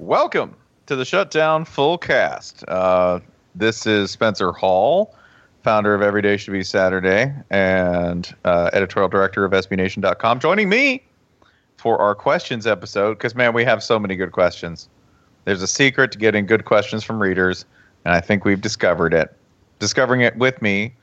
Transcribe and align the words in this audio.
Welcome 0.00 0.56
to 0.86 0.96
the 0.96 1.04
Shutdown 1.04 1.66
Full 1.66 1.98
Cast. 1.98 2.64
Uh, 2.66 3.20
this 3.54 3.86
is 3.86 4.10
Spencer 4.10 4.50
Hall, 4.50 5.14
founder 5.62 5.94
of 5.94 6.00
Every 6.00 6.22
Day 6.22 6.38
Should 6.38 6.52
Be 6.52 6.62
Saturday 6.62 7.34
and 7.50 8.34
uh, 8.46 8.70
editorial 8.72 9.10
director 9.10 9.44
of 9.44 9.52
SBNation.com, 9.52 10.40
joining 10.40 10.70
me 10.70 11.02
for 11.76 11.98
our 11.98 12.14
questions 12.14 12.66
episode 12.66 13.18
because, 13.18 13.34
man, 13.34 13.52
we 13.52 13.62
have 13.62 13.82
so 13.82 13.98
many 13.98 14.16
good 14.16 14.32
questions. 14.32 14.88
There's 15.44 15.60
a 15.60 15.68
secret 15.68 16.12
to 16.12 16.18
getting 16.18 16.46
good 16.46 16.64
questions 16.64 17.04
from 17.04 17.20
readers, 17.20 17.66
and 18.06 18.14
I 18.14 18.22
think 18.22 18.46
we've 18.46 18.60
discovered 18.60 19.12
it. 19.12 19.36
Discovering 19.80 20.22
it 20.22 20.34
with 20.34 20.62
me 20.62 20.94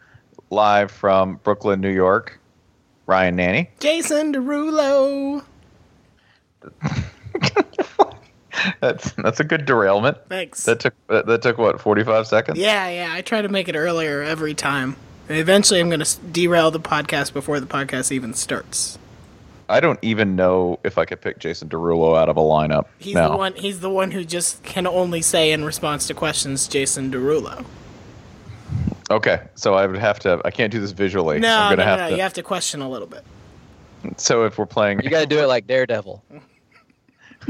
live 0.50 0.90
from 0.90 1.36
Brooklyn, 1.44 1.82
New 1.82 1.94
York, 1.94 2.40
Ryan 3.06 3.38
Nanney. 3.38 3.68
Jason 3.80 4.34
Derulo. 4.34 5.44
That's 8.80 9.12
that's 9.14 9.40
a 9.40 9.44
good 9.44 9.66
derailment. 9.66 10.18
Thanks. 10.30 10.64
That 10.64 10.80
took 10.80 10.94
that, 11.08 11.26
that 11.28 11.42
took 11.42 11.58
what 11.58 11.80
forty 11.80 12.04
five 12.04 12.28
seconds. 12.28 12.58
yeah, 12.58 12.90
yeah. 12.90 13.14
I 13.14 13.22
try 13.22 13.42
to 13.42 13.50
make 13.50 13.68
it 13.68 13.76
earlier 13.76 14.22
every 14.24 14.54
time. 14.54 14.96
And 15.30 15.38
eventually, 15.38 15.80
I'm 15.80 15.90
going 15.90 16.00
to 16.00 16.20
derail 16.32 16.72
the 16.72 16.80
podcast 16.80 17.34
before 17.34 17.60
the 17.60 17.66
podcast 17.66 18.12
even 18.12 18.34
starts. 18.34 18.98
I 19.70 19.82
don't 19.82 20.00
even 20.02 20.38
know 20.38 20.80
if 20.86 20.98
I 20.98 21.04
could 21.04 21.20
pick 21.20 21.40
Jason 21.40 21.68
Derulo 21.68 22.18
out 22.18 22.30
of 22.30 22.38
a 22.38 22.42
lineup. 22.42 22.86
He's 23.00 23.16
now. 23.16 23.32
the 23.32 23.38
one. 23.38 23.54
He's 23.56 23.82
the 23.82 23.90
one 23.90 24.12
who 24.12 24.24
just 24.24 24.64
can 24.64 24.88
only 24.88 25.22
say 25.22 25.52
in 25.52 25.66
response 25.66 26.08
to 26.08 26.14
questions, 26.14 26.68
Jason 26.68 27.12
Derulo. 27.12 27.66
Okay, 29.10 29.42
so 29.56 29.74
I 29.74 29.86
would 29.86 30.00
have 30.00 30.20
to. 30.20 30.42
I 30.46 30.52
can't 30.52 30.72
do 30.72 30.80
this 30.80 30.92
visually. 30.92 31.40
No, 31.40 31.50
I'm 31.58 31.72
no, 31.72 31.76
gonna 31.76 31.86
no, 31.86 31.92
have 31.92 32.00
no. 32.00 32.10
to. 32.10 32.16
You 32.16 32.22
have 32.22 32.34
to 32.34 32.44
question 32.44 32.82
a 32.82 32.90
little 32.90 33.08
bit. 33.08 33.24
So 34.16 34.46
if 34.46 34.58
we're 34.58 34.66
playing, 34.66 35.02
You 35.02 35.10
got 35.10 35.22
to 35.22 35.26
do 35.26 35.40
it 35.40 35.48
like 35.48 35.68
Daredevil. 35.68 36.24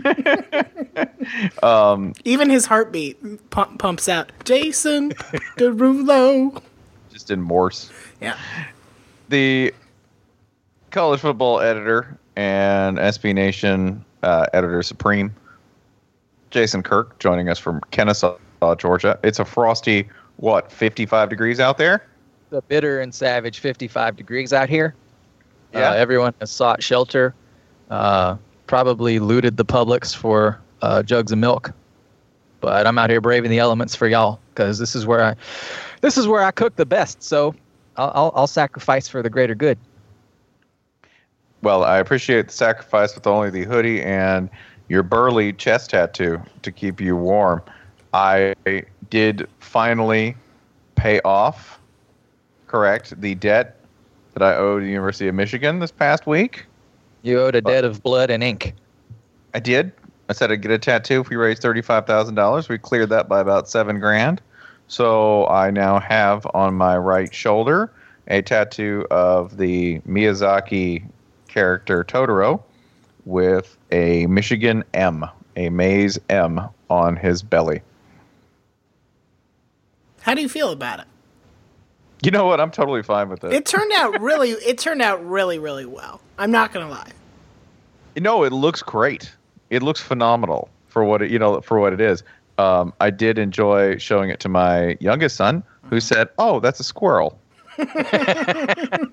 Even 2.25 2.49
his 2.49 2.65
heartbeat 2.65 3.49
pump, 3.49 3.79
pumps 3.79 4.07
out, 4.09 4.31
Jason 4.45 5.11
Derulo. 5.57 6.61
just 7.11 7.31
in 7.31 7.41
Morse. 7.41 7.91
Yeah. 8.21 8.37
the 9.29 9.73
college 10.91 11.19
football 11.19 11.59
editor 11.59 12.17
and 12.35 12.97
SB 12.97 13.33
Nation 13.35 14.03
uh, 14.23 14.45
editor 14.53 14.81
supreme, 14.83 15.33
Jason 16.49 16.81
Kirk, 16.83 17.19
joining 17.19 17.49
us 17.49 17.59
from 17.59 17.81
Kennesaw, 17.91 18.37
Georgia. 18.77 19.19
It's 19.23 19.39
a 19.39 19.45
frosty, 19.45 20.07
what, 20.37 20.71
55 20.71 21.29
degrees 21.29 21.59
out 21.59 21.77
there? 21.77 22.05
The 22.49 22.61
bitter 22.61 23.01
and 23.01 23.13
savage 23.13 23.59
55 23.59 24.15
degrees 24.15 24.53
out 24.53 24.69
here. 24.69 24.95
Yeah. 25.73 25.91
Uh, 25.91 25.95
everyone 25.95 26.33
has 26.39 26.49
sought 26.49 26.81
shelter. 26.81 27.35
Uh, 27.89 28.37
probably 28.67 29.19
looted 29.19 29.57
the 29.57 29.65
Publix 29.65 30.15
for 30.15 30.59
uh, 30.81 31.01
jugs 31.03 31.31
of 31.31 31.37
milk. 31.39 31.71
But 32.59 32.85
I'm 32.87 32.97
out 32.97 33.09
here 33.09 33.21
braving 33.21 33.51
the 33.51 33.59
elements 33.59 33.95
for 33.95 34.07
y'all 34.07 34.39
because 34.49 34.79
this 34.79 34.95
is 34.95 35.05
where 35.05 35.23
I, 35.23 35.35
this 36.01 36.17
is 36.17 36.27
where 36.27 36.43
I 36.43 36.51
cook 36.51 36.75
the 36.75 36.85
best. 36.85 37.23
So 37.23 37.55
I'll, 37.95 38.11
I'll, 38.13 38.31
I'll 38.35 38.47
sacrifice 38.47 39.07
for 39.07 39.21
the 39.21 39.29
greater 39.29 39.55
good. 39.55 39.77
Well, 41.61 41.83
I 41.83 41.97
appreciate 41.97 42.47
the 42.47 42.53
sacrifice 42.53 43.15
with 43.15 43.25
only 43.25 43.49
the 43.49 43.63
hoodie 43.63 44.01
and 44.01 44.49
your 44.89 45.03
burly 45.03 45.53
chest 45.53 45.89
tattoo 45.89 46.41
to 46.61 46.71
keep 46.71 47.01
you 47.01 47.15
warm. 47.15 47.61
I 48.13 48.55
did 49.09 49.47
finally 49.59 50.35
pay 50.95 51.19
off, 51.21 51.79
correct, 52.67 53.19
the 53.19 53.35
debt 53.35 53.79
that 54.33 54.43
I 54.43 54.55
owed 54.55 54.83
the 54.83 54.87
University 54.87 55.27
of 55.27 55.35
Michigan 55.35 55.79
this 55.79 55.91
past 55.91 56.27
week. 56.27 56.65
You 57.27 57.41
owed 57.41 57.55
a 57.55 57.61
debt 57.61 57.83
of 57.83 58.01
blood 58.01 58.31
and 58.31 58.41
ink. 58.41 58.73
I 59.53 59.59
did. 59.59 59.91
I 60.29 60.33
said 60.33 60.49
I'd 60.49 60.61
get 60.61 60.71
a 60.71 60.77
tattoo 60.77 61.19
if 61.19 61.29
we 61.29 61.35
raised 61.35 61.61
thirty-five 61.61 62.07
thousand 62.07 62.35
dollars. 62.35 62.69
We 62.69 62.77
cleared 62.77 63.09
that 63.09 63.27
by 63.27 63.41
about 63.41 63.67
seven 63.67 63.99
grand. 63.99 64.41
So 64.87 65.45
I 65.47 65.69
now 65.69 65.99
have 65.99 66.47
on 66.53 66.75
my 66.75 66.97
right 66.97 67.33
shoulder 67.35 67.91
a 68.29 68.41
tattoo 68.41 69.05
of 69.11 69.57
the 69.57 69.99
Miyazaki 70.07 71.03
character 71.49 72.05
Totoro 72.05 72.63
with 73.25 73.77
a 73.91 74.25
Michigan 74.27 74.85
M, 74.93 75.25
a 75.57 75.69
Maize 75.69 76.17
M 76.29 76.61
on 76.89 77.17
his 77.17 77.43
belly. 77.43 77.81
How 80.21 80.33
do 80.33 80.41
you 80.41 80.47
feel 80.47 80.71
about 80.71 81.01
it? 81.01 81.07
You 82.23 82.31
know 82.31 82.45
what? 82.45 82.61
I'm 82.61 82.71
totally 82.71 83.03
fine 83.03 83.27
with 83.27 83.43
it. 83.43 83.51
It 83.51 83.65
turned 83.65 83.91
out 83.97 84.21
really. 84.21 84.51
It 84.51 84.77
turned 84.77 85.01
out 85.01 85.27
really, 85.27 85.59
really 85.59 85.85
well. 85.85 86.21
I'm 86.37 86.51
not 86.51 86.71
gonna 86.71 86.89
lie. 86.89 87.11
No, 88.19 88.43
it 88.43 88.51
looks 88.51 88.81
great. 88.81 89.31
It 89.69 89.83
looks 89.83 90.01
phenomenal 90.01 90.69
for 90.87 91.03
what 91.03 91.21
it, 91.21 91.29
you 91.31 91.37
know 91.39 91.61
for 91.61 91.79
what 91.79 91.93
it 91.93 92.01
is. 92.01 92.23
Um, 92.57 92.91
I 92.99 93.09
did 93.11 93.37
enjoy 93.37 93.97
showing 93.97 94.29
it 94.31 94.39
to 94.41 94.49
my 94.49 94.97
youngest 94.99 95.35
son, 95.35 95.61
who 95.89 95.99
said, 95.99 96.29
"Oh, 96.37 96.59
that's 96.59 96.79
a 96.79 96.83
squirrel." 96.83 97.37
I 97.77 99.07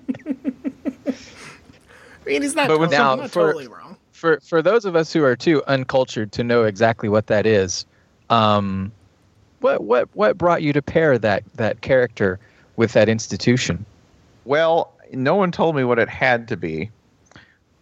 mean, 2.25 2.41
he's 2.41 2.55
not, 2.55 2.67
But 2.67 2.79
with 2.79 2.89
totally, 2.91 2.97
some- 2.97 3.19
not 3.19 3.29
for- 3.31 3.47
totally 3.47 3.67
wrong. 3.67 3.97
for 4.11 4.39
for 4.41 4.61
those 4.61 4.85
of 4.85 4.95
us 4.95 5.13
who 5.13 5.23
are 5.23 5.35
too 5.35 5.61
uncultured 5.67 6.31
to 6.33 6.43
know 6.43 6.63
exactly 6.63 7.09
what 7.09 7.27
that 7.27 7.45
is, 7.45 7.85
um, 8.29 8.91
what 9.59 9.83
what 9.83 10.09
what 10.15 10.37
brought 10.37 10.63
you 10.63 10.73
to 10.73 10.81
pair 10.81 11.17
that 11.19 11.43
that 11.55 11.81
character 11.81 12.39
with 12.77 12.93
that 12.93 13.07
institution? 13.09 13.85
Well, 14.45 14.91
no 15.13 15.35
one 15.35 15.51
told 15.51 15.75
me 15.75 15.83
what 15.83 15.99
it 15.99 16.09
had 16.09 16.47
to 16.47 16.57
be. 16.57 16.89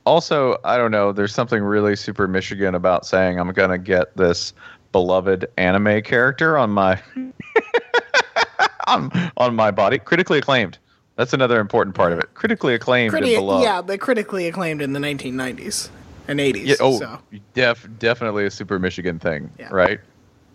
Also, 0.06 0.58
I 0.66 0.78
don't 0.78 0.92
know. 0.92 1.12
There's 1.12 1.34
something 1.34 1.64
really 1.64 1.96
super 1.96 2.28
Michigan 2.28 2.76
about 2.76 3.06
saying 3.06 3.40
I'm 3.40 3.52
gonna 3.54 3.78
get 3.78 4.16
this 4.18 4.54
beloved 4.92 5.48
anime 5.58 6.02
character 6.02 6.58
on 6.58 6.70
my 6.72 7.02
on, 8.88 9.12
on 9.38 9.56
my 9.56 9.72
body, 9.72 9.98
critically 10.00 10.40
acclaimed. 10.40 10.78
That's 11.16 11.34
another 11.34 11.60
important 11.60 11.96
part 11.96 12.12
of 12.12 12.20
it. 12.20 12.34
Critically 12.34 12.74
acclaimed 12.74 13.14
Criti- 13.14 13.36
and 13.36 13.36
beloved. 13.36 13.64
yeah, 13.64 13.82
but 13.82 14.00
critically 14.00 14.48
acclaimed 14.48 14.82
in 14.82 14.94
the 14.94 15.00
1990s 15.00 15.90
and 16.28 16.40
80s. 16.40 16.66
Yeah, 16.66 16.76
oh, 16.80 16.98
so. 17.00 17.20
def, 17.54 17.88
definitely 18.00 18.46
a 18.46 18.52
super 18.52 18.80
Michigan 18.80 19.20
thing, 19.20 19.50
Yeah. 19.60 19.70
right? 19.72 20.00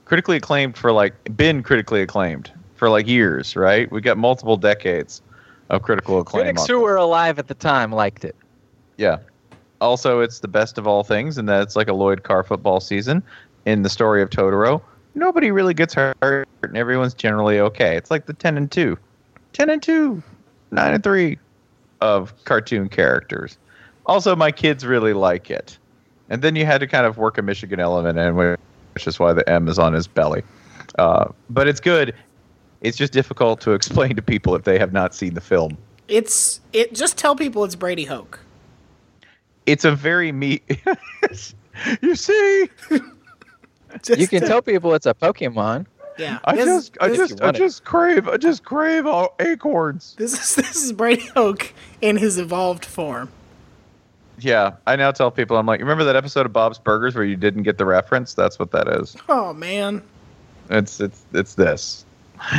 Critically 0.04 0.36
acclaimed 0.36 0.76
for 0.76 0.90
like 0.92 1.14
been 1.36 1.62
critically 1.62 2.02
acclaimed 2.02 2.50
for 2.74 2.90
like 2.90 3.06
years, 3.06 3.54
right? 3.56 3.90
We 3.92 4.00
got 4.00 4.18
multiple 4.18 4.56
decades 4.56 5.22
of 5.70 5.82
critical 5.82 6.18
acclaim. 6.20 6.44
Critics 6.44 6.66
who 6.66 6.80
were 6.80 6.96
alive 6.96 7.38
at 7.38 7.46
the 7.46 7.54
time 7.54 7.92
liked 7.92 8.24
it. 8.24 8.34
Yeah. 8.96 9.18
Also, 9.80 10.20
it's 10.20 10.40
the 10.40 10.48
best 10.48 10.78
of 10.78 10.86
all 10.86 11.04
things, 11.04 11.38
and 11.38 11.48
that 11.48 11.62
it's 11.62 11.76
like 11.76 11.88
a 11.88 11.92
Lloyd 11.92 12.24
Carr 12.24 12.42
football 12.42 12.80
season. 12.80 13.22
In 13.64 13.82
the 13.82 13.90
story 13.90 14.22
of 14.22 14.30
Totoro, 14.30 14.80
nobody 15.14 15.50
really 15.50 15.74
gets 15.74 15.94
hurt, 15.94 16.48
and 16.62 16.76
everyone's 16.76 17.14
generally 17.14 17.60
okay. 17.60 17.96
It's 17.96 18.10
like 18.10 18.26
the 18.26 18.32
ten 18.32 18.56
and 18.56 18.70
two, 18.70 18.96
10 19.52 19.70
and 19.70 19.82
two, 19.82 20.22
nine 20.70 20.94
and 20.94 21.02
three 21.02 21.38
of 22.00 22.32
cartoon 22.44 22.88
characters. 22.88 23.58
Also, 24.06 24.34
my 24.34 24.50
kids 24.50 24.86
really 24.86 25.12
like 25.12 25.50
it. 25.50 25.78
And 26.30 26.42
then 26.42 26.56
you 26.56 26.64
had 26.64 26.78
to 26.78 26.86
kind 26.86 27.06
of 27.06 27.18
work 27.18 27.38
a 27.38 27.42
Michigan 27.42 27.80
element 27.80 28.18
in, 28.18 28.36
which 28.36 29.06
is 29.06 29.18
why 29.18 29.32
the 29.32 29.48
M 29.48 29.68
is 29.68 29.78
on 29.78 29.92
his 29.92 30.06
belly. 30.06 30.42
Uh, 30.98 31.30
but 31.50 31.66
it's 31.68 31.80
good. 31.80 32.14
It's 32.80 32.96
just 32.96 33.12
difficult 33.12 33.60
to 33.62 33.72
explain 33.74 34.16
to 34.16 34.22
people 34.22 34.54
if 34.54 34.64
they 34.64 34.78
have 34.78 34.92
not 34.92 35.14
seen 35.14 35.34
the 35.34 35.40
film. 35.40 35.76
It's 36.06 36.60
it. 36.72 36.94
Just 36.94 37.18
tell 37.18 37.36
people 37.36 37.64
it's 37.64 37.74
Brady 37.74 38.04
Hoke. 38.04 38.40
It's 39.68 39.84
a 39.84 39.92
very 39.92 40.32
me. 40.32 40.60
you 42.00 42.14
see, 42.14 42.68
Just 44.02 44.20
You 44.20 44.26
can 44.28 44.40
tell- 44.40 44.48
tell 44.48 44.62
people 44.62 44.94
it's 44.94 45.06
a 45.06 45.14
Pokemon. 45.14 45.86
Yeah, 46.18 46.40
I 46.44 46.56
this, 46.56 46.88
just, 46.88 46.98
I 47.00 47.14
just, 47.14 47.40
I 47.42 47.52
just 47.52 47.84
crave, 47.84 48.26
I 48.26 48.36
just 48.38 48.64
crave 48.64 49.06
all 49.06 49.36
acorns. 49.38 50.16
this 50.18 50.32
is 50.34 50.56
this 50.56 50.74
is 50.82 50.92
Brady 50.92 51.26
Hoke 51.28 51.72
in 52.00 52.16
his 52.16 52.38
evolved 52.38 52.84
form. 52.84 53.30
Yeah, 54.40 54.72
I 54.86 54.96
now 54.96 55.12
tell 55.12 55.30
people, 55.30 55.56
I'm 55.56 55.66
like, 55.66 55.80
remember 55.80 56.02
that 56.04 56.16
episode 56.16 56.44
of 56.46 56.52
Bob's 56.52 56.78
Burgers 56.78 57.14
where 57.14 57.24
you 57.24 57.36
didn't 57.36 57.62
get 57.64 57.78
the 57.78 57.86
reference? 57.86 58.34
That's 58.34 58.58
what 58.58 58.72
that 58.72 58.88
is. 58.88 59.16
Oh 59.28 59.52
man, 59.52 60.02
It's, 60.70 61.00
it's, 61.00 61.22
it's 61.34 61.54
this. 61.54 62.04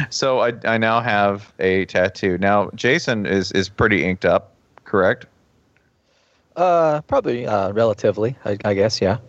So 0.09 0.39
I, 0.39 0.53
I 0.65 0.77
now 0.77 1.01
have 1.01 1.51
a 1.59 1.85
tattoo. 1.85 2.37
Now 2.37 2.69
Jason 2.75 3.25
is 3.25 3.51
is 3.53 3.67
pretty 3.67 4.05
inked 4.05 4.23
up, 4.25 4.53
correct? 4.85 5.25
Uh, 6.59 6.99
probably 7.03 7.47
uh, 7.47 7.71
relatively, 7.71 8.35
I, 8.43 8.57
I 8.65 8.73
guess. 8.73 8.99
Yeah. 8.99 9.19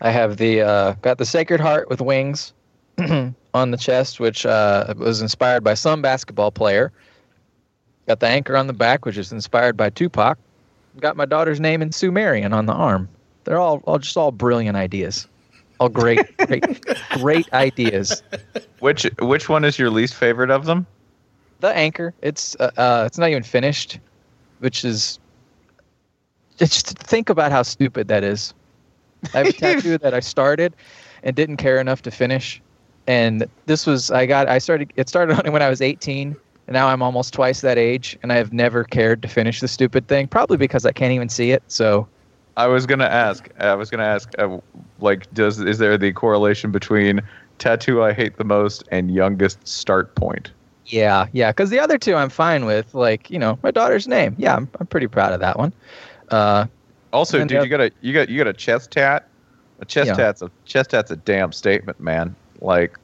I 0.00 0.10
have 0.10 0.36
the 0.36 0.62
uh, 0.62 0.92
got 1.00 1.18
the 1.18 1.24
Sacred 1.24 1.60
Heart 1.60 1.88
with 1.88 2.00
wings 2.00 2.52
on 2.98 3.70
the 3.70 3.76
chest, 3.76 4.18
which 4.18 4.44
uh, 4.44 4.94
was 4.96 5.22
inspired 5.22 5.62
by 5.62 5.74
some 5.74 6.02
basketball 6.02 6.50
player. 6.50 6.90
Got 8.08 8.18
the 8.18 8.26
anchor 8.26 8.56
on 8.56 8.66
the 8.66 8.72
back, 8.72 9.04
which 9.04 9.16
is 9.16 9.30
inspired 9.30 9.76
by 9.76 9.90
Tupac. 9.90 10.36
Got 10.98 11.16
my 11.16 11.24
daughter's 11.24 11.60
name 11.60 11.80
in 11.80 11.92
Sumerian 11.92 12.52
on 12.52 12.66
the 12.66 12.72
arm. 12.72 13.08
They're 13.44 13.60
all, 13.60 13.80
all 13.84 14.00
just 14.00 14.16
all 14.16 14.32
brilliant 14.32 14.76
ideas. 14.76 15.28
All 15.78 15.88
great, 15.88 16.36
great, 16.48 16.84
great 17.10 17.52
ideas. 17.52 18.24
Which 18.80 19.04
which 19.20 19.48
one 19.48 19.64
is 19.64 19.78
your 19.78 19.90
least 19.90 20.16
favorite 20.16 20.50
of 20.50 20.64
them? 20.64 20.84
The 21.60 21.68
anchor, 21.76 22.12
it's 22.22 22.56
uh, 22.58 22.72
uh, 22.76 23.04
it's 23.06 23.18
not 23.18 23.30
even 23.30 23.44
finished, 23.44 24.00
which 24.58 24.84
is 24.84 25.20
just 26.58 26.98
think 26.98 27.28
about 27.28 27.52
how 27.52 27.62
stupid 27.62 28.08
that 28.08 28.24
is. 28.24 28.54
I 29.32 29.38
have 29.38 29.48
a 29.48 29.52
tattoo 29.52 29.98
that 30.02 30.14
I 30.14 30.20
started 30.20 30.74
and 31.22 31.34
didn't 31.34 31.56
care 31.56 31.80
enough 31.80 32.02
to 32.02 32.10
finish. 32.10 32.60
And 33.06 33.46
this 33.66 33.86
was 33.86 34.10
I 34.10 34.26
got 34.26 34.48
I 34.48 34.58
started 34.58 34.92
it 34.96 35.08
started 35.08 35.38
on 35.38 35.52
when 35.52 35.62
I 35.62 35.68
was 35.68 35.80
18 35.80 36.36
and 36.66 36.74
now 36.74 36.88
I'm 36.88 37.02
almost 37.02 37.34
twice 37.34 37.60
that 37.60 37.76
age 37.76 38.18
and 38.22 38.32
I 38.32 38.36
have 38.36 38.52
never 38.52 38.84
cared 38.84 39.22
to 39.22 39.28
finish 39.28 39.60
the 39.60 39.68
stupid 39.68 40.08
thing 40.08 40.26
probably 40.26 40.56
because 40.56 40.86
I 40.86 40.92
can't 40.92 41.12
even 41.12 41.28
see 41.28 41.50
it. 41.50 41.62
So 41.68 42.08
I 42.56 42.66
was 42.66 42.86
gonna 42.86 43.04
ask. 43.04 43.48
I 43.58 43.74
was 43.74 43.90
gonna 43.90 44.04
ask. 44.04 44.30
Uh, 44.38 44.58
like, 45.00 45.32
does 45.34 45.58
is 45.58 45.78
there 45.78 45.98
the 45.98 46.12
correlation 46.12 46.70
between 46.70 47.20
tattoo 47.58 48.02
I 48.02 48.12
hate 48.12 48.36
the 48.36 48.44
most 48.44 48.84
and 48.90 49.12
youngest 49.12 49.66
start 49.66 50.14
point? 50.14 50.52
yeah, 50.86 51.26
yeah, 51.32 51.50
cuz 51.50 51.70
the 51.70 51.80
other 51.80 51.98
two 51.98 52.14
I'm 52.14 52.28
fine 52.28 52.66
with 52.66 52.94
like, 52.94 53.30
you 53.30 53.38
know, 53.38 53.58
my 53.62 53.70
daughter's 53.70 54.06
name. 54.06 54.34
Yeah, 54.38 54.54
I'm, 54.54 54.68
I'm 54.78 54.86
pretty 54.86 55.06
proud 55.06 55.32
of 55.32 55.40
that 55.40 55.58
one. 55.58 55.72
Uh 56.30 56.66
Also, 57.12 57.38
dude, 57.44 57.50
you 57.62 57.68
got 57.68 57.80
a 57.80 57.90
you 58.00 58.12
got 58.12 58.28
you 58.28 58.38
got 58.38 58.46
a 58.48 58.52
chest 58.52 58.90
tat. 58.90 59.28
A 59.80 59.84
chest 59.84 60.08
Yeah. 60.08 60.14
tat's 60.16 60.42
a 60.42 60.50
chest 60.64 60.90
tat's 60.90 61.10
a 61.10 61.16
damn 61.16 61.52
statement, 61.52 61.98
man. 62.00 62.34
Like, 62.60 62.96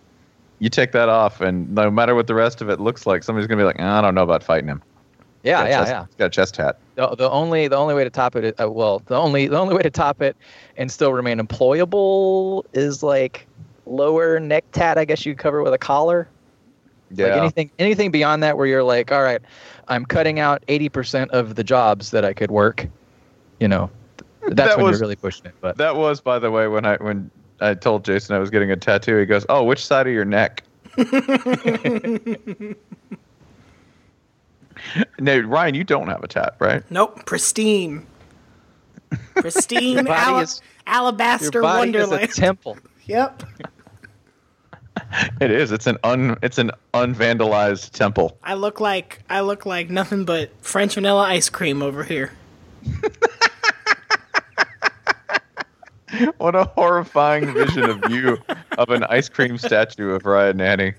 you 0.60 0.68
take 0.68 0.92
that 0.92 1.08
off, 1.08 1.40
and 1.40 1.74
no 1.74 1.90
matter 1.90 2.14
what 2.14 2.26
the 2.26 2.34
rest 2.34 2.60
of 2.60 2.68
it 2.70 2.80
looks 2.80 3.06
like, 3.06 3.22
somebody's 3.22 3.46
gonna 3.48 3.60
be 3.60 3.64
like, 3.64 3.80
I 3.80 4.00
don't 4.00 4.14
know 4.14 4.22
about 4.22 4.42
fighting 4.42 4.68
him. 4.68 4.82
yeah, 5.42 5.64
yeah, 5.66 5.78
chest- 5.80 5.90
yeah. 5.90 6.06
Got 6.18 6.24
a 6.26 6.30
chest 6.30 6.54
tat. 6.54 6.78
The, 6.96 7.14
the 7.16 7.30
only 7.30 7.66
the 7.68 7.76
only 7.76 7.94
way 7.94 8.04
to 8.04 8.10
top 8.10 8.36
it 8.36 8.44
is, 8.44 8.52
uh, 8.62 8.70
well 8.70 9.00
the 9.06 9.16
only 9.16 9.46
the 9.48 9.58
only 9.58 9.74
way 9.74 9.82
to 9.82 9.90
top 9.90 10.20
it 10.22 10.36
and 10.76 10.90
still 10.92 11.12
remain 11.12 11.38
employable 11.38 12.64
is 12.72 13.02
like 13.02 13.46
lower 13.86 14.38
neck 14.38 14.64
tat 14.72 14.98
I 14.98 15.04
guess 15.04 15.24
you 15.26 15.34
cover 15.34 15.62
with 15.62 15.72
a 15.72 15.78
collar 15.78 16.28
Yeah. 17.10 17.28
like 17.28 17.36
anything 17.38 17.70
anything 17.78 18.10
beyond 18.10 18.42
that 18.42 18.56
where 18.58 18.66
you're 18.66 18.82
like 18.84 19.10
all 19.12 19.22
right 19.22 19.40
I'm 19.88 20.04
cutting 20.04 20.38
out 20.38 20.62
80% 20.68 21.30
of 21.30 21.54
the 21.56 21.64
jobs 21.64 22.10
that 22.12 22.24
I 22.24 22.32
could 22.34 22.50
work 22.50 22.86
you 23.60 23.68
know 23.68 23.88
th- 24.18 24.54
that's 24.56 24.70
That 24.70 24.76
when 24.78 24.86
was- 24.86 24.94
you're 24.98 25.00
really 25.06 25.16
pushing 25.16 25.46
it 25.46 25.54
but 25.60 25.76
that 25.76 25.94
was, 25.96 26.20
by 26.20 26.38
the 26.38 26.50
way, 26.50 26.66
when 26.66 26.84
I 26.84 26.96
when 26.96 27.30
I 27.60 27.74
told 27.74 28.04
Jason 28.04 28.34
I 28.34 28.38
was 28.38 28.48
getting 28.50 28.70
a 28.70 28.76
tattoo. 28.76 29.16
He 29.18 29.26
goes, 29.26 29.44
"Oh, 29.50 29.62
which 29.64 29.84
side 29.84 30.06
of 30.06 30.12
your 30.14 30.24
neck?" 30.24 30.62
no, 35.18 35.38
Ryan, 35.40 35.74
you 35.74 35.84
don't 35.84 36.08
have 36.08 36.22
a 36.24 36.28
tat, 36.28 36.56
right? 36.58 36.82
Nope, 36.90 37.26
pristine. 37.26 38.06
Pristine 39.36 39.94
Your 39.96 40.04
body 40.04 40.42
is- 40.44 40.62
alabaster 40.86 41.50
your 41.54 41.62
body 41.62 41.90
is 41.90 41.94
a 41.96 41.98
wonderland. 42.08 42.32
temple 42.32 42.78
yep. 43.04 43.42
It 45.40 45.50
is. 45.50 45.72
It's 45.72 45.86
an 45.86 45.98
un. 46.04 46.36
It's 46.42 46.58
an 46.58 46.70
unvandalized 46.94 47.90
temple. 47.92 48.36
I 48.42 48.54
look 48.54 48.80
like 48.80 49.22
I 49.28 49.40
look 49.40 49.66
like 49.66 49.90
nothing 49.90 50.24
but 50.24 50.50
French 50.64 50.94
vanilla 50.94 51.22
ice 51.24 51.48
cream 51.48 51.82
over 51.82 52.04
here. 52.04 52.32
What 56.38 56.54
a 56.54 56.64
horrifying 56.64 57.52
vision 57.54 57.88
of 57.88 58.10
you 58.10 58.38
of 58.78 58.90
an 58.90 59.04
ice 59.04 59.28
cream 59.28 59.56
statue 59.58 60.10
of 60.10 60.24
Ryan 60.26 60.58
Nanney. 60.58 60.94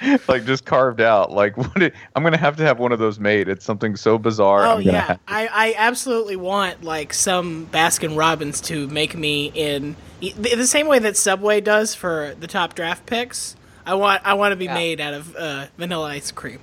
like 0.28 0.44
just 0.44 0.64
carved 0.64 1.00
out. 1.00 1.30
Like 1.32 1.56
what? 1.56 1.82
It, 1.82 1.94
I'm 2.14 2.22
gonna 2.22 2.36
have 2.38 2.56
to 2.56 2.62
have 2.64 2.78
one 2.78 2.92
of 2.92 2.98
those 2.98 3.18
made. 3.20 3.48
It's 3.48 3.64
something 3.64 3.96
so 3.96 4.18
bizarre. 4.18 4.64
Oh 4.66 4.76
I'm 4.76 4.82
yeah, 4.82 5.16
I, 5.28 5.46
I 5.48 5.74
absolutely 5.76 6.36
want 6.36 6.82
like 6.82 7.12
some 7.12 7.66
Baskin 7.66 8.16
Robbins 8.16 8.60
to 8.62 8.86
make 8.88 9.16
me 9.16 9.50
in 9.54 9.96
the 10.20 10.32
the 10.56 10.66
same 10.66 10.86
way 10.88 10.98
that 11.00 11.16
Subway 11.16 11.60
does 11.60 11.94
for 11.94 12.34
the 12.38 12.46
top 12.46 12.74
draft 12.74 13.06
picks. 13.06 13.56
I 13.86 13.94
want 13.94 14.22
I 14.24 14.34
want 14.34 14.52
to 14.52 14.56
be 14.56 14.64
Yeah. 14.66 14.74
made 14.74 15.00
out 15.00 15.14
of 15.14 15.36
uh, 15.36 15.66
vanilla 15.76 16.08
ice 16.08 16.30
cream. 16.30 16.58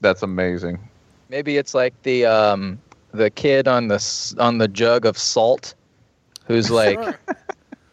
that's 0.00 0.22
amazing. 0.22 0.78
maybe 1.28 1.56
it's 1.56 1.74
like 1.74 1.94
the 2.02 2.26
um 2.26 2.78
the 3.12 3.30
kid 3.30 3.68
on 3.68 3.88
the 3.88 4.34
on 4.38 4.58
the 4.58 4.68
jug 4.68 5.04
of 5.06 5.16
salt 5.18 5.74
who's 6.46 6.70
like 6.70 6.98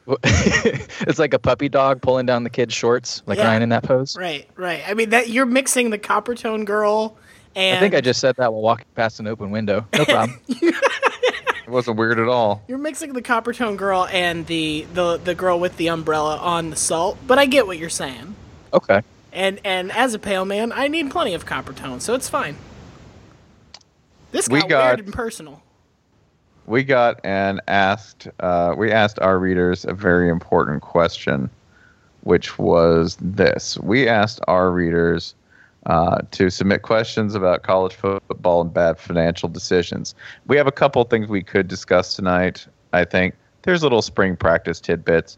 it's 0.24 1.19
like 1.19 1.33
a 1.33 1.39
puppy 1.39 1.69
dog 1.69 2.01
pulling 2.01 2.25
down 2.25 2.44
the 2.44 2.50
kid's 2.50 2.74
shorts, 2.74 3.21
like 3.25 3.38
Yeah. 3.38 3.45
Ryan 3.48 3.62
in 3.63 3.69
that 3.69 3.83
pose. 3.83 4.18
right, 4.18 4.48
right. 4.56 4.81
I 4.88 4.94
mean 4.94 5.10
that 5.12 5.30
you're 5.30 5.45
mixing 5.45 5.89
the 5.92 6.00
Coppertone 6.00 6.66
girl 6.66 7.18
and 7.56 7.77
I 7.77 7.80
think 7.80 7.94
I 7.95 8.01
just 8.01 8.19
said 8.19 8.36
that 8.38 8.54
while 8.54 8.62
walking 8.62 8.86
past 8.95 9.19
an 9.19 9.27
open 9.27 9.51
window. 9.51 9.86
No 9.94 10.06
problem. 10.06 10.39
It 10.48 11.69
wasn't 11.72 11.98
weird 11.98 12.19
at 12.19 12.27
all. 12.27 12.63
You're 12.68 12.77
mixing 12.80 13.13
the 13.13 13.22
Coppertone 13.22 13.77
girl 13.77 14.07
and 14.12 14.48
the, 14.48 14.88
the 14.94 15.18
the 15.18 15.36
girl 15.36 15.60
with 15.60 15.77
the 15.77 15.88
umbrella 15.89 16.38
on 16.38 16.69
the 16.72 16.75
salt, 16.75 17.18
but 17.27 17.38
I 17.38 17.45
get 17.45 17.68
what 17.68 17.77
you're 17.77 17.89
saying. 17.89 18.36
okay. 18.74 19.01
And 19.31 19.60
and 19.63 19.92
as 19.92 20.15
a 20.15 20.19
pale 20.19 20.45
man, 20.45 20.72
I 20.72 20.88
need 20.88 21.12
plenty 21.12 21.36
of 21.36 21.45
Coppertone, 21.45 22.01
so 22.01 22.15
it's 22.15 22.27
fine. 22.27 22.56
This 24.31 24.47
We 24.49 24.61
got, 24.61 24.69
got- 24.69 24.85
weird 24.87 24.99
and 25.05 25.13
personal. 25.13 25.61
we 26.65 26.83
got 26.83 27.19
and 27.23 27.61
asked 27.67 28.27
uh, 28.39 28.73
we 28.77 28.91
asked 28.91 29.19
our 29.19 29.39
readers 29.39 29.85
a 29.85 29.93
very 29.93 30.29
important 30.29 30.81
question 30.81 31.49
which 32.23 32.59
was 32.59 33.17
this. 33.21 33.77
We 33.79 34.07
asked 34.07 34.41
our 34.47 34.71
readers 34.71 35.35
uh, 35.85 36.19
to 36.31 36.49
submit 36.49 36.81
questions 36.81 37.33
about 37.33 37.63
college 37.63 37.95
football 37.95 38.61
and 38.61 38.73
bad 38.73 38.99
financial 38.99 39.47
decisions. 39.47 40.13
We 40.45 40.57
have 40.57 40.67
a 40.67 40.71
couple 40.71 41.03
things 41.05 41.27
we 41.27 41.43
could 41.43 41.67
discuss 41.67 42.15
tonight 42.15 42.67
i 42.91 43.05
think. 43.05 43.35
There's 43.63 43.83
little 43.83 44.01
spring 44.01 44.35
practice 44.35 44.79
tidbits. 44.79 45.37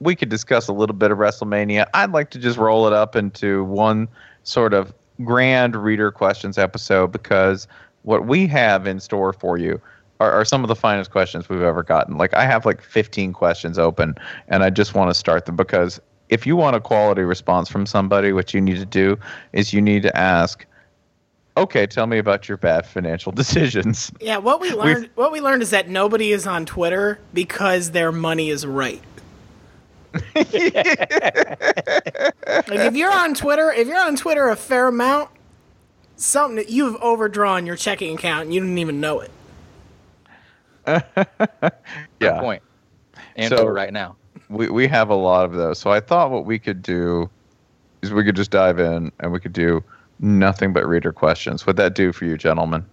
We 0.00 0.14
could 0.14 0.28
discuss 0.28 0.68
a 0.68 0.72
little 0.72 0.94
bit 0.94 1.10
of 1.10 1.18
wrestlemania. 1.18 1.86
I'd 1.94 2.12
like 2.12 2.30
to 2.30 2.38
just 2.38 2.58
roll 2.58 2.86
it 2.86 2.92
up 2.92 3.16
into 3.16 3.64
one 3.64 4.08
sort 4.42 4.74
of 4.74 4.92
grand 5.24 5.76
reader 5.76 6.10
questions 6.10 6.58
episode 6.58 7.12
because 7.12 7.68
what 8.02 8.26
we 8.26 8.46
have 8.46 8.86
in 8.86 9.00
store 9.00 9.32
for 9.32 9.58
you 9.58 9.80
are, 10.20 10.30
are 10.30 10.44
some 10.44 10.62
of 10.62 10.68
the 10.68 10.76
finest 10.76 11.10
questions 11.10 11.48
we've 11.48 11.62
ever 11.62 11.82
gotten. 11.82 12.16
Like 12.16 12.34
I 12.34 12.44
have 12.44 12.64
like 12.64 12.82
15 12.82 13.32
questions 13.32 13.78
open, 13.78 14.14
and 14.48 14.62
I 14.62 14.70
just 14.70 14.94
want 14.94 15.10
to 15.10 15.14
start 15.14 15.46
them 15.46 15.56
because 15.56 16.00
if 16.28 16.46
you 16.46 16.54
want 16.54 16.76
a 16.76 16.80
quality 16.80 17.22
response 17.22 17.68
from 17.68 17.86
somebody, 17.86 18.32
what 18.32 18.54
you 18.54 18.60
need 18.60 18.76
to 18.76 18.86
do 18.86 19.18
is 19.52 19.72
you 19.72 19.82
need 19.82 20.02
to 20.02 20.16
ask, 20.16 20.64
"Okay, 21.56 21.86
tell 21.86 22.06
me 22.06 22.18
about 22.18 22.48
your 22.48 22.56
bad 22.56 22.86
financial 22.86 23.32
decisions." 23.42 24.12
Yeah, 24.20 24.38
what 24.38 24.60
we 24.60 24.70
learned 24.72 25.10
what 25.16 25.32
we 25.32 25.40
learned 25.40 25.62
is 25.62 25.70
that 25.70 25.88
nobody 25.88 26.32
is 26.32 26.46
on 26.46 26.66
Twitter 26.66 27.18
because 27.34 27.90
their 27.90 28.12
money 28.12 28.50
is 28.50 28.66
right. 28.66 29.02
like 30.34 30.48
if 32.68 32.96
you're 32.96 33.12
on 33.12 33.32
Twitter, 33.34 33.72
if 33.72 33.86
you're 33.86 34.00
on 34.00 34.16
Twitter 34.16 34.48
a 34.48 34.56
fair 34.56 34.88
amount, 34.88 35.30
something 36.20 36.56
that 36.56 36.70
you've 36.70 36.96
overdrawn 36.96 37.66
your 37.66 37.76
checking 37.76 38.14
account 38.16 38.44
and 38.44 38.54
you 38.54 38.60
didn't 38.60 38.78
even 38.78 39.00
know 39.00 39.20
it. 39.20 39.30
yeah, 42.20 42.40
Point. 42.40 42.62
And 43.36 43.48
So- 43.54 43.66
right 43.66 43.92
now. 43.92 44.16
we 44.48 44.68
we 44.68 44.86
have 44.88 45.10
a 45.10 45.14
lot 45.14 45.44
of 45.44 45.52
those. 45.52 45.78
So 45.78 45.90
I 45.90 46.00
thought 46.00 46.30
what 46.30 46.44
we 46.44 46.58
could 46.58 46.82
do 46.82 47.28
is 48.02 48.12
we 48.12 48.24
could 48.24 48.36
just 48.36 48.50
dive 48.50 48.78
in 48.78 49.12
and 49.20 49.32
we 49.32 49.40
could 49.40 49.52
do 49.52 49.82
nothing 50.18 50.72
but 50.72 50.86
reader 50.86 51.12
questions. 51.12 51.66
Would 51.66 51.76
that 51.76 51.94
do 51.94 52.12
for 52.12 52.24
you, 52.24 52.36
gentlemen? 52.36 52.84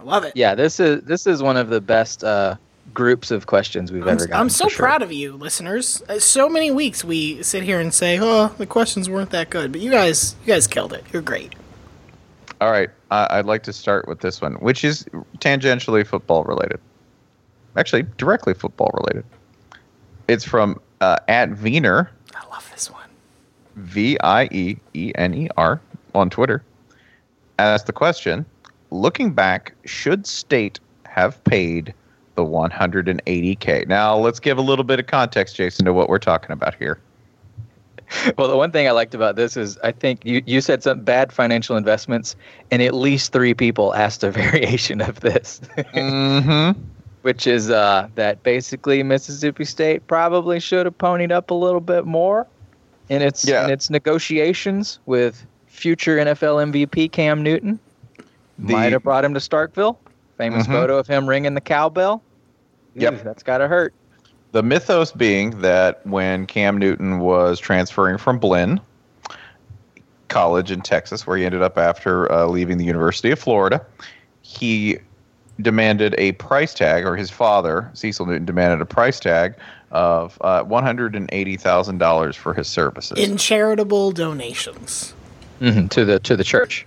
I 0.00 0.04
love 0.04 0.24
it. 0.24 0.32
Yeah, 0.36 0.54
this 0.54 0.80
is 0.80 1.02
this 1.02 1.26
is 1.26 1.42
one 1.42 1.56
of 1.56 1.68
the 1.68 1.80
best 1.80 2.24
uh, 2.24 2.56
groups 2.94 3.30
of 3.30 3.46
questions 3.46 3.92
we've 3.92 4.02
I'm, 4.02 4.08
ever 4.10 4.26
gotten. 4.26 4.40
I'm 4.40 4.48
so 4.48 4.68
sure. 4.68 4.86
proud 4.86 5.02
of 5.02 5.12
you, 5.12 5.32
listeners. 5.36 6.02
Uh, 6.08 6.18
So 6.18 6.48
many 6.48 6.70
weeks 6.70 7.04
we 7.04 7.42
sit 7.42 7.62
here 7.64 7.80
and 7.80 7.92
say, 7.92 8.18
"Oh, 8.20 8.54
the 8.58 8.66
questions 8.66 9.10
weren't 9.10 9.30
that 9.30 9.50
good," 9.50 9.72
but 9.72 9.80
you 9.80 9.90
guys, 9.90 10.36
you 10.42 10.46
guys 10.52 10.66
killed 10.66 10.92
it. 10.92 11.04
You're 11.12 11.22
great. 11.22 11.54
All 12.66 12.72
right, 12.72 12.90
I 13.12 13.28
I'd 13.30 13.44
like 13.44 13.62
to 13.62 13.72
start 13.72 14.08
with 14.08 14.22
this 14.22 14.42
one, 14.42 14.54
which 14.54 14.82
is 14.82 15.04
tangentially 15.38 16.04
football 16.04 16.42
related. 16.42 16.80
Actually, 17.76 18.06
directly 18.18 18.54
football 18.54 18.90
related. 18.94 19.24
It's 20.26 20.44
from 20.44 20.80
uh, 21.00 21.18
at 21.28 21.56
Wiener, 21.58 22.10
I 22.34 22.44
love 22.48 22.68
this 22.72 22.90
one. 22.90 23.08
V 23.76 24.18
I 24.18 24.48
E 24.50 24.76
E 24.94 25.12
N 25.14 25.32
E 25.32 25.48
R, 25.56 25.80
on 26.16 26.28
Twitter. 26.28 26.60
Asked 27.60 27.86
the 27.86 27.92
question 27.92 28.44
Looking 28.90 29.32
back, 29.32 29.72
should 29.84 30.26
state 30.26 30.80
have 31.04 31.42
paid 31.44 31.94
the 32.34 32.44
180K? 32.44 33.86
Now, 33.86 34.16
let's 34.16 34.40
give 34.40 34.58
a 34.58 34.62
little 34.62 34.84
bit 34.84 34.98
of 34.98 35.06
context, 35.06 35.54
Jason, 35.54 35.84
to 35.84 35.92
what 35.92 36.08
we're 36.08 36.18
talking 36.18 36.50
about 36.50 36.74
here. 36.74 36.98
Well, 38.38 38.48
the 38.48 38.56
one 38.56 38.70
thing 38.72 38.86
I 38.86 38.92
liked 38.92 39.14
about 39.14 39.36
this 39.36 39.56
is 39.56 39.78
I 39.78 39.92
think 39.92 40.24
you, 40.24 40.42
you 40.46 40.60
said 40.60 40.82
some 40.82 41.00
bad 41.00 41.32
financial 41.32 41.76
investments, 41.76 42.36
and 42.70 42.80
at 42.82 42.94
least 42.94 43.32
three 43.32 43.54
people 43.54 43.94
asked 43.94 44.22
a 44.24 44.30
variation 44.42 45.00
of 45.00 45.20
this, 45.20 45.60
mm-hmm. 45.76 46.78
which 47.22 47.46
is 47.46 47.70
uh, 47.70 48.08
that 48.14 48.42
basically 48.42 49.02
Mississippi 49.02 49.64
State 49.64 50.06
probably 50.06 50.60
should 50.60 50.86
have 50.86 50.96
ponied 50.98 51.32
up 51.32 51.50
a 51.50 51.54
little 51.54 51.80
bit 51.80 52.04
more 52.06 52.46
in 53.08 53.22
its 53.22 53.44
Yeah. 53.46 53.64
in 53.64 53.70
its 53.70 53.90
negotiations 53.90 54.98
with 55.06 55.44
future 55.66 56.16
NFL 56.18 56.72
MVP 56.72 57.10
Cam 57.12 57.42
Newton. 57.42 57.78
The- 58.58 58.72
Might 58.72 58.92
have 58.92 59.02
brought 59.02 59.24
him 59.24 59.34
to 59.34 59.40
Starkville. 59.40 59.96
Famous 60.38 60.66
Mhm. 60.66 60.72
photo 60.72 60.98
of 60.98 61.06
him 61.06 61.28
ringing 61.28 61.54
the 61.54 61.60
cowbell. 61.60 62.22
Yep. 62.94 63.14
Ooh, 63.14 63.24
that's 63.24 63.42
gotta 63.42 63.68
hurt. 63.68 63.92
The 64.56 64.62
mythos 64.62 65.12
being 65.12 65.60
that 65.60 66.00
when 66.06 66.46
Cam 66.46 66.78
Newton 66.78 67.18
was 67.18 67.60
transferring 67.60 68.16
from 68.16 68.38
Blinn 68.38 68.80
College 70.28 70.70
in 70.70 70.80
Texas, 70.80 71.26
where 71.26 71.36
he 71.36 71.44
ended 71.44 71.60
up 71.60 71.76
after 71.76 72.32
uh, 72.32 72.46
leaving 72.46 72.78
the 72.78 72.84
University 72.86 73.30
of 73.30 73.38
Florida, 73.38 73.84
he 74.40 74.96
demanded 75.60 76.14
a 76.16 76.32
price 76.32 76.72
tag, 76.72 77.04
or 77.04 77.16
his 77.16 77.30
father, 77.30 77.90
Cecil 77.92 78.24
Newton, 78.24 78.46
demanded 78.46 78.80
a 78.80 78.86
price 78.86 79.20
tag 79.20 79.56
of 79.90 80.38
uh, 80.40 80.64
$180,000 80.64 82.34
for 82.34 82.54
his 82.54 82.66
services 82.66 83.18
In 83.18 83.36
charitable 83.36 84.10
donations. 84.12 85.12
hmm 85.58 85.86
to 85.88 86.06
the 86.06 86.18
to 86.20 86.34
the 86.34 86.44
church, 86.44 86.86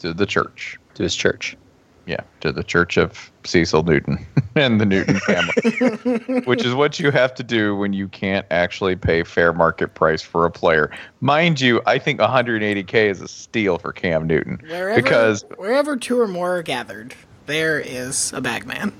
to 0.00 0.12
the 0.12 0.26
church. 0.26 0.78
to 0.96 1.02
his 1.02 1.16
church. 1.16 1.56
Yeah, 2.06 2.20
to 2.40 2.52
the 2.52 2.62
Church 2.62 2.96
of 2.96 3.30
Cecil 3.44 3.82
Newton 3.82 4.24
and 4.54 4.80
the 4.80 4.84
Newton 4.84 5.18
family, 5.20 6.40
which 6.44 6.64
is 6.64 6.74
what 6.74 7.00
you 7.00 7.10
have 7.10 7.34
to 7.34 7.42
do 7.42 7.74
when 7.74 7.92
you 7.92 8.08
can't 8.08 8.46
actually 8.50 8.94
pay 8.94 9.24
fair 9.24 9.52
market 9.52 9.94
price 9.94 10.20
for 10.20 10.44
a 10.44 10.50
player. 10.50 10.90
Mind 11.20 11.60
you, 11.60 11.80
I 11.86 11.98
think 11.98 12.20
180k 12.20 13.10
is 13.10 13.22
a 13.22 13.28
steal 13.28 13.78
for 13.78 13.92
Cam 13.92 14.26
Newton 14.26 14.60
Wherever, 14.68 15.00
because 15.00 15.44
wherever 15.56 15.96
two 15.96 16.20
or 16.20 16.28
more 16.28 16.58
are 16.58 16.62
gathered, 16.62 17.14
there 17.46 17.80
is 17.80 18.32
a 18.34 18.40
bagman. 18.40 18.92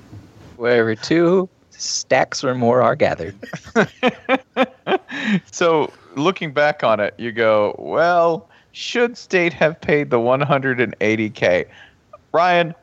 Wherever 0.57 0.95
two 0.95 1.47
stacks 1.69 2.43
or 2.43 2.55
more 2.55 2.81
are 2.81 2.95
gathered. 2.95 3.35
so 5.51 5.91
looking 6.15 6.53
back 6.53 6.83
on 6.83 6.99
it, 6.99 7.13
you 7.17 7.31
go, 7.31 7.75
well, 7.77 8.49
should 8.71 9.17
State 9.17 9.53
have 9.53 9.79
paid 9.79 10.09
the 10.09 10.17
180k? 10.17 11.67
Ryan, 12.33 12.75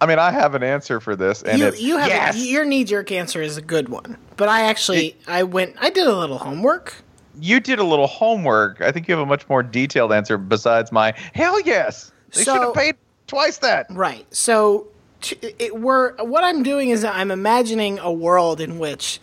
I 0.00 0.06
mean, 0.06 0.18
I 0.18 0.30
have 0.32 0.54
an 0.54 0.62
answer 0.62 1.00
for 1.00 1.16
this, 1.16 1.42
and 1.42 1.58
you, 1.58 1.66
it's 1.66 1.80
you 1.80 1.96
have 1.96 2.08
yes. 2.08 2.44
your 2.44 2.64
knee 2.64 2.84
jerk 2.84 3.10
answer 3.12 3.40
is 3.40 3.56
a 3.56 3.62
good 3.62 3.88
one, 3.88 4.16
but 4.36 4.48
I 4.48 4.62
actually 4.62 5.16
I 5.26 5.44
went 5.44 5.76
I 5.80 5.90
did 5.90 6.06
a 6.06 6.14
little 6.16 6.38
homework. 6.38 6.94
you 7.40 7.58
did 7.60 7.78
a 7.78 7.84
little 7.84 8.06
homework. 8.06 8.80
I 8.80 8.92
think 8.92 9.08
you 9.08 9.14
have 9.14 9.22
a 9.22 9.26
much 9.26 9.48
more 9.48 9.62
detailed 9.62 10.12
answer 10.12 10.36
besides 10.36 10.92
my 10.92 11.14
hell 11.32 11.60
yes. 11.60 12.12
They 12.32 12.42
So- 12.44 12.54
should 12.54 12.62
have 12.62 12.74
paid 12.74 12.96
twice 13.26 13.58
that. 13.58 13.86
Right. 13.90 14.26
So 14.34 14.88
t- 15.22 15.38
it, 15.58 15.80
we're 15.80 16.14
what 16.22 16.44
I'm 16.44 16.62
doing 16.62 16.90
is 16.90 17.04
I'm 17.04 17.30
imagining 17.30 17.98
a 17.98 18.12
world 18.12 18.60
in 18.60 18.78
which 18.78 19.20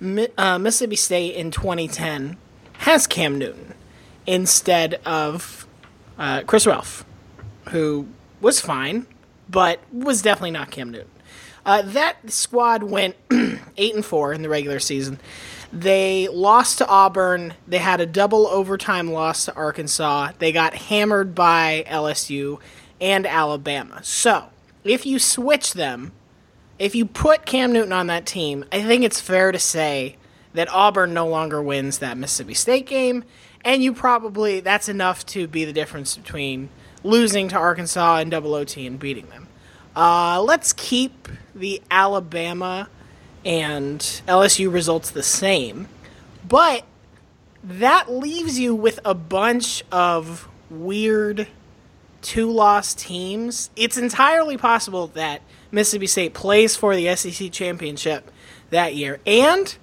Mi- 0.00 0.28
uh, 0.36 0.58
Mississippi 0.58 0.96
State 0.96 1.34
in 1.36 1.50
2010 1.50 2.36
has 2.78 3.06
Cam 3.06 3.38
Newton 3.38 3.74
instead 4.26 4.94
of 5.06 5.66
uh, 6.18 6.42
Chris 6.46 6.66
Relf, 6.66 7.04
who 7.70 8.08
was 8.40 8.60
fine, 8.60 9.06
but 9.48 9.80
was 9.92 10.22
definitely 10.22 10.50
not 10.52 10.70
Cam 10.70 10.90
Newton. 10.90 11.10
Uh, 11.64 11.82
that 11.82 12.30
squad 12.30 12.82
went 12.82 13.14
eight 13.76 13.94
and 13.94 14.04
four 14.04 14.32
in 14.32 14.42
the 14.42 14.48
regular 14.48 14.78
season. 14.78 15.18
They 15.72 16.28
lost 16.28 16.78
to 16.78 16.86
Auburn. 16.86 17.54
They 17.66 17.78
had 17.78 18.00
a 18.00 18.06
double 18.06 18.46
overtime 18.46 19.12
loss 19.12 19.44
to 19.44 19.54
Arkansas. 19.54 20.32
They 20.38 20.50
got 20.50 20.74
hammered 20.74 21.34
by 21.34 21.84
LSU 21.86 22.58
and 23.00 23.26
Alabama. 23.26 24.02
So, 24.02 24.46
if 24.84 25.04
you 25.04 25.18
switch 25.18 25.74
them, 25.74 26.12
if 26.78 26.94
you 26.94 27.04
put 27.04 27.44
Cam 27.44 27.72
Newton 27.72 27.92
on 27.92 28.06
that 28.06 28.24
team, 28.24 28.64
I 28.72 28.82
think 28.82 29.04
it's 29.04 29.20
fair 29.20 29.52
to 29.52 29.58
say 29.58 30.16
that 30.54 30.72
Auburn 30.72 31.12
no 31.12 31.28
longer 31.28 31.60
wins 31.60 31.98
that 31.98 32.16
Mississippi 32.16 32.54
State 32.54 32.86
game, 32.86 33.24
and 33.64 33.82
you 33.82 33.92
probably 33.92 34.60
that's 34.60 34.88
enough 34.88 35.26
to 35.26 35.46
be 35.46 35.64
the 35.64 35.72
difference 35.72 36.16
between 36.16 36.70
losing 37.02 37.48
to 37.48 37.56
Arkansas 37.56 38.18
and 38.18 38.30
double 38.30 38.54
OT 38.54 38.86
and 38.86 38.98
beating 38.98 39.28
them. 39.28 39.48
Uh, 39.94 40.40
let's 40.42 40.72
keep 40.72 41.28
the 41.54 41.82
Alabama 41.90 42.88
and 43.44 44.00
LSU 44.28 44.72
results 44.72 45.10
the 45.10 45.22
same, 45.22 45.88
but 46.46 46.84
that 47.62 48.10
leaves 48.10 48.58
you 48.58 48.74
with 48.74 49.00
a 49.04 49.14
bunch 49.14 49.82
of 49.90 50.48
weird 50.70 51.48
two 52.22 52.50
loss 52.50 52.94
teams. 52.94 53.70
It's 53.76 53.96
entirely 53.96 54.56
possible 54.56 55.08
that 55.08 55.42
Mississippi 55.70 56.06
State 56.06 56.34
plays 56.34 56.76
for 56.76 56.96
the 56.96 57.14
SEC 57.14 57.50
championship 57.52 58.30
that 58.70 58.94
year, 58.94 59.20
and 59.26 59.76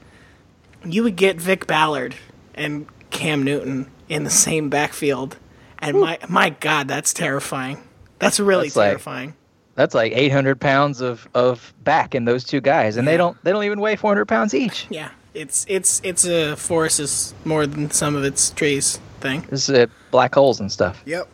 you 0.86 1.04
would 1.04 1.16
get 1.16 1.38
Vick 1.38 1.68
Ballard 1.68 2.16
and 2.54 2.88
Cam 3.10 3.44
Newton 3.44 3.90
in 4.10 4.24
the 4.24 4.30
same 4.30 4.70
backfield. 4.70 5.38
And 5.80 6.00
my 6.00 6.18
my 6.30 6.50
God, 6.52 6.88
that's 6.88 7.14
terrifying. 7.14 7.82
That's 8.20 8.40
really 8.40 8.68
That's 8.68 8.76
like- 8.76 8.90
terrifying. 8.90 9.34
That's 9.76 9.94
like 9.94 10.14
800 10.16 10.62
pounds 10.62 11.02
of, 11.02 11.28
of 11.36 11.74
back 11.84 12.16
in 12.16 12.24
those 12.24 12.46
two 12.46 12.62
guys, 12.62 12.96
and 12.96 13.06
Yeah. 13.06 13.12
they 13.12 13.18
don't 13.18 13.44
they 13.44 13.52
don't 13.52 13.66
even 13.66 13.82
weigh 13.82 13.98
400 13.98 14.26
pounds 14.26 14.54
each. 14.54 14.88
yeah, 14.90 15.10
it's 15.34 15.66
it's 15.68 16.00
it's 16.04 16.26
a 16.26 16.56
forest 16.56 17.02
is 17.02 17.34
more 17.44 17.68
than 17.68 17.92
some 17.92 18.16
of 18.16 18.24
its 18.24 18.52
trees 18.52 19.02
thing. 19.20 19.42
This 19.50 19.68
is 19.68 19.76
uh, 19.76 19.88
black 20.12 20.34
holes 20.34 20.62
and 20.62 20.72
stuff. 20.72 21.02
Yep, 21.06 21.28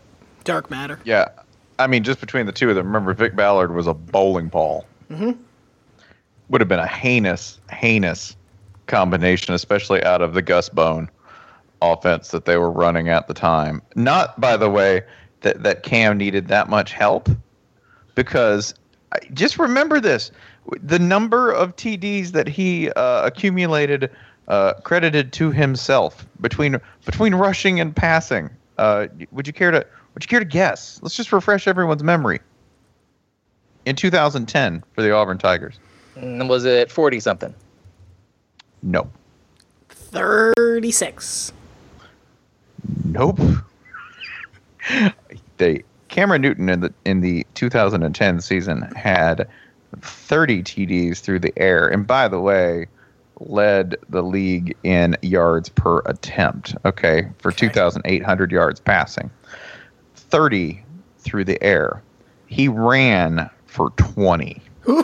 dark 0.44 0.72
matter. 0.72 1.00
Yeah, 1.04 1.28
I 1.78 1.86
mean, 1.86 2.04
just 2.04 2.20
between 2.20 2.48
the 2.48 2.52
two 2.52 2.68
of 2.70 2.76
them. 2.76 2.88
Remember, 2.88 3.14
Vick 3.14 3.36
Ballard 3.36 3.76
was 3.76 3.86
a 3.86 3.94
bowling 3.94 4.48
ball. 4.48 4.88
Mm-hmm. 5.12 5.40
Would 6.50 6.62
have 6.62 6.68
been 6.68 6.80
a 6.80 6.88
heinous, 6.88 7.60
heinous 7.72 8.36
combination, 8.88 9.54
especially 9.54 10.04
out 10.04 10.24
of 10.24 10.34
the 10.34 10.42
Gus 10.42 10.68
Bone 10.68 11.10
offense 11.82 12.30
that 12.30 12.46
they 12.46 12.58
were 12.58 12.72
running 12.72 13.10
at 13.10 13.28
the 13.28 13.34
time. 13.34 13.82
Not, 13.96 14.40
by 14.40 14.58
the 14.58 14.70
way, 14.70 15.02
that 15.42 15.64
that 15.64 15.84
Cam 15.84 16.18
needed 16.18 16.48
that 16.48 16.70
much 16.70 16.94
help, 16.94 17.30
because 18.16 18.74
just 19.34 19.58
remember 19.60 20.00
this: 20.00 20.32
the 20.82 21.00
number 21.00 21.52
of 21.52 21.76
TDs 21.76 22.32
that 22.32 22.48
he 22.48 22.92
uh, 22.92 23.26
accumulated, 23.26 24.10
uh, 24.48 24.74
credited 24.84 25.34
to 25.34 25.52
himself 25.52 26.26
between 26.40 26.80
between 27.06 27.36
rushing 27.36 27.80
and 27.80 27.96
passing. 27.96 28.50
Uh, 28.78 29.08
would 29.32 29.48
you 29.48 29.54
care 29.54 29.72
to 29.72 29.86
would 30.14 30.24
you 30.24 30.28
care 30.28 30.40
to 30.40 30.46
guess? 30.46 31.00
Let's 31.02 31.16
just 31.16 31.32
refresh 31.32 31.68
everyone's 31.68 32.04
memory. 32.04 32.40
In 33.86 33.96
2010 33.96 34.84
for 34.94 35.02
the 35.02 35.12
Auburn 35.12 35.40
Tigers. 35.40 35.80
Was 36.16 36.66
it 36.66 36.92
40 36.92 37.20
something? 37.20 37.56
No. 38.84 39.10
Thirty 39.90 40.92
six. 40.92 41.54
Nope. 43.06 43.40
they 45.58 45.84
Cameron 46.10 46.42
Newton 46.42 46.70
in 46.70 46.80
the 46.82 46.94
in 47.06 47.22
the 47.22 47.46
2010 47.54 48.42
season 48.42 48.82
had 48.96 49.48
30 50.02 50.64
TDs 50.64 51.20
through 51.20 51.40
the 51.40 51.54
air, 51.58 51.88
and 51.88 52.06
by 52.08 52.28
the 52.28 52.40
way, 52.40 52.88
led 53.40 53.96
the 54.10 54.22
league 54.24 54.76
in 54.84 55.16
yards 55.22 55.70
per 55.70 56.00
attempt. 56.06 56.76
Okay, 56.86 57.28
for 57.40 57.50
Okay. 57.50 57.68
2,800 57.68 58.52
yards 58.52 58.80
passing, 58.80 59.30
30 60.16 60.84
through 61.20 61.46
the 61.46 61.62
air. 61.64 62.02
He 62.48 62.68
ran 62.68 63.50
for 63.66 63.92
20. 63.92 64.62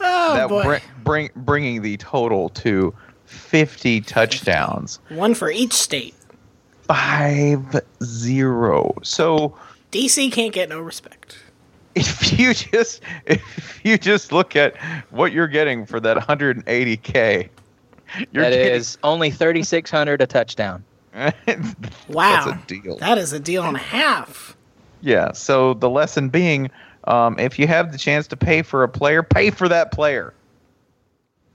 Oh 0.00 0.34
that 0.34 0.48
boy, 0.48 0.62
bring, 0.62 0.80
bring 1.02 1.30
bringing 1.36 1.82
the 1.82 1.96
total 1.96 2.50
to 2.50 2.94
50 3.24 4.00
touchdowns. 4.02 5.00
one 5.08 5.34
for 5.34 5.50
each 5.50 5.72
state. 5.72 6.14
Five 6.88 7.80
zero. 8.02 8.94
So 9.02 9.56
DC 9.92 10.32
can't 10.32 10.52
get 10.52 10.68
no 10.68 10.80
respect. 10.80 11.38
if 11.94 12.38
you 12.38 12.54
just 12.54 13.02
if 13.26 13.80
you 13.84 13.98
just 13.98 14.32
look 14.32 14.56
at 14.56 14.76
what 15.10 15.32
you're 15.32 15.48
getting 15.48 15.86
for 15.86 16.00
that 16.00 16.16
180k, 16.16 17.48
you're 18.32 18.42
That 18.44 18.50
getting, 18.50 18.72
is 18.74 18.98
only 19.02 19.30
3,600 19.30 20.20
a 20.22 20.26
touchdown. 20.26 20.84
Wow, 22.08 22.44
That's 22.44 22.46
a 22.46 22.66
deal. 22.66 22.96
That 22.98 23.18
is 23.18 23.32
a 23.32 23.40
deal 23.40 23.64
and 23.64 23.76
a 23.76 23.80
half. 23.80 24.56
yeah. 25.02 25.32
So 25.32 25.74
the 25.74 25.90
lesson 25.90 26.28
being, 26.28 26.70
um, 27.04 27.38
if 27.38 27.58
you 27.58 27.66
have 27.66 27.92
the 27.92 27.98
chance 27.98 28.26
to 28.28 28.36
pay 28.36 28.62
for 28.62 28.82
a 28.82 28.88
player, 28.88 29.22
pay 29.22 29.50
for 29.50 29.68
that 29.68 29.90
player. 29.92 30.32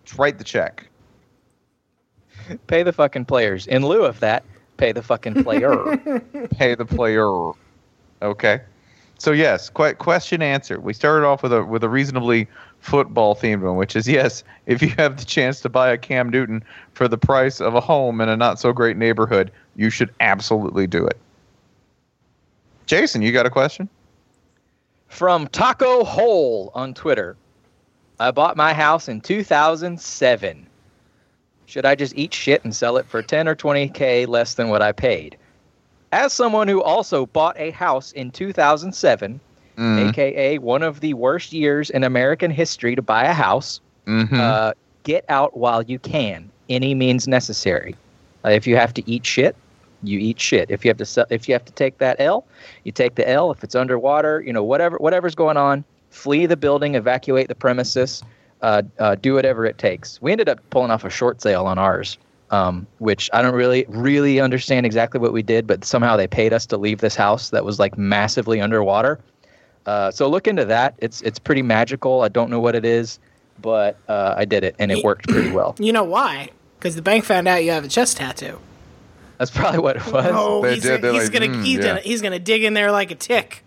Just 0.05 0.19
write 0.19 0.37
the 0.37 0.43
check. 0.43 0.85
Pay 2.67 2.83
the 2.83 2.91
fucking 2.91 3.25
players. 3.25 3.65
In 3.67 3.85
lieu 3.85 4.03
of 4.03 4.19
that, 4.19 4.43
pay 4.77 4.91
the 4.91 5.01
fucking 5.01 5.43
player. 5.43 5.97
pay 6.51 6.75
the 6.75 6.85
player. 6.85 7.27
Okay. 8.21 8.61
So 9.17 9.31
yes, 9.31 9.69
que- 9.69 9.93
question 9.95 10.41
answer. 10.41 10.79
We 10.79 10.93
started 10.93 11.25
off 11.25 11.43
with 11.43 11.53
a 11.53 11.63
with 11.63 11.83
a 11.83 11.89
reasonably 11.89 12.47
football 12.79 13.35
themed 13.35 13.61
one, 13.61 13.77
which 13.77 13.95
is 13.95 14.07
yes, 14.07 14.43
if 14.65 14.81
you 14.81 14.89
have 14.97 15.17
the 15.17 15.25
chance 15.25 15.61
to 15.61 15.69
buy 15.69 15.91
a 15.91 15.97
Cam 15.97 16.29
Newton 16.29 16.63
for 16.93 17.07
the 17.07 17.17
price 17.17 17.61
of 17.61 17.75
a 17.75 17.79
home 17.79 18.19
in 18.19 18.27
a 18.27 18.35
not 18.35 18.59
so 18.59 18.73
great 18.73 18.97
neighborhood, 18.97 19.51
you 19.75 19.89
should 19.89 20.13
absolutely 20.19 20.87
do 20.87 21.05
it. 21.05 21.17
Jason, 22.85 23.21
you 23.21 23.31
got 23.31 23.45
a 23.45 23.49
question? 23.49 23.87
From 25.07 25.47
Taco 25.47 26.03
Hole 26.03 26.71
on 26.75 26.93
Twitter. 26.93 27.37
I 28.19 28.31
bought 28.31 28.57
my 28.57 28.73
house 28.73 29.07
in 29.07 29.21
2007. 29.21 30.67
Should 31.73 31.87
I 31.87 31.95
just 31.95 32.15
eat 32.15 32.31
shit 32.31 32.63
and 32.63 32.75
sell 32.75 32.97
it 32.97 33.07
for 33.07 33.23
10 33.23 33.47
or 33.47 33.55
20k 33.55 34.27
less 34.27 34.53
than 34.53 34.69
what 34.69 34.83
I 34.83 34.91
paid? 34.91 35.35
As 36.11 36.31
someone 36.31 36.67
who 36.67 36.83
also 36.83 37.25
bought 37.25 37.57
a 37.57 37.71
house 37.71 38.11
in 38.11 38.29
2007, 38.29 39.39
Mm, 39.75 40.09
aka 40.09 40.59
one 40.59 40.83
of 40.83 40.99
the 40.99 41.15
worst 41.15 41.51
years 41.51 41.89
in 41.89 42.03
American 42.03 42.51
history 42.51 42.95
to 42.95 43.01
buy 43.01 43.23
a 43.23 43.33
house, 43.33 43.81
mhm. 44.05 44.31
uh, 44.39 44.73
get 45.01 45.25
out 45.29 45.57
while 45.57 45.81
you 45.81 45.97
can. 45.97 46.47
Any 46.69 46.93
means 46.93 47.27
necessary. 47.27 47.95
Uh, 48.45 48.49
if 48.49 48.67
you 48.67 48.75
have 48.75 48.93
to 48.93 49.09
eat 49.09 49.25
shit, 49.25 49.55
you 50.03 50.19
eat 50.19 50.39
shit. 50.39 50.69
If 50.69 50.85
you 50.85 50.89
have 50.89 50.97
to 50.97 51.07
sell, 51.07 51.25
if 51.31 51.49
you 51.49 51.55
have 51.55 51.65
to 51.65 51.73
take 51.73 51.97
that 51.97 52.17
L, 52.19 52.45
you 52.83 52.91
take 52.91 53.15
the 53.15 53.27
L. 53.27 53.49
If 53.49 53.63
it's 53.63 53.73
underwater, 53.73 54.43
you 54.45 54.53
know 54.53 54.63
whatever 54.63 54.97
whatever's 54.97 55.33
going 55.33 55.57
on, 55.57 55.83
flee 56.11 56.45
the 56.45 56.55
building, 56.55 56.93
evacuate 56.93 57.47
the 57.47 57.55
premises, 57.55 58.21
uh, 58.63 58.81
uh, 58.97 59.13
do 59.15 59.35
whatever 59.35 59.65
it 59.67 59.77
takes. 59.77 60.19
We 60.21 60.31
ended 60.31 60.49
up 60.49 60.59
pulling 60.71 60.89
off 60.89 61.03
a 61.05 61.09
short 61.11 61.41
sale 61.41 61.65
on 61.67 61.77
ours, 61.77 62.17
um, 62.49 62.87
which 62.97 63.29
I 63.33 63.41
don't 63.43 63.53
really 63.53 63.85
really 63.89 64.39
understand 64.39 64.85
exactly 64.87 65.19
what 65.19 65.33
we 65.33 65.43
did, 65.43 65.67
but 65.67 65.85
somehow 65.85 66.17
they 66.17 66.25
paid 66.27 66.51
us 66.53 66.65
to 66.67 66.77
leave 66.77 66.99
this 67.01 67.15
house 67.15 67.51
that 67.51 67.63
was 67.63 67.77
like 67.77 67.97
massively 67.97 68.59
underwater. 68.61 69.19
Uh, 69.85 70.09
so 70.09 70.27
look 70.29 70.47
into 70.47 70.65
that. 70.65 70.95
It's 70.97 71.21
it's 71.21 71.37
pretty 71.39 71.61
magical. 71.61 72.21
I 72.21 72.29
don't 72.29 72.49
know 72.49 72.59
what 72.61 72.73
it 72.73 72.85
is, 72.85 73.19
but 73.61 73.97
uh, 74.07 74.33
I 74.37 74.45
did 74.45 74.63
it 74.63 74.75
and 74.79 74.91
it 74.91 75.03
worked 75.03 75.27
pretty 75.27 75.51
well. 75.51 75.75
You 75.79 75.91
know 75.93 76.03
why? 76.05 76.49
Because 76.79 76.95
the 76.95 77.01
bank 77.01 77.23
found 77.25 77.47
out 77.47 77.63
you 77.63 77.71
have 77.71 77.83
a 77.85 77.87
chest 77.89 78.17
tattoo. 78.17 78.59
That's 79.37 79.51
probably 79.51 79.79
what 79.79 79.97
it 79.97 80.05
was. 80.11 80.25
Oh, 80.29 80.61
They 80.61 80.75
he's, 80.75 80.83
did, 80.83 81.01
they're 81.01 81.11
he's 81.11 81.23
like, 81.23 81.33
gonna 81.33 81.47
"Mm, 81.47 81.65
he's 81.65 81.77
yeah." 81.79 81.83
gonna 81.85 81.99
he's 82.01 82.21
gonna 82.21 82.39
dig 82.39 82.63
in 82.63 82.73
there 82.73 82.91
like 82.91 83.11
a 83.11 83.15
tick. 83.15 83.63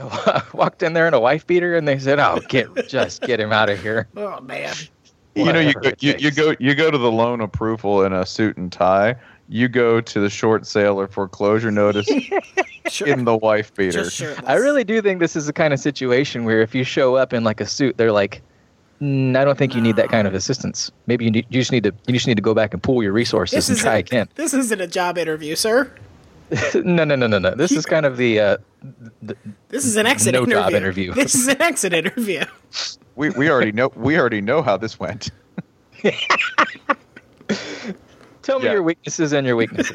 Walked 0.54 0.82
in 0.82 0.92
there 0.92 1.06
in 1.08 1.14
a 1.14 1.20
wife 1.20 1.46
beater, 1.46 1.76
and 1.76 1.86
they 1.86 1.98
said, 1.98 2.18
"Oh, 2.18 2.40
get 2.48 2.88
just 2.88 3.22
get 3.22 3.40
him 3.40 3.52
out 3.52 3.68
of 3.70 3.80
here." 3.80 4.08
Oh 4.16 4.40
man. 4.40 4.74
you 5.34 5.52
know, 5.52 5.60
you 5.60 5.72
go, 5.74 5.92
you, 6.00 6.14
you 6.18 6.30
go 6.30 6.54
you 6.58 6.74
go 6.74 6.90
to 6.90 6.98
the 6.98 7.10
loan 7.10 7.40
approval 7.40 8.04
in 8.04 8.12
a 8.12 8.26
suit 8.26 8.56
and 8.56 8.70
tie. 8.72 9.16
You 9.48 9.68
go 9.68 10.00
to 10.00 10.20
the 10.20 10.30
short 10.30 10.66
sale 10.66 11.00
or 11.00 11.08
foreclosure 11.08 11.70
notice 11.70 12.08
Sure. 12.88 13.08
in 13.12 13.24
the 13.24 13.36
wife 13.36 13.74
beater. 13.74 14.04
Just. 14.04 14.22
I 14.44 14.54
really 14.54 14.84
do 14.84 15.00
think 15.02 15.20
this 15.20 15.34
is 15.36 15.46
the 15.46 15.52
kind 15.52 15.72
of 15.74 15.80
situation 15.80 16.44
where 16.44 16.60
if 16.62 16.74
you 16.74 16.84
show 16.84 17.16
up 17.16 17.32
in 17.32 17.42
like 17.44 17.60
a 17.60 17.66
suit, 17.66 17.96
they're 17.96 18.12
like, 18.12 18.42
"Mm, 19.00 19.36
"I 19.36 19.44
don't 19.44 19.58
think 19.58 19.74
you 19.74 19.80
need 19.80 19.96
that 19.96 20.08
kind 20.08 20.26
of 20.28 20.34
assistance. 20.34 20.90
Maybe 21.06 21.24
you, 21.24 21.30
need, 21.30 21.46
you 21.48 21.60
just 21.60 21.72
need 21.72 21.84
to 21.84 21.92
you 22.06 22.14
just 22.14 22.26
need 22.26 22.36
to 22.36 22.42
go 22.42 22.54
back 22.54 22.72
and 22.74 22.82
pool 22.82 23.02
your 23.02 23.12
resources 23.12 23.56
This 23.56 23.68
and 23.68 23.78
try 23.78 23.96
again." 23.98 24.28
This 24.34 24.54
isn't 24.54 24.80
a 24.80 24.86
job 24.86 25.18
interview, 25.18 25.54
sir. 25.56 25.90
no, 26.74 27.04
no, 27.04 27.14
no, 27.16 27.26
no, 27.26 27.38
no. 27.38 27.54
This 27.54 27.72
is 27.72 27.86
kind 27.86 28.04
of 28.06 28.16
the 28.16 28.40
uh, 28.40 28.56
This 29.68 29.84
is 29.84 29.96
an 29.96 30.06
exit 30.06 30.32
No 30.32 30.40
interview. 30.40 30.54
job 30.54 30.72
interview. 30.72 31.12
This 31.14 31.34
is 31.34 31.48
an 31.48 31.60
exit 31.62 31.92
interview. 31.92 32.44
We 33.16 33.28
we 33.30 33.50
already 33.50 33.72
know 33.72 33.90
we 33.96 34.18
already 34.18 34.40
know 34.40 34.62
how 34.62 34.76
this 34.78 34.98
went. 34.98 35.30
tell 38.42 38.58
me 38.58 38.64
Yeah. 38.66 38.72
your 38.72 38.82
weaknesses 38.82 39.32
and 39.32 39.46
your 39.46 39.56
weaknesses. 39.56 39.94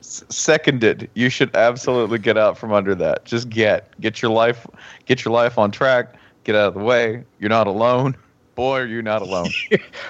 S- 0.00 0.24
Seconded. 0.28 1.08
You 1.14 1.30
should 1.30 1.54
absolutely 1.56 2.18
get 2.18 2.36
out 2.36 2.58
from 2.58 2.72
under 2.72 2.94
that. 2.96 3.24
Just 3.24 3.48
get 3.48 3.98
get 4.00 4.20
your 4.20 4.30
life 4.32 4.66
get 5.06 5.24
your 5.24 5.32
life 5.32 5.56
on 5.58 5.70
track. 5.70 6.14
Get 6.44 6.56
out 6.56 6.68
of 6.68 6.74
the 6.74 6.80
way. 6.80 7.24
You're 7.38 7.48
not 7.50 7.66
alone. 7.66 8.16
Boy, 8.54 8.80
are 8.80 8.86
you 8.86 9.00
not 9.00 9.22
alone. 9.22 9.48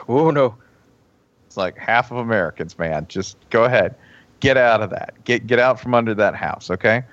oh 0.09 0.31
no, 0.31 0.57
It's 1.47 1.57
like 1.57 1.77
half 1.79 2.11
of 2.11 2.17
Americans, 2.17 2.77
man. 2.79 3.07
Just 3.09 3.37
go 3.51 3.65
ahead. 3.65 3.95
Get 4.43 4.57
out 4.57 4.83
of 4.83 4.91
that. 4.91 5.15
Get 5.25 5.47
get 5.47 5.61
out 5.61 5.79
from 5.79 5.95
under 5.95 6.15
that 6.15 6.35
house, 6.35 6.69
okay? 6.69 7.05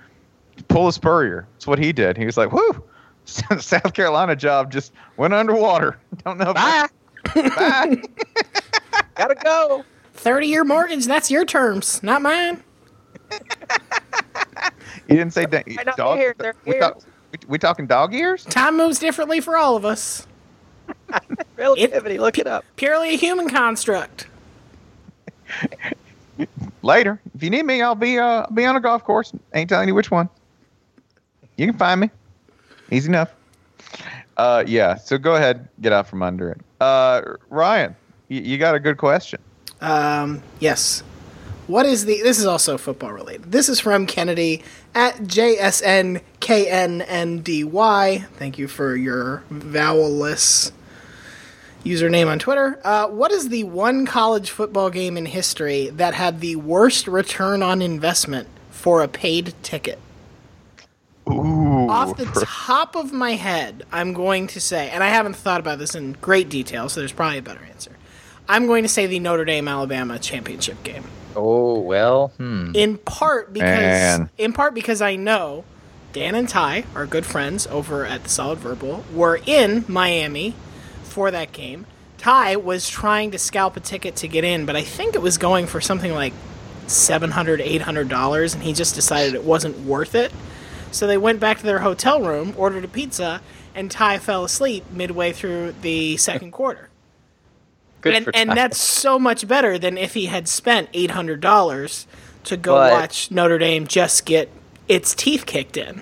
Pull 0.68 0.88
a 0.88 0.94
Spurrier. 0.94 1.48
That's 1.54 1.68
what 1.68 1.78
he 1.78 1.94
did. 1.94 2.18
He 2.18 2.26
was 2.26 2.38
like, 2.38 2.52
whoo, 2.52 2.84
South 3.26 3.94
Carolina 3.94 4.36
job 4.36 4.72
just 4.72 4.94
went 5.16 5.36
underwater. 5.36 6.00
Don't 6.26 6.40
know. 6.40 6.50
if- 6.50 6.56
bye. 6.56 6.88
Bye. 7.36 8.02
Gotta 9.16 9.36
go. 9.36 9.86
Thirty 10.16 10.48
year 10.48 10.64
mortgage, 10.64 11.06
that's 11.06 11.30
your 11.30 11.46
terms, 11.46 12.02
not 12.02 12.24
mine. 12.24 12.64
He 15.08 15.16
didn't 15.16 15.32
say 15.34 15.46
da- 15.46 15.62
not 15.86 15.98
dog. 15.98 16.18
here, 16.18 16.34
they're 16.36 16.56
we, 16.66 16.80
talk, 16.80 17.00
we, 17.32 17.38
we 17.48 17.58
talking 17.60 17.86
dog 17.86 18.16
ears? 18.16 18.44
Time 18.46 18.76
moves 18.76 18.98
differently 18.98 19.40
for 19.40 19.56
all 19.56 19.76
of 19.78 19.86
us. 19.86 20.26
Relativity. 21.58 22.18
look 22.18 22.40
it 22.40 22.48
up. 22.48 22.66
Purely 22.76 23.10
a 23.14 23.18
human 23.18 23.50
construct. 23.50 24.26
Later. 26.82 27.20
If 27.36 27.44
you 27.44 27.50
need 27.50 27.66
me, 27.66 27.82
I'll 27.82 27.96
be 27.96 28.18
uh 28.18 28.48
be 28.54 28.66
on 28.66 28.76
a 28.76 28.80
golf 28.80 29.04
course. 29.04 29.34
Ain't 29.54 29.70
telling 29.70 29.88
you 29.88 29.96
which 29.96 30.12
one. 30.12 30.30
You 31.58 31.68
can 31.68 31.78
find 31.78 32.00
me. 32.02 32.10
Easy 32.92 33.10
enough. 33.10 33.34
Uh 34.38 34.64
yeah, 34.66 34.96
so 34.96 35.18
go 35.18 35.36
ahead, 35.36 35.68
get 35.82 35.92
out 35.92 36.08
from 36.08 36.24
under 36.24 36.52
it. 36.52 36.62
Uh 36.80 37.22
Ryan, 37.50 37.96
you, 38.30 38.42
you 38.42 38.58
got 38.58 38.76
a 38.76 38.80
good 38.80 38.98
question. 38.98 39.42
Um, 39.82 40.42
yes. 40.60 41.04
What 41.68 41.86
is 41.86 42.06
the? 42.06 42.22
This 42.24 42.40
is 42.40 42.46
also 42.48 42.80
football 42.80 43.12
related. 43.14 43.52
This 43.52 43.70
is 43.70 43.80
from 43.80 44.08
Kennedy 44.08 44.64
at 44.96 45.18
JSNKNNDY. 45.18 46.24
Thank 48.38 48.58
you 48.58 48.68
for 48.68 48.96
your 48.96 49.44
vowelless 49.52 50.72
username 51.84 52.28
on 52.28 52.40
Twitter. 52.40 52.80
Uh, 52.84 53.08
what 53.08 53.32
is 53.32 53.50
the 53.50 53.64
one 53.64 54.06
college 54.06 54.50
football 54.52 54.90
game 54.90 55.18
in 55.18 55.26
history 55.26 55.90
that 55.90 56.14
had 56.14 56.40
the 56.40 56.56
worst 56.58 57.08
return 57.08 57.64
on 57.64 57.82
investment 57.82 58.48
for 58.70 59.02
a 59.02 59.08
paid 59.08 59.54
ticket? 59.64 60.00
Ooh. 61.30 61.88
Off 61.90 62.18
the 62.18 62.26
top 62.46 62.96
of 62.96 63.14
my 63.14 63.34
head, 63.34 63.84
I'm 63.92 64.14
going 64.14 64.48
to 64.48 64.60
say, 64.60 64.90
and 64.90 65.04
I 65.04 65.10
haven't 65.10 65.36
thought 65.36 65.60
about 65.60 65.80
this 65.80 65.96
in 65.96 66.14
great 66.14 66.50
detail, 66.50 66.90
so 66.90 67.02
there's 67.02 67.12
probably 67.12 67.38
a 67.38 67.44
better 67.44 67.64
answer. 67.64 67.92
I'm 68.48 68.66
going 68.66 68.84
to 68.84 68.90
say 68.90 69.06
the 69.06 69.20
Notre 69.20 69.46
Dame 69.46 69.68
Alabama 69.68 70.18
championship 70.18 70.84
game. 70.84 71.04
Oh 71.36 71.80
well. 71.80 72.30
Hmm. 72.38 72.72
In 72.74 72.98
part 72.98 73.54
because 73.54 73.70
Man. 73.70 74.30
in 74.40 74.54
part 74.54 74.74
because 74.74 75.02
I 75.02 75.16
know 75.16 75.64
Dan 76.14 76.34
and 76.34 76.50
Ty, 76.50 76.86
our 76.96 77.06
good 77.06 77.26
friends 77.26 77.68
over 77.68 78.06
at 78.06 78.24
the 78.24 78.30
Solid 78.30 78.58
Verbal, 78.58 79.06
were 79.14 79.40
in 79.46 79.86
Miami 79.88 80.56
for 81.10 81.32
that 81.32 81.52
game. 81.52 81.86
Ty 82.18 82.58
was 82.58 82.90
trying 82.90 83.32
to 83.32 83.38
scalp 83.40 83.78
a 83.78 83.80
ticket 83.80 84.16
to 84.18 84.28
get 84.28 84.44
in, 84.44 84.66
but 84.66 84.76
I 84.76 84.84
think 84.84 85.16
it 85.16 85.22
was 85.22 85.38
going 85.38 85.68
for 85.68 85.80
something 85.80 86.14
like 86.14 86.34
$700, 86.88 87.66
$800, 87.80 88.54
and 88.56 88.64
he 88.64 88.74
just 88.74 88.96
decided 88.96 89.36
it 89.36 89.44
wasn't 89.44 89.80
worth 89.80 90.16
it. 90.16 90.32
So 90.92 91.08
they 91.08 91.18
went 91.18 91.40
back 91.40 91.60
to 91.60 91.64
their 91.64 91.80
hotel 91.80 92.22
room, 92.22 92.54
ordered 92.58 92.84
a 92.84 92.88
pizza, 92.88 93.42
and 93.76 93.90
Ty 93.92 94.18
fell 94.20 94.44
asleep 94.44 94.84
midway 94.92 95.32
through 95.32 95.76
the 95.82 96.18
second 96.18 96.52
quarter. 96.52 96.90
Good 98.02 98.16
and 98.16 98.26
for 98.26 98.36
and 98.36 98.52
that's 98.52 98.78
so 98.80 99.20
much 99.20 99.48
better 99.48 99.78
than 99.78 99.98
if 99.98 100.14
he 100.14 100.28
had 100.28 100.48
spent 100.48 100.88
eight 100.94 101.12
hundred 101.12 101.42
dollars 101.42 102.08
to 102.46 102.56
go 102.56 102.76
But- 102.76 102.94
watch 102.94 103.30
Notre 103.30 103.58
Dame 103.58 103.88
just 103.88 104.26
get 104.26 104.50
its 104.88 105.14
teeth 105.14 105.46
kicked 105.46 105.76
in. 105.78 106.02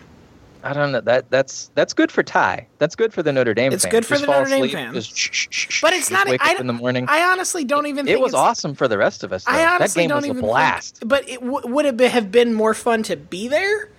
I 0.63 0.73
don't 0.73 0.91
know. 0.91 1.01
That 1.01 1.29
that's 1.29 1.69
that's 1.75 1.93
good 1.93 2.11
for 2.11 2.23
Ty. 2.23 2.67
That's 2.79 2.95
good 2.95 3.13
for 3.13 3.23
the 3.23 3.31
Notre 3.31 3.53
Dame. 3.53 3.71
It's 3.71 3.83
fans. 3.83 3.91
good 3.91 4.05
for 4.05 4.15
Just 4.15 4.21
the 4.21 4.27
fall 4.27 4.39
Notre 4.39 4.49
Dame 4.49 4.63
asleep, 4.63 4.73
fans. 4.73 4.93
just 4.95 5.17
shh, 5.17 5.29
shh, 5.31 5.47
shh, 5.49 5.81
But 5.81 5.93
it's 5.93 6.09
just 6.09 6.11
not. 6.11 6.27
Wake 6.27 6.43
I, 6.43 6.55
up 6.55 6.59
in 6.59 6.67
the 6.67 6.73
morning. 6.73 7.05
I 7.07 7.23
honestly 7.31 7.63
don't 7.63 7.85
even. 7.85 8.07
it 8.07 8.11
think 8.13 8.23
was 8.23 8.33
it's- 8.33 8.41
awesome 8.43 8.73
for 8.75 8.87
the 8.87 8.97
rest 8.97 9.23
of 9.23 9.31
us. 9.31 9.43
Though. 9.45 9.51
I 9.53 9.57
that 9.57 9.75
honestly 9.75 10.03
game 10.03 10.09
don't 10.09 10.27
was 10.27 10.37
a 10.37 10.41
blast. 10.41 10.97
Think, 10.97 11.09
but 11.09 11.29
it, 11.29 11.39
w- 11.41 11.67
would 11.67 11.85
it 11.85 11.95
be, 11.97 12.05
have 12.05 12.31
been 12.31 12.53
more 12.53 12.73
fun 12.73 13.03
to 13.03 13.15
be 13.15 13.47
there? 13.47 13.89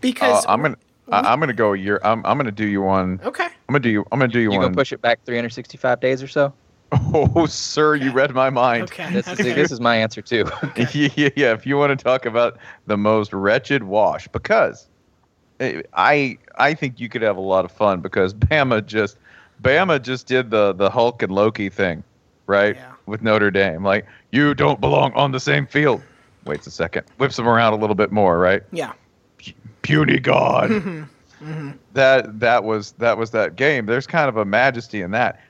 Because 0.00 0.44
Uh, 0.44 0.50
I'm 0.52 0.62
gonna 0.62 0.76
I, 1.12 1.32
I'm 1.32 1.40
gonna 1.40 1.52
go 1.52 1.72
a 1.74 1.76
year. 1.78 2.00
I'm 2.04 2.24
I'm 2.26 2.36
gonna 2.36 2.50
do 2.50 2.66
you 2.66 2.82
one. 2.82 3.20
okay. 3.24 3.44
I'm 3.44 3.52
gonna 3.72 3.80
do 3.80 3.90
you. 3.90 4.04
I'm 4.12 4.18
gonna 4.18 4.32
do 4.32 4.38
you, 4.40 4.44
You 4.52 4.58
one. 4.58 4.66
gonna 4.66 4.74
push 4.76 4.92
it 4.92 5.00
back 5.00 5.24
365 5.24 6.00
days 6.00 6.22
or 6.22 6.28
so? 6.28 6.52
Oh, 6.92 7.46
sir, 7.46 7.94
you 7.94 8.10
read 8.10 8.32
my 8.34 8.50
mind. 8.50 8.82
Okay. 8.84 9.12
This 9.12 9.28
is 9.28 9.38
okay. 9.40 9.52
this 9.52 9.70
is 9.70 9.80
my 9.80 9.94
answer 9.96 10.20
too. 10.22 10.44
yeah, 10.92 11.08
yeah. 11.36 11.52
If 11.52 11.64
you 11.64 11.76
want 11.76 11.96
to 11.96 12.02
talk 12.02 12.26
about 12.26 12.58
the 12.88 12.96
most 12.96 13.32
wretched 13.32 13.84
wash, 13.84 14.26
because 14.28 14.88
I 15.60 16.38
I 16.56 16.74
think 16.74 17.00
you 17.00 17.08
could 17.08 17.22
have 17.22 17.36
a 17.36 17.40
lot 17.40 17.64
of 17.64 17.72
fun 17.72 18.00
because 18.00 18.34
Bama 18.50 18.84
just 18.84 19.16
Bama 19.62 20.00
just 20.00 20.26
did 20.26 20.50
the 20.50 20.72
the 20.72 20.90
Hulk 20.90 21.22
and 21.22 21.32
Loki 21.32 21.68
thing, 21.68 22.02
right? 22.46 22.76
Yeah. 22.76 22.92
With 23.06 23.22
Notre 23.22 23.50
Dame, 23.50 23.84
like 23.84 24.06
you 24.30 24.54
don't 24.54 24.80
belong 24.80 25.12
on 25.14 25.32
the 25.32 25.40
same 25.40 25.66
field. 25.66 26.02
Waits 26.46 26.66
a 26.66 26.70
second, 26.70 27.04
whips 27.18 27.36
them 27.36 27.46
around 27.46 27.74
a 27.74 27.76
little 27.76 27.94
bit 27.94 28.10
more, 28.10 28.38
right? 28.38 28.62
yeah. 28.72 28.92
puny 29.82 30.18
god. 30.18 30.70
Mm-hmm. 31.40 31.52
Mm-hmm. 31.52 31.70
That 31.94 32.38
that 32.40 32.64
was 32.64 32.92
that 32.92 33.16
was 33.16 33.30
that 33.30 33.56
game. 33.56 33.86
There's 33.86 34.06
kind 34.06 34.28
of 34.28 34.36
a 34.36 34.44
majesty 34.44 35.00
in 35.00 35.12
that. 35.12 35.40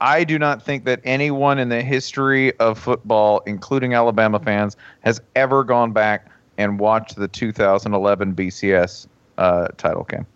I 0.00 0.24
do 0.24 0.36
not 0.36 0.60
think 0.60 0.84
that 0.86 1.00
anyone 1.04 1.60
in 1.60 1.68
the 1.68 1.80
history 1.80 2.58
of 2.58 2.76
football, 2.76 3.40
including 3.46 3.94
Alabama 3.94 4.40
fans, 4.40 4.76
has 5.02 5.20
ever 5.36 5.62
gone 5.62 5.92
back 5.92 6.26
and 6.58 6.80
watched 6.80 7.14
the 7.14 7.28
2011 7.28 8.34
BCS 8.34 9.06
uh, 9.38 9.68
title 9.76 10.04
game. 10.04 10.26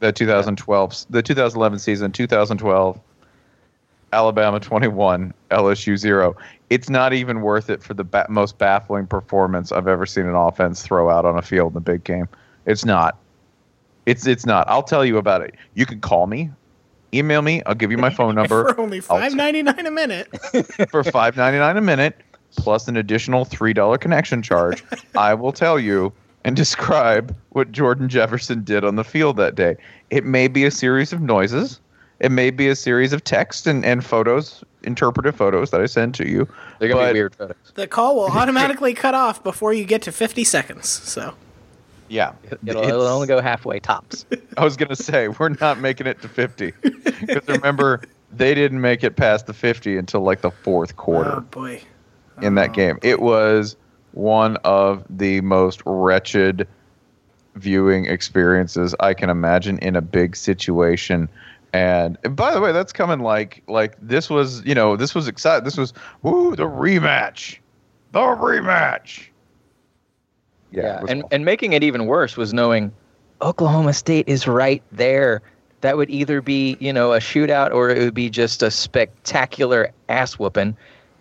The 0.00 0.12
2012, 0.12 1.06
the 1.10 1.22
2011 1.22 1.78
season, 1.78 2.10
2012, 2.12 3.00
Alabama 4.12 4.58
21, 4.58 5.34
LSU 5.50 5.96
0. 5.96 6.36
It's 6.70 6.88
not 6.88 7.12
even 7.12 7.42
worth 7.42 7.68
it 7.70 7.82
for 7.82 7.94
the 7.94 8.04
ba- 8.04 8.26
most 8.28 8.58
baffling 8.58 9.06
performance 9.06 9.72
I've 9.72 9.88
ever 9.88 10.06
seen 10.06 10.26
an 10.26 10.34
offense 10.34 10.82
throw 10.82 11.10
out 11.10 11.24
on 11.24 11.36
a 11.36 11.42
field 11.42 11.72
in 11.72 11.78
a 11.78 11.80
big 11.80 12.04
game. 12.04 12.28
It's 12.66 12.84
not. 12.84 13.18
It's 14.06 14.26
it's 14.26 14.46
not. 14.46 14.68
I'll 14.68 14.82
tell 14.82 15.04
you 15.04 15.18
about 15.18 15.42
it. 15.42 15.54
You 15.74 15.86
can 15.86 16.00
call 16.00 16.26
me, 16.26 16.50
email 17.12 17.42
me. 17.42 17.62
I'll 17.66 17.74
give 17.74 17.90
you 17.90 17.98
my 17.98 18.10
phone 18.10 18.34
number 18.36 18.72
For 18.72 18.80
only 18.80 19.00
five 19.00 19.34
ninety 19.34 19.62
nine 19.62 19.86
a 19.86 19.90
minute. 19.90 20.28
for 20.90 21.04
five 21.04 21.36
ninety 21.36 21.58
nine 21.58 21.76
a 21.76 21.82
minute, 21.82 22.16
plus 22.56 22.88
an 22.88 22.96
additional 22.96 23.44
three 23.44 23.72
dollar 23.72 23.98
connection 23.98 24.42
charge. 24.42 24.82
I 25.16 25.34
will 25.34 25.52
tell 25.52 25.78
you 25.78 26.12
and 26.44 26.56
describe 26.64 27.36
what 27.50 27.72
Jordan 27.72 28.08
Jefferson 28.08 28.64
did 28.64 28.84
on 28.84 28.96
the 28.96 29.04
field 29.04 29.36
that 29.36 29.54
day. 29.54 29.76
It 30.10 30.24
may 30.24 30.48
be 30.48 30.64
a 30.64 30.70
series 30.70 31.12
of 31.12 31.20
noises. 31.20 31.80
It 32.20 32.30
may 32.30 32.50
be 32.50 32.68
a 32.68 32.76
series 32.76 33.12
of 33.14 33.24
text 33.24 33.66
and, 33.66 33.84
and 33.84 34.04
photos, 34.04 34.62
interpretive 34.82 35.34
photos 35.34 35.70
that 35.70 35.80
I 35.80 35.86
send 35.86 36.14
to 36.16 36.28
you. 36.28 36.46
They're 36.78 36.88
gonna 36.88 37.00
But- 37.00 37.12
be 37.14 37.18
weird 37.18 37.34
photos. 37.34 37.56
The 37.74 37.86
call 37.86 38.16
will 38.16 38.26
automatically 38.30 38.92
cut 38.94 39.14
off 39.14 39.42
before 39.42 39.72
you 39.72 39.84
get 39.84 40.02
to 40.02 40.12
fifty 40.12 40.44
seconds. 40.44 40.88
So 40.88 41.34
Yeah, 42.08 42.32
It'll, 42.66 42.82
it'll 42.82 43.06
only 43.06 43.26
go 43.26 43.40
halfway 43.40 43.80
tops. 43.80 44.26
I 44.58 44.64
was 44.64 44.76
gonna 44.76 44.96
say 44.96 45.28
we're 45.28 45.50
not 45.60 45.78
making 45.78 46.06
it 46.06 46.20
to 46.22 46.28
50 46.28 46.72
because 46.82 47.48
remember 47.48 48.02
they 48.32 48.54
didn't 48.54 48.80
make 48.80 49.02
it 49.02 49.16
past 49.16 49.46
the 49.46 49.54
50 49.54 49.96
until 49.96 50.20
like 50.20 50.40
the 50.42 50.50
fourth 50.50 50.96
quarter. 50.96 51.36
Oh 51.36 51.40
boy. 51.40 51.80
in 52.42 52.54
that 52.56 52.70
oh. 52.70 52.72
game. 52.74 52.98
It 53.02 53.20
was 53.22 53.76
one 54.12 54.56
of 54.58 55.04
the 55.10 55.40
most 55.42 55.82
wretched 55.86 56.66
viewing 57.56 58.06
experiences 58.06 58.94
I 59.00 59.14
can 59.14 59.28
imagine 59.30 59.78
in 59.78 59.96
a 59.96 60.00
big 60.00 60.36
situation. 60.36 61.28
And, 61.72 62.16
and 62.24 62.34
by 62.34 62.52
the 62.52 62.60
way, 62.60 62.72
that's 62.72 62.92
coming 62.92 63.20
like 63.20 63.62
like 63.68 63.96
this 64.00 64.28
was 64.28 64.64
you 64.64 64.74
know 64.74 64.96
this 64.96 65.14
was 65.14 65.28
exciting. 65.28 65.64
This 65.64 65.76
was 65.76 65.92
woo 66.22 66.56
the 66.56 66.64
rematch, 66.64 67.58
the 68.12 68.20
rematch. 68.20 69.26
Yeah, 70.72 70.82
Yeah, 70.82 71.04
and 71.08 71.22
cool. 71.22 71.28
and 71.32 71.44
making 71.44 71.72
it 71.72 71.82
even 71.82 72.06
worse 72.06 72.36
was 72.36 72.52
knowing 72.52 72.92
Oklahoma 73.42 73.92
State 73.92 74.28
is 74.28 74.46
right 74.46 74.82
there. 74.92 75.42
That 75.82 75.96
would 75.96 76.10
either 76.10 76.40
be 76.40 76.76
you 76.80 76.92
know 76.92 77.12
a 77.12 77.18
shootout 77.18 77.72
or 77.72 77.90
it 77.90 77.98
would 77.98 78.14
be 78.14 78.30
just 78.30 78.62
a 78.62 78.70
spectacular 78.70 79.90
ass 80.08 80.38
whooping. 80.38 80.76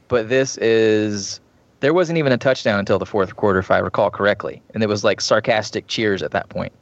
But 0.08 0.30
this 0.30 0.58
is 0.58 1.40
there 1.80 1.94
wasn't 1.94 2.18
even 2.18 2.32
a 2.32 2.38
touchdown 2.38 2.80
until 2.80 3.00
the 3.00 3.06
fourth 3.06 3.36
quarter, 3.36 3.60
if 3.60 3.72
I 3.72 3.78
recall 3.80 4.10
correctly, 4.10 4.62
and 4.74 4.84
it 4.84 4.90
was 4.90 5.04
like 5.04 5.22
sarcastic 5.22 5.88
cheers 5.88 6.22
at 6.22 6.32
that 6.32 6.50
point. 6.50 6.74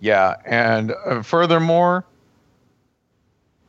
Yeah, 0.00 0.36
and 0.44 0.94
uh, 1.06 1.22
furthermore, 1.22 2.04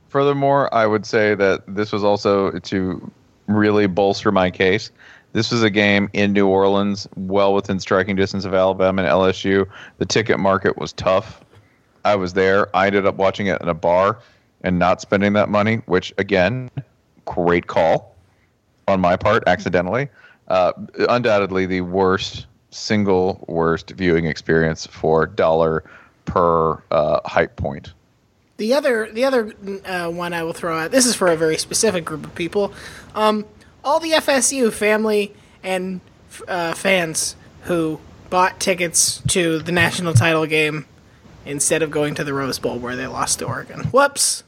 furthermore, 0.10 0.74
I 0.74 0.88
would 0.88 1.06
say 1.06 1.36
that 1.36 1.64
this 1.68 1.92
was 1.92 2.04
also 2.04 2.52
to 2.52 3.12
really 3.48 3.88
bolster 3.88 4.32
my 4.32 4.50
case. 4.50 4.92
This 5.34 5.52
was 5.52 5.64
a 5.64 5.70
game 5.70 6.10
in 6.14 6.34
New 6.34 6.48
Orleans, 6.48 7.08
well 7.16 7.54
within 7.54 7.80
striking 7.80 8.16
distance 8.16 8.46
of 8.46 8.54
Alabama 8.54 9.04
and 9.04 9.12
LSU. 9.12 9.68
The 9.98 10.06
ticket 10.06 10.40
market 10.40 10.78
was 10.78 10.94
tough. 10.94 11.44
I 12.04 12.16
was 12.16 12.34
there. 12.34 12.76
I 12.76 12.88
ended 12.88 13.06
up 13.06 13.16
watching 13.16 13.48
it 13.48 13.62
in 13.62 13.68
a 13.68 13.74
bar 13.74 14.20
and 14.62 14.80
not 14.80 15.02
spending 15.02 15.34
that 15.34 15.50
money, 15.50 15.78
which 15.86 16.14
again, 16.18 16.72
great 17.26 17.68
call 17.68 18.15
on 18.88 19.00
my 19.02 19.16
part, 19.16 19.44
accidentally. 19.48 20.10
Uh, 20.48 20.74
undoubtedly, 21.10 21.66
the 21.66 21.82
worst 21.82 22.46
single 22.70 23.44
worst 23.48 23.92
viewing 23.92 24.26
experience 24.26 24.86
for 24.86 25.26
dollar 25.26 25.84
per 26.26 26.82
uh, 26.92 27.22
hype 27.26 27.56
point. 27.56 27.94
The 28.58 28.74
other, 28.74 29.10
the 29.12 29.26
other 29.26 29.54
uh, 29.86 30.10
one 30.10 30.34
I 30.34 30.44
will 30.44 30.54
throw 30.54 30.78
out. 30.78 30.92
This 30.92 31.06
is 31.06 31.16
for 31.16 31.28
a 31.28 31.36
very 31.36 31.58
specific 31.58 32.06
group 32.06 32.26
of 32.26 32.36
people. 32.36 32.74
Um, 33.14 33.46
all 33.84 34.00
the 34.00 34.12
FSU 34.12 34.72
family 34.72 35.34
and 35.64 36.00
uh, 36.48 36.74
fans 36.74 37.36
who 37.64 38.00
bought 38.30 38.60
tickets 38.60 39.22
to 39.28 39.60
the 39.60 39.72
national 39.72 40.14
title 40.14 40.46
game 40.46 40.86
instead 41.46 41.82
of 41.82 41.92
going 41.92 42.16
to 42.16 42.24
the 42.24 42.34
Rose 42.34 42.60
Bowl 42.60 42.80
where 42.80 42.96
they 42.96 43.08
lost 43.08 43.40
to 43.40 43.46
Oregon. 43.46 43.82
Whoops. 43.86 44.44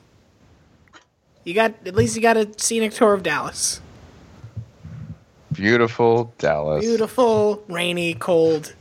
You 1.43 1.53
got 1.53 1.75
at 1.85 1.95
least 1.95 2.15
you 2.15 2.21
got 2.21 2.35
a 2.35 2.49
scenic 2.57 2.93
tour 2.93 3.13
of 3.13 3.23
Dallas. 3.23 3.79
Beautiful 5.57 6.31
Dallas. 6.37 6.85
Beautiful, 6.85 7.63
rainy, 7.67 8.13
cold 8.13 8.73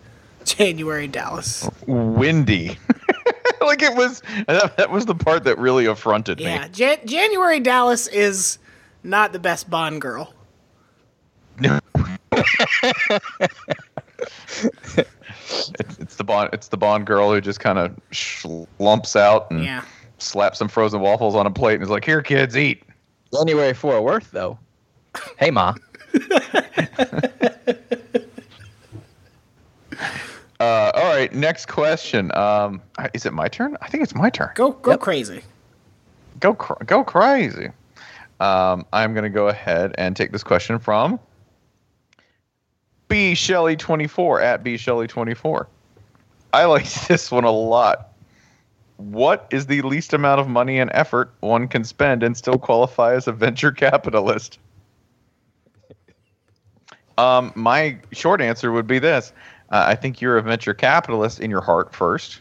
January 0.44 1.08
Dallas. 1.08 1.68
Windy. 1.86 2.78
like 3.62 3.82
it 3.82 3.94
was 3.96 4.22
that, 4.46 4.76
that 4.76 4.90
was 4.90 5.06
the 5.06 5.14
part 5.14 5.44
that 5.44 5.58
really 5.58 5.86
affronted 5.86 6.38
Yeah, 6.38 6.64
me. 6.64 6.68
Jan- 6.72 6.98
January 7.06 7.60
Dallas 7.60 8.06
is 8.08 8.58
not 9.02 9.32
the 9.32 9.38
best 9.38 9.68
Bond 9.70 10.00
girl. 10.02 10.32
It's, 15.78 15.98
it's 15.98 16.16
the 16.16 16.24
Bond 16.24 16.50
it's 16.52 16.68
the 16.68 16.76
Bond 16.76 17.06
girl 17.06 17.30
who 17.32 17.40
just 17.40 17.60
kind 17.60 17.78
of 17.78 17.94
slumps 18.12 19.16
out 19.16 19.50
and 19.50 19.64
Yeah. 19.64 19.82
slaps 20.18 20.58
some 20.58 20.68
frozen 20.68 21.00
waffles 21.00 21.34
on 21.34 21.46
a 21.46 21.50
plate 21.50 21.74
and 21.74 21.82
is 21.82 21.88
like, 21.90 22.04
"Here 22.04 22.22
kids, 22.22 22.56
eat." 22.56 22.82
January 23.32 23.74
Fort 23.74 24.02
Worth, 24.02 24.30
though. 24.32 24.58
Hey, 25.38 25.50
ma. 25.50 25.74
Uh, 30.58 30.90
all 30.94 31.04
right, 31.14 31.34
next 31.34 31.66
question. 31.66 32.34
Um, 32.34 32.80
is 33.12 33.26
it 33.26 33.34
my 33.34 33.46
turn? 33.46 33.76
I 33.82 33.88
think 33.88 34.02
it's 34.02 34.14
my 34.14 34.30
turn. 34.30 34.50
Go 34.54 34.70
go 34.72 34.92
Yep. 34.92 35.00
crazy. 35.00 35.42
go 36.40 36.54
cr- 36.54 36.82
go 36.84 37.04
crazy. 37.04 37.68
Um, 38.40 38.86
I'm 38.92 39.12
going 39.12 39.24
to 39.24 39.30
go 39.30 39.48
ahead 39.48 39.94
and 39.98 40.16
take 40.16 40.32
this 40.32 40.42
question 40.42 40.78
from 40.78 41.20
B 43.08 43.34
Shelley 43.34 43.76
24 43.76 44.40
at 44.40 44.62
B 44.64 44.78
Shelley 44.78 45.06
24. 45.06 45.68
I 46.54 46.64
like 46.64 46.90
this 47.08 47.30
one 47.30 47.44
a 47.44 47.50
lot. 47.50 48.08
What 48.96 49.46
is 49.50 49.66
the 49.66 49.82
least 49.82 50.14
amount 50.14 50.40
of 50.40 50.48
money 50.48 50.78
and 50.78 50.90
effort 50.94 51.34
one 51.40 51.68
can 51.68 51.84
spend 51.84 52.22
and 52.22 52.34
still 52.34 52.58
qualify 52.58 53.14
as 53.14 53.26
a 53.28 53.32
venture 53.32 53.72
capitalist? 53.72 54.58
Um, 57.18 57.52
my 57.54 57.96
short 58.12 58.40
answer 58.40 58.72
would 58.72 58.86
be 58.86 58.98
this: 58.98 59.32
uh, 59.70 59.84
I 59.86 59.94
think 59.94 60.20
you're 60.20 60.38
a 60.38 60.42
venture 60.42 60.74
capitalist 60.74 61.40
in 61.40 61.50
your 61.50 61.60
heart 61.60 61.94
first. 61.94 62.40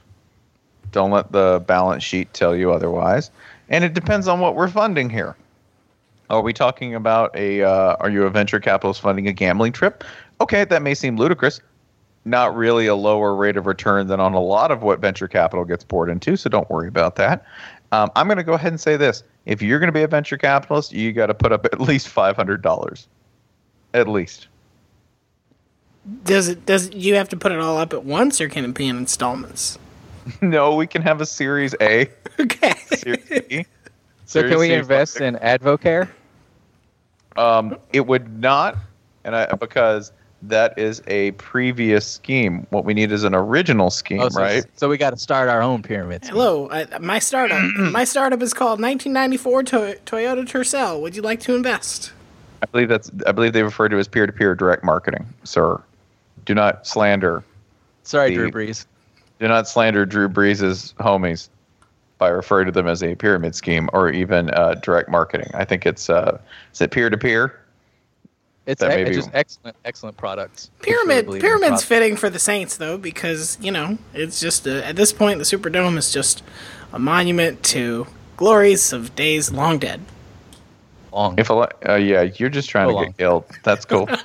Don't 0.91 1.11
let 1.11 1.31
the 1.31 1.63
balance 1.65 2.03
sheet 2.03 2.33
tell 2.33 2.55
you 2.55 2.71
otherwise. 2.71 3.31
And 3.69 3.83
it 3.83 3.93
depends 3.93 4.27
on 4.27 4.39
what 4.39 4.55
we're 4.55 4.67
funding 4.67 5.09
here. 5.09 5.35
Are 6.29 6.41
we 6.41 6.53
talking 6.53 6.95
about 6.95 7.35
a? 7.35 7.63
Uh, 7.63 7.95
are 7.99 8.09
you 8.09 8.23
a 8.23 8.29
venture 8.29 8.59
capitalist 8.59 9.01
funding 9.01 9.27
a 9.27 9.33
gambling 9.33 9.73
trip? 9.73 10.03
Okay, 10.41 10.65
that 10.65 10.81
may 10.81 10.93
seem 10.93 11.17
ludicrous. 11.17 11.61
Not 12.25 12.55
really 12.55 12.88
a 12.88 12.95
lower 12.95 13.35
rate 13.35 13.57
of 13.57 13.67
return 13.67 14.07
than 14.07 14.19
on 14.19 14.33
a 14.33 14.39
lot 14.39 14.71
of 14.71 14.81
what 14.81 14.99
venture 14.99 15.27
capital 15.27 15.63
gets 15.65 15.83
poured 15.83 16.09
into. 16.09 16.35
So 16.35 16.49
don't 16.49 16.67
worry 16.71 16.88
about 16.88 17.15
that. 17.17 17.45
Um, 17.91 18.09
I'm 18.15 18.25
going 18.25 18.38
to 18.38 18.43
go 18.43 18.53
ahead 18.53 18.71
and 18.71 18.81
say 18.81 18.97
this: 18.97 19.23
if 19.45 19.61
you're 19.61 19.79
going 19.79 19.89
to 19.89 19.93
be 19.93 20.01
a 20.01 20.07
venture 20.07 20.38
capitalist, 20.38 20.91
you 20.91 21.13
got 21.13 21.27
to 21.27 21.35
put 21.35 21.51
up 21.51 21.65
at 21.71 21.79
least 21.79 22.07
five 22.07 22.35
hundred 22.35 22.61
dollars, 22.61 23.07
at 23.93 24.07
least. 24.07 24.47
Does 26.23 26.47
it 26.49 26.65
does 26.65 26.91
you 26.93 27.15
have 27.15 27.29
to 27.29 27.37
put 27.37 27.51
it 27.51 27.59
all 27.59 27.77
up 27.77 27.93
at 27.93 28.03
once 28.03 28.39
or 28.39 28.47
can 28.49 28.63
it 28.65 28.73
be 28.73 28.87
in 28.87 28.97
installments? 28.97 29.77
no, 30.41 30.75
we 30.75 30.85
can 30.87 31.01
have 31.01 31.21
a 31.21 31.25
Series 31.25 31.73
A, 31.81 32.07
Okay. 32.39 32.73
Series 32.95 33.43
B. 33.47 33.65
So 34.25 34.41
can 34.47 34.57
we 34.59 34.67
C 34.67 34.73
invest 34.73 35.21
in 35.21 35.35
Advocare? 35.37 36.09
Um, 37.37 37.77
it 37.93 38.07
would 38.07 38.39
not, 38.39 38.77
and 39.23 39.35
I, 39.35 39.45
because 39.53 40.11
that 40.43 40.77
is 40.77 41.01
a 41.07 41.31
previous 41.31 42.05
scheme. 42.07 42.65
What 42.69 42.85
we 42.85 42.93
need 42.93 43.11
is 43.11 43.23
an 43.23 43.35
original 43.35 43.89
scheme, 43.89 44.21
Oh, 44.21 44.29
so, 44.29 44.41
right? 44.41 44.63
So 44.75 44.87
we 44.89 44.97
got 44.97 45.09
to 45.11 45.17
start 45.17 45.49
our 45.49 45.61
own 45.61 45.83
pyramid. 45.83 46.23
scheme. 46.23 46.35
Hello, 46.35 46.69
I, 46.69 46.85
my 46.99 47.19
startup. 47.19 47.61
my 47.77 48.03
startup 48.03 48.41
is 48.41 48.53
called 48.53 48.79
1994 48.81 49.63
to- 49.63 49.99
Toyota 50.05 50.45
Tercel. 50.47 51.01
Would 51.01 51.15
you 51.15 51.21
like 51.21 51.39
to 51.41 51.55
invest? 51.55 52.11
I 52.61 52.67
believe 52.67 52.89
that's. 52.89 53.11
I 53.27 53.31
believe 53.31 53.53
they 53.53 53.63
refer 53.63 53.89
to 53.89 53.97
as 53.97 54.07
peer-to-peer 54.07 54.55
direct 54.55 54.83
marketing, 54.83 55.25
sir. 55.43 55.79
Do 56.45 56.53
not 56.53 56.86
slander. 56.88 57.43
Sorry, 58.03 58.29
the- 58.29 58.36
Drew 58.36 58.51
Brees. 58.51 58.86
Do 59.39 59.47
not 59.49 59.67
slander 59.67 60.05
Drew 60.05 60.29
Brees' 60.29 60.93
homies 60.95 61.49
by 62.17 62.29
referring 62.29 62.67
to 62.67 62.71
them 62.71 62.88
as 62.88 63.03
a 63.03 63.15
pyramid 63.15 63.53
scheme 63.55 63.89
or 63.91 64.10
even 64.10 64.49
uh, 64.51 64.75
direct 64.75 65.10
marketing. 65.10 65.51
I 65.53 65.65
think 65.65 65.86
it's 65.86 66.10
uh, 66.10 66.39
is 66.73 66.79
it 66.79 66.91
peer-to-peer? 66.91 67.60
It's, 68.65 68.79
that 68.81 68.97
e- 68.97 69.01
it's 69.03 69.17
just 69.17 69.29
excellent, 69.34 69.75
excellent 69.84 70.15
products. 70.17 70.69
Just 70.81 70.88
really 70.88 71.05
Pyramid 71.21 71.41
pyramid's 71.41 71.67
product. 71.69 71.84
fitting 71.84 72.15
for 72.15 72.29
the 72.29 72.39
Saints 72.39 72.77
though 72.77 72.97
because 72.97 73.58
you 73.62 73.71
know 73.71 73.97
it's 74.13 74.39
just 74.39 74.65
a, 74.65 74.84
at 74.88 74.95
this 74.95 75.12
point 75.12 75.38
the 75.39 75.43
Superdome 75.45 75.97
is 75.97 76.12
just 76.13 76.41
a 76.93 76.97
monument 76.97 77.62
to 77.63 78.08
glories 78.38 78.93
of 78.93 79.13
days 79.15 79.51
long 79.51 79.77
dead. 79.79 79.99
long. 81.12 81.38
If 81.38 81.49
a, 81.49 81.53
uh, 81.88 81.95
yeah, 81.95 82.21
you're 82.38 82.49
just 82.49 82.69
trying 82.69 82.88
So 82.88 82.91
to 82.91 82.95
long. 82.95 83.05
get 83.08 83.17
killed. 83.17 83.45
That's 83.63 83.84
cool. 83.86 84.08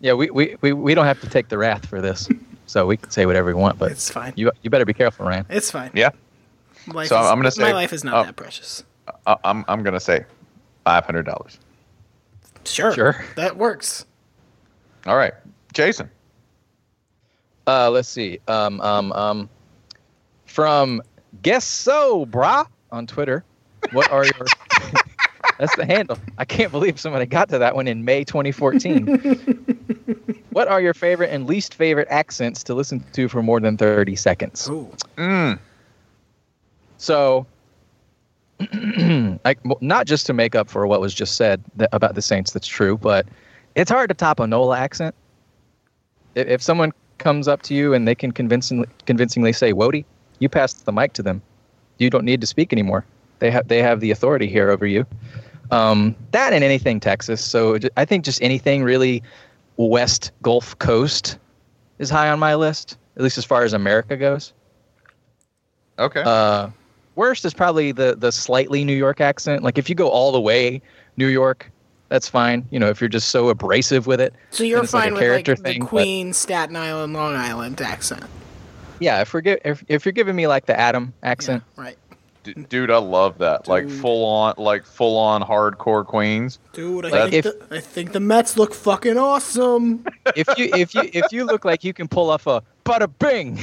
Yeah, 0.00 0.12
we, 0.14 0.30
we, 0.30 0.56
we, 0.60 0.72
we 0.72 0.94
don't 0.94 1.06
have 1.06 1.20
to 1.20 1.28
take 1.28 1.48
the 1.48 1.58
wrath 1.58 1.86
for 1.86 2.00
this, 2.00 2.28
so 2.66 2.86
we 2.86 2.96
can 2.96 3.10
say 3.10 3.26
whatever 3.26 3.48
we 3.48 3.54
want. 3.54 3.78
But 3.78 3.92
It's 3.92 4.10
fine. 4.10 4.32
you 4.36 4.50
you 4.62 4.70
better 4.70 4.84
be 4.84 4.94
careful, 4.94 5.26
Ryan. 5.26 5.46
It's 5.48 5.70
fine. 5.70 5.90
yeah, 5.94 6.10
Life 6.88 7.08
So 7.08 7.20
is- 7.20 7.26
I'm 7.26 7.36
gonna 7.38 7.50
say- 7.50 7.62
my 7.62 7.72
life 7.72 7.92
is 7.92 8.04
not 8.04 8.14
oh. 8.14 8.24
that 8.24 8.36
precious. 8.36 8.84
I, 9.26 9.36
I'm 9.44 9.64
I'm 9.68 9.82
gonna 9.82 10.00
say 10.00 10.24
five 10.84 11.04
hundred 11.04 11.24
dollars. 11.26 11.58
Sure, 12.64 12.92
Sure. 12.92 13.24
that 13.36 13.56
works. 13.56 14.04
All 15.06 15.16
right, 15.16 15.32
Jason. 15.72 16.10
Uh, 17.66 17.90
let's 17.90 18.08
see. 18.08 18.38
Um, 18.48 18.80
um, 18.80 19.12
um, 19.12 19.48
from 20.46 21.00
guess 21.42 21.64
so, 21.64 22.26
brah, 22.26 22.66
on 22.90 23.06
Twitter. 23.06 23.44
What 23.92 24.10
are 24.10 24.24
your? 24.24 24.46
That's 25.58 25.74
the 25.76 25.84
handle. 25.86 26.18
I 26.38 26.44
can't 26.44 26.70
believe 26.72 26.98
somebody 26.98 27.26
got 27.26 27.48
to 27.50 27.58
that 27.58 27.74
one 27.74 27.86
in 27.86 28.04
May 28.04 28.24
2014. 28.24 29.76
what 30.60 30.68
are 30.68 30.82
your 30.82 30.92
favorite 30.92 31.30
and 31.30 31.46
least 31.46 31.72
favorite 31.72 32.06
accents 32.10 32.62
to 32.62 32.74
listen 32.74 33.02
to 33.14 33.28
for 33.28 33.42
more 33.42 33.60
than 33.60 33.78
30 33.78 34.14
seconds? 34.14 34.68
Ooh. 34.68 34.94
Mm. 35.16 35.58
So, 36.98 37.46
like, 39.42 39.58
not 39.80 40.06
just 40.06 40.26
to 40.26 40.34
make 40.34 40.54
up 40.54 40.68
for 40.68 40.86
what 40.86 41.00
was 41.00 41.14
just 41.14 41.36
said 41.36 41.64
th- 41.78 41.88
about 41.92 42.14
the 42.14 42.20
Saints, 42.20 42.52
that's 42.52 42.68
true, 42.68 42.98
but 42.98 43.26
it's 43.74 43.90
hard 43.90 44.10
to 44.10 44.14
top 44.14 44.38
a 44.38 44.46
NOLA 44.46 44.76
accent. 44.76 45.14
If, 46.34 46.46
if 46.46 46.62
someone 46.62 46.92
comes 47.16 47.48
up 47.48 47.62
to 47.62 47.74
you 47.74 47.94
and 47.94 48.06
they 48.06 48.14
can 48.14 48.30
convincingly 48.30 48.86
convincingly 49.06 49.54
say 49.54 49.72
"Wody," 49.72 50.04
you 50.40 50.50
pass 50.50 50.74
the 50.74 50.92
mic 50.92 51.14
to 51.14 51.22
them. 51.22 51.40
You 51.96 52.10
don't 52.10 52.26
need 52.26 52.42
to 52.42 52.46
speak 52.46 52.70
anymore. 52.70 53.06
They 53.38 53.50
have 53.50 53.66
they 53.68 53.80
have 53.80 54.00
the 54.00 54.10
authority 54.10 54.46
here 54.46 54.68
over 54.68 54.84
you. 54.84 55.06
Um, 55.70 56.14
that 56.32 56.52
and 56.52 56.62
anything 56.62 57.00
Texas. 57.00 57.42
So 57.42 57.78
I 57.96 58.04
think 58.04 58.26
just 58.26 58.42
anything 58.42 58.82
really 58.82 59.22
West 59.88 60.32
Gulf 60.42 60.78
Coast 60.78 61.38
is 61.98 62.10
high 62.10 62.28
on 62.28 62.38
my 62.38 62.54
list, 62.54 62.96
at 63.16 63.22
least 63.22 63.38
as 63.38 63.44
far 63.44 63.62
as 63.62 63.72
America 63.72 64.16
goes. 64.16 64.52
Okay. 65.98 66.22
Uh, 66.24 66.70
worst 67.14 67.44
is 67.44 67.52
probably 67.54 67.92
the 67.92 68.16
the 68.16 68.32
slightly 68.32 68.84
New 68.84 68.94
York 68.96 69.20
accent. 69.20 69.62
Like 69.62 69.78
if 69.78 69.88
you 69.88 69.94
go 69.94 70.08
all 70.08 70.32
the 70.32 70.40
way 70.40 70.80
New 71.16 71.26
York, 71.28 71.70
that's 72.08 72.28
fine. 72.28 72.66
You 72.70 72.78
know, 72.78 72.88
if 72.88 73.00
you're 73.00 73.08
just 73.08 73.30
so 73.30 73.48
abrasive 73.48 74.06
with 74.06 74.20
it. 74.20 74.34
So 74.50 74.64
you're 74.64 74.78
then 74.78 74.84
it's 74.84 74.94
like 74.94 75.02
a 75.02 75.04
fine 75.04 75.12
with 75.14 75.20
like 75.22 75.28
character 75.44 75.54
the 75.56 75.62
thing, 75.62 75.80
but- 75.82 75.88
Queen, 75.88 76.32
Staten 76.32 76.76
Island, 76.76 77.12
Long 77.12 77.34
Island 77.34 77.80
accent. 77.80 78.24
Yeah, 78.98 79.20
if 79.22 79.32
we're 79.32 79.40
gi- 79.40 79.60
if, 79.64 79.82
if 79.88 80.04
you're 80.04 80.12
giving 80.12 80.36
me 80.36 80.46
like 80.46 80.66
the 80.66 80.78
Adam 80.78 81.14
accent, 81.22 81.62
Yeah, 81.78 81.82
right. 81.84 81.98
D- 82.42 82.54
dude, 82.54 82.90
I 82.90 82.96
love 82.98 83.36
that. 83.38 83.68
Like 83.68 83.88
full 83.88 84.24
on, 84.24 84.54
like 84.56 84.86
full 84.86 85.16
on 85.18 85.42
hardcore 85.42 86.06
Queens. 86.06 86.58
Dude, 86.72 87.04
I 87.06 87.10
think, 87.28 87.32
if- 87.34 87.44
the, 87.44 87.76
I 87.76 87.80
think 87.80 88.12
the 88.12 88.20
Mets 88.20 88.56
look 88.56 88.72
fucking 88.72 89.18
awesome. 89.18 90.04
if 90.36 90.46
you 90.58 90.70
if 90.74 90.94
you 90.94 91.02
if 91.12 91.30
you 91.32 91.44
look 91.44 91.64
like 91.64 91.84
you 91.84 91.92
can 91.92 92.08
pull 92.08 92.30
off 92.30 92.46
a 92.46 92.62
bada 92.84 93.10
bing, 93.18 93.58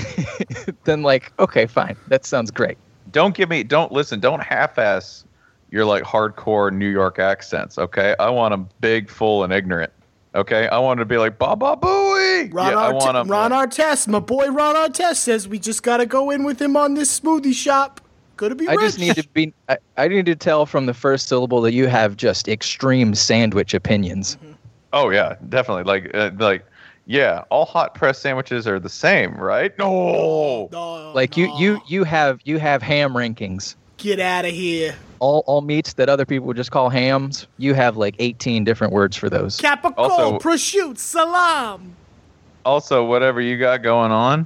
then 0.84 1.02
like 1.02 1.32
okay, 1.40 1.66
fine, 1.66 1.96
that 2.08 2.26
sounds 2.26 2.52
great. 2.52 2.78
Don't 3.12 3.34
give 3.34 3.50
me. 3.50 3.64
Don't 3.64 3.92
listen. 3.92 4.20
Don't 4.20 4.44
half-ass 4.44 5.24
your 5.72 5.86
like 5.86 6.04
hardcore 6.04 6.72
New 6.72 6.90
York 6.90 7.20
accents. 7.20 7.78
Okay, 7.78 8.16
I 8.20 8.30
want 8.30 8.52
them 8.52 8.70
big, 8.82 9.10
full, 9.10 9.44
and 9.44 9.52
ignorant. 9.52 9.92
Okay, 10.36 10.68
I 10.68 10.78
want 10.78 11.00
to 11.00 11.06
be 11.06 11.18
like 11.18 11.40
Baba 11.40 11.76
Booey. 11.82 12.54
Ron, 12.54 12.72
yeah, 12.72 12.78
I 12.78 12.84
Arte- 12.92 12.96
want 12.96 13.18
'em, 13.18 13.28
Ron 13.28 13.52
like- 13.52 13.70
Artest, 13.72 14.08
my 14.08 14.20
boy 14.20 14.50
Ron 14.52 14.76
Artest 14.76 15.16
says 15.16 15.48
we 15.48 15.58
just 15.58 15.82
gotta 15.82 16.06
go 16.06 16.30
in 16.30 16.44
with 16.44 16.62
him 16.62 16.78
on 16.78 16.94
this 16.94 17.20
smoothie 17.20 17.54
shop. 17.56 18.02
Gonna 18.38 18.56
be 18.56 18.68
I 18.68 18.74
rich. 18.74 18.82
just 18.82 19.00
need 19.00 19.16
to 19.16 19.28
be 19.30 19.54
I, 19.68 19.78
I 19.98 20.08
need 20.08 20.26
to 20.28 20.36
tell 20.36 20.66
from 20.66 20.86
the 20.86 20.94
first 20.94 21.28
syllable 21.28 21.60
that 21.62 21.74
you 21.74 21.88
have 21.88 22.16
just 22.16 22.48
extreme 22.48 23.14
sandwich 23.16 23.74
opinions. 23.74 24.38
Oh 24.94 25.10
yeah, 25.10 25.36
definitely. 25.50 25.84
Like, 25.84 26.10
uh, 26.16 26.32
like, 26.40 26.66
yeah. 27.08 27.44
All 27.50 27.66
hot 27.66 27.94
press 27.96 28.20
sandwiches 28.20 28.68
are 28.68 28.80
the 28.80 28.90
same, 28.90 29.36
right? 29.36 29.78
No. 29.78 30.70
No, 30.72 31.12
Like 31.14 31.36
you 31.36 31.48
no. 31.48 31.58
you 31.60 31.82
you 31.88 32.04
have 32.04 32.40
you 32.46 32.58
have 32.60 32.82
ham 32.82 33.14
rankings. 33.14 33.76
get 33.98 34.20
out 34.20 34.46
of 34.46 34.52
here. 34.52 34.96
All 35.20 35.44
all 35.48 35.62
meats 35.62 35.94
that 35.94 36.08
other 36.10 36.26
people 36.26 36.46
would 36.48 36.58
just 36.58 36.70
call 36.72 36.90
hams, 36.90 37.48
you 37.58 37.74
have 37.74 37.98
like 37.98 38.16
18 38.20 38.64
different 38.64 38.94
words 38.94 39.18
for 39.18 39.30
those. 39.30 39.58
Capicola, 39.60 39.94
Also- 39.98 40.40
prosciutto, 40.40 40.98
salam. 40.98 41.96
also 42.66 43.04
whatever 43.04 43.42
you 43.42 43.58
got 43.58 43.82
going 43.82 44.12
on 44.12 44.46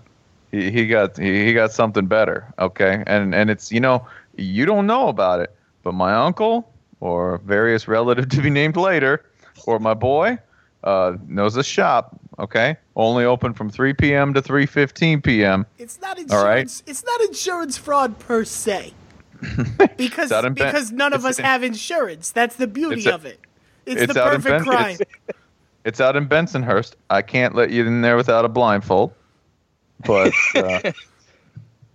he, 0.52 0.72
he 0.72 0.88
got 0.88 1.18
he, 1.18 1.46
he 1.46 1.54
got 1.54 1.72
something 1.72 2.06
better 2.08 2.54
okay 2.60 3.04
and 3.08 3.34
and 3.34 3.50
it's 3.50 3.72
you 3.72 3.80
know 3.80 4.06
you 4.36 4.66
don't 4.66 4.86
know 4.88 5.08
about 5.08 5.40
it 5.40 5.56
but 5.84 5.94
my 5.94 6.14
uncle 6.14 6.72
or 7.00 7.40
various 7.40 7.88
relative 7.88 8.30
to 8.36 8.42
be 8.42 8.50
named 8.50 8.78
later 8.78 9.26
or 9.66 9.80
my 9.80 9.94
boy 9.94 10.38
uh, 10.84 11.16
knows 11.28 11.56
a 11.58 11.64
shop 11.64 12.20
okay 12.40 12.76
only 12.96 13.24
open 13.24 13.54
from 13.54 13.70
3 13.70 13.94
p.m 13.94 14.34
to 14.34 14.42
3.15 14.42 15.24
p.m 15.24 15.66
It's 15.78 16.02
not 16.02 16.18
insurance. 16.18 16.32
All 16.34 16.44
right. 16.48 16.84
It's 16.88 17.04
not 17.06 17.22
insurance 17.22 17.78
fraud 17.78 18.18
per 18.20 18.44
se. 18.44 18.94
Because 19.98 20.32
because 20.54 20.92
none 20.92 21.14
of 21.14 21.26
us 21.26 21.40
in- 21.40 21.46
have 21.46 21.64
insurance. 21.64 22.32
That's 22.32 22.56
the 22.56 22.68
beauty 22.68 23.06
a- 23.10 23.16
of 23.16 23.26
it. 23.26 23.40
It's, 23.86 24.02
it's 24.04 24.14
the 24.14 24.20
perfect 24.24 24.44
Ben- 24.44 24.64
crime. 24.64 24.98
it's, 25.00 25.38
it's 25.86 26.02
out 26.02 26.16
in 26.16 26.28
bensonhurst 26.28 26.94
i 27.10 27.22
can't 27.24 27.56
let 27.56 27.72
you 27.72 27.86
in 27.88 28.02
there 28.02 28.16
without 28.16 28.46
a 28.46 28.50
blindfold 28.50 29.12
but 30.06 30.34
uh, 30.56 30.92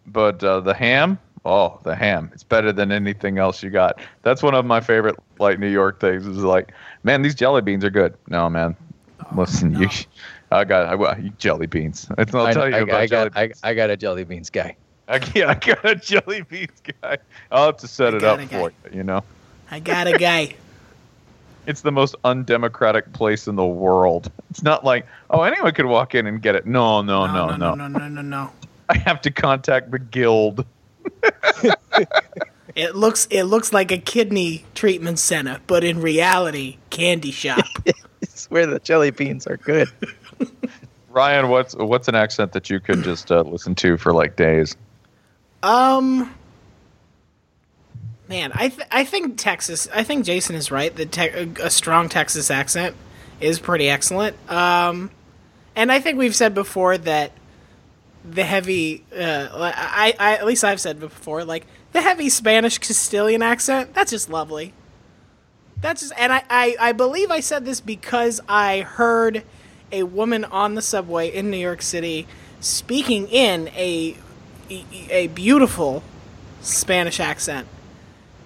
but 0.06 0.42
uh, 0.42 0.60
the 0.60 0.74
ham? 0.74 1.18
Oh 1.44 1.78
the 1.84 1.94
ham. 1.94 2.30
It's 2.32 2.42
better 2.42 2.72
than 2.72 2.90
anything 2.90 3.38
else 3.38 3.62
you 3.62 3.70
got. 3.70 4.00
That's 4.22 4.42
one 4.42 4.54
of 4.54 4.64
my 4.64 4.80
favorite 4.80 5.16
like 5.38 5.58
new 5.58 5.68
york 5.68 6.00
things 6.00 6.26
is 6.26 6.38
like 6.38 6.72
man 7.02 7.22
these 7.22 7.34
jelly 7.34 7.62
beans 7.62 7.84
are 7.84 7.90
good. 7.90 8.16
No 8.28 8.48
man. 8.48 8.76
Listen 9.34 9.74
you 9.74 9.88
i 10.52 10.64
got 10.64 10.86
I, 10.86 10.94
well, 10.94 11.18
you 11.20 11.30
jelly 11.38 11.66
beans. 11.66 12.08
I'll 12.18 12.46
I, 12.46 12.52
tell 12.52 12.68
you 12.68 12.76
I- 12.76 12.78
about 12.80 13.00
I 13.00 13.06
jelly 13.06 13.30
got 13.30 13.36
I, 13.36 13.46
beans. 13.48 13.60
I 13.62 13.74
got 13.74 13.90
a 13.90 13.96
jelly 13.96 14.24
beans 14.24 14.50
guy. 14.50 14.76
I, 15.08 15.20
yeah, 15.34 15.50
I 15.50 15.54
got 15.54 15.84
a 15.84 15.94
jelly 15.94 16.42
beans 16.42 16.82
guy. 17.00 17.18
I'll 17.52 17.66
have 17.66 17.76
to 17.78 17.88
set 17.88 18.14
I 18.14 18.16
it 18.16 18.24
up 18.24 18.40
a 18.40 18.46
for 18.48 18.70
you 18.90 18.96
you 18.96 19.02
know? 19.04 19.22
I 19.70 19.80
got 19.80 20.06
a 20.08 20.18
guy. 20.18 20.54
It's 21.66 21.82
the 21.82 21.92
most 21.92 22.14
undemocratic 22.24 23.12
place 23.12 23.46
in 23.46 23.56
the 23.56 23.66
world 23.66 24.30
it's 24.50 24.62
not 24.62 24.84
like 24.84 25.06
oh 25.30 25.42
anyone 25.42 25.72
could 25.72 25.86
walk 25.86 26.14
in 26.14 26.26
and 26.26 26.42
get 26.42 26.54
it 26.54 26.66
no 26.66 27.02
no 27.02 27.26
no 27.26 27.48
no, 27.56 27.74
no, 27.74 27.74
no, 27.74 27.88
no, 27.88 28.08
no, 28.08 28.22
no. 28.22 28.52
i 28.88 28.96
have 28.98 29.20
to 29.20 29.30
contact 29.30 29.90
the 29.90 29.98
guild 29.98 30.64
It 32.76 32.94
looks 32.94 33.26
it 33.30 33.44
looks 33.44 33.72
like 33.72 33.90
a 33.90 33.96
kidney 33.96 34.66
treatment 34.74 35.18
center, 35.18 35.60
but 35.66 35.82
in 35.82 36.02
reality, 36.02 36.76
candy 36.90 37.32
shop. 37.32 37.64
It's 38.22 38.50
where 38.50 38.66
the 38.66 38.78
jelly 38.78 39.10
beans 39.10 39.46
are 39.46 39.58
good. 39.58 39.88
Ryan, 41.10 41.48
what's 41.48 41.74
what's 41.74 42.08
an 42.08 42.14
accent 42.14 42.52
that 42.52 42.70
you 42.70 42.80
could 42.80 43.02
just 43.02 43.30
uh, 43.30 43.42
listen 43.42 43.74
to 43.76 43.96
for 43.98 44.12
like 44.12 44.36
days? 44.36 44.74
um, 45.62 46.34
man, 48.28 48.52
I 48.54 48.68
th- 48.68 48.88
I 48.90 49.04
think 49.04 49.36
Texas. 49.36 49.88
I 49.94 50.02
think 50.02 50.24
Jason 50.24 50.56
is 50.56 50.70
right. 50.70 50.94
That 50.94 51.12
te- 51.12 51.52
a 51.62 51.70
strong 51.70 52.08
Texas 52.08 52.50
accent 52.50 52.96
is 53.40 53.58
pretty 53.58 53.88
excellent. 53.88 54.36
Um, 54.50 55.10
and 55.74 55.92
I 55.92 56.00
think 56.00 56.18
we've 56.18 56.36
said 56.36 56.54
before 56.54 56.98
that 56.98 57.32
the 58.24 58.44
heavy. 58.44 59.04
Uh, 59.14 59.48
I, 59.52 60.14
I 60.18 60.34
at 60.34 60.46
least 60.46 60.64
I've 60.64 60.80
said 60.80 61.00
before 61.00 61.44
like 61.44 61.66
the 61.92 62.00
heavy 62.00 62.28
Spanish 62.28 62.78
Castilian 62.78 63.42
accent. 63.42 63.94
That's 63.94 64.10
just 64.10 64.28
lovely. 64.28 64.72
That's 65.78 66.00
just, 66.00 66.14
and 66.16 66.32
I, 66.32 66.42
I, 66.48 66.76
I 66.80 66.92
believe 66.92 67.30
I 67.30 67.40
said 67.40 67.66
this 67.66 67.80
because 67.82 68.40
I 68.48 68.80
heard 68.80 69.44
a 69.92 70.04
woman 70.04 70.44
on 70.46 70.74
the 70.74 70.80
subway 70.82 71.28
in 71.28 71.50
New 71.50 71.58
York 71.58 71.82
City 71.82 72.26
speaking 72.60 73.28
in 73.28 73.68
a 73.68 74.16
a 74.68 75.28
beautiful 75.28 76.02
Spanish 76.60 77.20
accent 77.20 77.68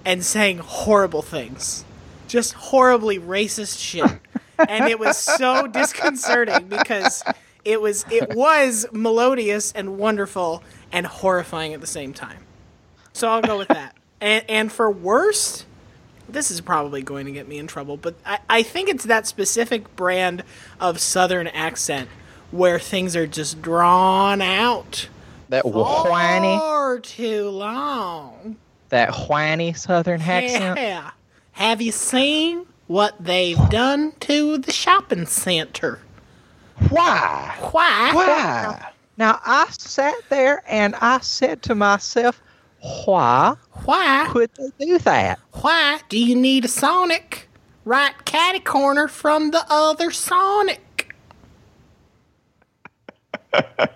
and 0.05 0.25
saying 0.25 0.59
horrible 0.59 1.23
things, 1.23 1.85
just 2.29 2.53
horribly 2.55 3.19
racist 3.19 3.79
shit, 3.81 4.11
and 4.59 4.89
it 4.89 4.99
was 4.99 5.17
so 5.17 5.67
disconcerting 5.67 6.69
because 6.69 7.23
it 7.65 7.81
was 7.81 8.05
it 8.11 8.35
was 8.35 8.87
melodious 8.93 9.73
and 9.73 9.99
wonderful 9.99 10.63
and 10.93 11.07
horrifying 11.07 11.75
at 11.75 11.81
the 11.81 11.87
same 11.87 12.13
time. 12.13 12.39
So 13.13 13.29
I'll 13.29 13.43
go 13.43 13.59
with 13.59 13.69
that. 13.69 13.97
And 14.23 14.45
and 14.51 14.71
for 14.71 14.91
worst, 14.91 15.65
this 16.29 16.51
is 16.51 16.61
probably 16.61 17.01
going 17.01 17.25
to 17.25 17.33
get 17.33 17.49
me 17.49 17.57
in 17.57 17.67
trouble, 17.67 17.97
but 17.97 18.17
I, 18.27 18.39
I 18.51 18.63
think 18.63 18.91
it's 18.91 19.05
that 19.05 19.27
specific 19.27 19.97
brand 19.97 20.45
of 20.79 21.01
Southern 21.01 21.47
accent 21.47 22.11
where 22.51 22.79
things 22.79 23.17
are 23.17 23.27
just 23.27 23.63
drawn 23.63 24.43
out 24.43 25.09
That 25.49 25.65
whiny, 25.65 26.59
far 26.59 26.99
too 27.01 27.49
long. 27.49 28.57
That 28.91 29.15
whiny 29.29 29.73
Southern 29.73 30.21
accent. 30.21 30.79
Yeah. 30.79 31.11
Have 31.53 31.81
you 31.83 31.93
seen 31.93 32.67
what 32.87 33.15
they've 33.19 33.69
done 33.71 34.13
to 34.21 34.59
the 34.59 34.73
shopping 34.73 35.27
center? 35.27 36.01
Why? 36.89 37.57
Why? 37.71 38.11
Why? 38.15 38.93
Now 39.17 39.41
I 39.45 39.67
sat 39.71 40.15
there 40.29 40.63
and 40.67 40.95
I 40.97 41.21
said 41.21 41.63
to 41.65 41.75
myself, 41.75 42.41
why 43.05 43.57
Why? 43.85 44.31
would 44.35 44.51
they 44.55 44.87
do 44.87 44.99
that? 45.01 45.39
Why 45.61 46.01
do 46.09 46.19
you 46.19 46.35
need 46.35 46.65
a 46.65 46.69
Sonic 46.69 47.49
right 47.85 48.15
catty 48.25 48.61
corner 48.61 49.09
from 49.09 49.51
the 49.51 49.65
other 49.69 50.11
Sonic? 50.11 50.81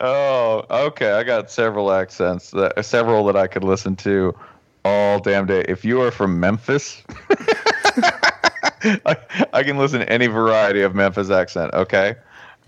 Oh, 0.00 0.64
okay. 0.70 1.12
I 1.12 1.22
got 1.24 1.50
several 1.50 1.92
accents, 1.92 2.50
that, 2.52 2.82
several 2.84 3.26
that 3.26 3.36
I 3.36 3.46
could 3.46 3.64
listen 3.64 3.94
to 3.96 4.34
all 4.84 5.20
damn 5.20 5.46
day. 5.46 5.64
If 5.68 5.84
you 5.84 6.00
are 6.00 6.10
from 6.10 6.40
Memphis, 6.40 7.02
I, 9.06 9.16
I 9.52 9.62
can 9.62 9.76
listen 9.76 10.00
to 10.00 10.10
any 10.10 10.26
variety 10.26 10.82
of 10.82 10.94
Memphis 10.94 11.30
accent. 11.30 11.72
Okay, 11.74 12.16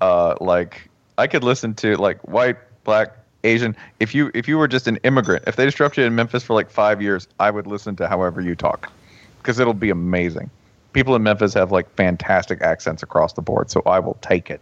uh, 0.00 0.36
like 0.40 0.88
I 1.18 1.26
could 1.26 1.42
listen 1.42 1.74
to 1.76 1.96
like 1.96 2.20
white, 2.28 2.56
black, 2.84 3.16
Asian. 3.42 3.76
If 4.00 4.14
you 4.14 4.30
if 4.34 4.46
you 4.46 4.58
were 4.58 4.68
just 4.68 4.86
an 4.86 4.98
immigrant, 4.98 5.44
if 5.46 5.56
they 5.56 5.64
just 5.64 5.76
dropped 5.76 5.96
you 5.96 6.04
in 6.04 6.14
Memphis 6.14 6.44
for 6.44 6.54
like 6.54 6.70
five 6.70 7.02
years, 7.02 7.26
I 7.40 7.50
would 7.50 7.66
listen 7.66 7.96
to 7.96 8.08
however 8.08 8.40
you 8.40 8.54
talk 8.54 8.92
because 9.38 9.58
it'll 9.58 9.74
be 9.74 9.90
amazing. 9.90 10.50
People 10.92 11.16
in 11.16 11.22
Memphis 11.22 11.54
have 11.54 11.72
like 11.72 11.92
fantastic 11.96 12.60
accents 12.62 13.02
across 13.02 13.32
the 13.32 13.42
board, 13.42 13.70
so 13.70 13.82
I 13.86 13.98
will 13.98 14.18
take 14.22 14.50
it. 14.50 14.60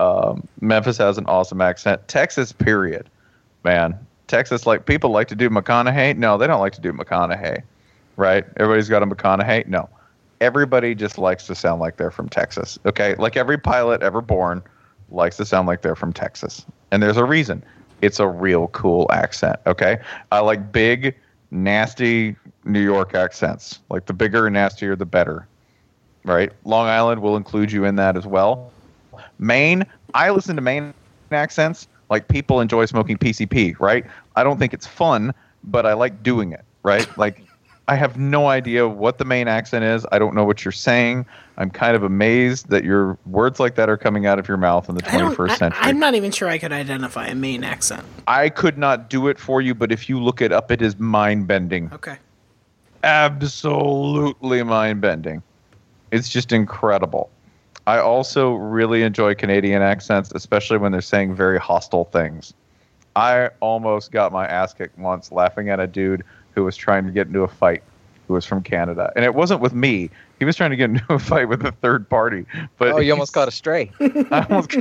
Um, 0.00 0.46
Memphis 0.60 0.98
has 0.98 1.18
an 1.18 1.26
awesome 1.26 1.60
accent. 1.60 2.06
Texas, 2.08 2.52
period, 2.52 3.08
man. 3.64 3.98
Texas, 4.26 4.66
like 4.66 4.86
people 4.86 5.10
like 5.10 5.28
to 5.28 5.36
do 5.36 5.48
McConaughey. 5.48 6.16
No, 6.16 6.36
they 6.36 6.46
don't 6.46 6.60
like 6.60 6.72
to 6.74 6.80
do 6.80 6.92
McConaughey, 6.92 7.62
right? 8.16 8.44
Everybody's 8.56 8.88
got 8.88 9.02
a 9.02 9.06
McConaughey. 9.06 9.66
No, 9.68 9.88
everybody 10.40 10.94
just 10.94 11.16
likes 11.18 11.46
to 11.46 11.54
sound 11.54 11.80
like 11.80 11.96
they're 11.96 12.10
from 12.10 12.28
Texas. 12.28 12.78
Okay, 12.84 13.14
like 13.16 13.36
every 13.36 13.58
pilot 13.58 14.02
ever 14.02 14.20
born 14.20 14.62
likes 15.10 15.36
to 15.36 15.44
sound 15.44 15.68
like 15.68 15.82
they're 15.82 15.96
from 15.96 16.12
Texas. 16.12 16.66
And 16.90 17.02
there's 17.02 17.16
a 17.16 17.24
reason. 17.24 17.62
It's 18.02 18.20
a 18.20 18.28
real 18.28 18.68
cool 18.68 19.06
accent, 19.10 19.58
okay? 19.66 19.98
I 20.32 20.40
like 20.40 20.72
big, 20.72 21.14
nasty 21.50 22.36
New 22.64 22.82
York 22.82 23.14
accents. 23.14 23.78
Like 23.88 24.06
the 24.06 24.12
bigger 24.12 24.46
and 24.46 24.54
nastier, 24.54 24.96
the 24.96 25.06
better. 25.06 25.46
Right? 26.24 26.52
Long 26.64 26.88
Island 26.88 27.22
will 27.22 27.36
include 27.36 27.70
you 27.70 27.84
in 27.84 27.96
that 27.96 28.16
as 28.16 28.26
well. 28.26 28.72
Maine, 29.38 29.84
I 30.14 30.30
listen 30.30 30.56
to 30.56 30.62
Maine 30.62 30.94
accents 31.30 31.88
like 32.10 32.28
people 32.28 32.60
enjoy 32.60 32.84
smoking 32.86 33.18
PCP, 33.18 33.78
right? 33.80 34.04
I 34.36 34.44
don't 34.44 34.58
think 34.58 34.72
it's 34.72 34.86
fun, 34.86 35.34
but 35.64 35.86
I 35.86 35.92
like 35.94 36.22
doing 36.22 36.52
it, 36.52 36.64
right? 36.82 37.06
Like 37.18 37.42
I 37.88 37.94
have 37.94 38.18
no 38.18 38.48
idea 38.48 38.88
what 38.88 39.18
the 39.18 39.24
Maine 39.24 39.46
accent 39.46 39.84
is. 39.84 40.04
I 40.10 40.18
don't 40.18 40.34
know 40.34 40.44
what 40.44 40.64
you're 40.64 40.72
saying. 40.72 41.24
I'm 41.56 41.70
kind 41.70 41.94
of 41.94 42.02
amazed 42.02 42.68
that 42.70 42.82
your 42.82 43.16
words 43.26 43.60
like 43.60 43.76
that 43.76 43.88
are 43.88 43.96
coming 43.96 44.26
out 44.26 44.40
of 44.40 44.48
your 44.48 44.56
mouth 44.56 44.88
in 44.88 44.96
the 44.96 45.06
I 45.06 45.20
21st 45.20 45.50
I- 45.50 45.54
century. 45.56 45.80
I'm 45.82 46.00
not 46.00 46.14
even 46.16 46.32
sure 46.32 46.48
I 46.48 46.58
could 46.58 46.72
identify 46.72 47.26
a 47.28 47.34
Maine 47.36 47.62
accent. 47.62 48.04
I 48.26 48.48
could 48.48 48.76
not 48.76 49.08
do 49.08 49.28
it 49.28 49.38
for 49.38 49.60
you, 49.60 49.72
but 49.74 49.92
if 49.92 50.08
you 50.08 50.20
look 50.20 50.40
it 50.42 50.50
up, 50.50 50.72
it 50.72 50.82
is 50.82 50.98
mind 50.98 51.46
bending. 51.46 51.88
Okay. 51.92 52.16
Absolutely 53.04 54.62
mind 54.64 55.00
bending. 55.00 55.42
It's 56.10 56.28
just 56.28 56.50
incredible. 56.52 57.30
I 57.86 57.98
also 57.98 58.54
really 58.54 59.02
enjoy 59.02 59.34
Canadian 59.34 59.82
accents, 59.82 60.32
especially 60.34 60.78
when 60.78 60.92
they're 60.92 61.00
saying 61.00 61.34
very 61.34 61.58
hostile 61.58 62.04
things. 62.06 62.52
I 63.14 63.50
almost 63.60 64.10
got 64.12 64.32
my 64.32 64.46
ass 64.46 64.74
kicked 64.74 64.98
once 64.98 65.30
laughing 65.32 65.70
at 65.70 65.78
a 65.80 65.86
dude 65.86 66.24
who 66.54 66.64
was 66.64 66.76
trying 66.76 67.06
to 67.06 67.12
get 67.12 67.28
into 67.28 67.42
a 67.42 67.48
fight 67.48 67.82
who 68.26 68.34
was 68.34 68.44
from 68.44 68.62
Canada. 68.62 69.12
And 69.14 69.24
it 69.24 69.34
wasn't 69.34 69.60
with 69.60 69.72
me. 69.72 70.10
He 70.38 70.44
was 70.44 70.56
trying 70.56 70.70
to 70.70 70.76
get 70.76 70.90
into 70.90 71.04
a 71.12 71.18
fight 71.18 71.48
with 71.48 71.64
a 71.64 71.72
third 71.72 72.08
party. 72.08 72.44
But 72.76 72.92
Oh, 72.92 72.98
you 72.98 73.12
almost 73.12 73.30
he's- 73.30 73.34
caught 73.34 73.48
a 73.48 73.52
stray. 73.52 73.92
I 74.00 74.46
almost, 74.50 74.74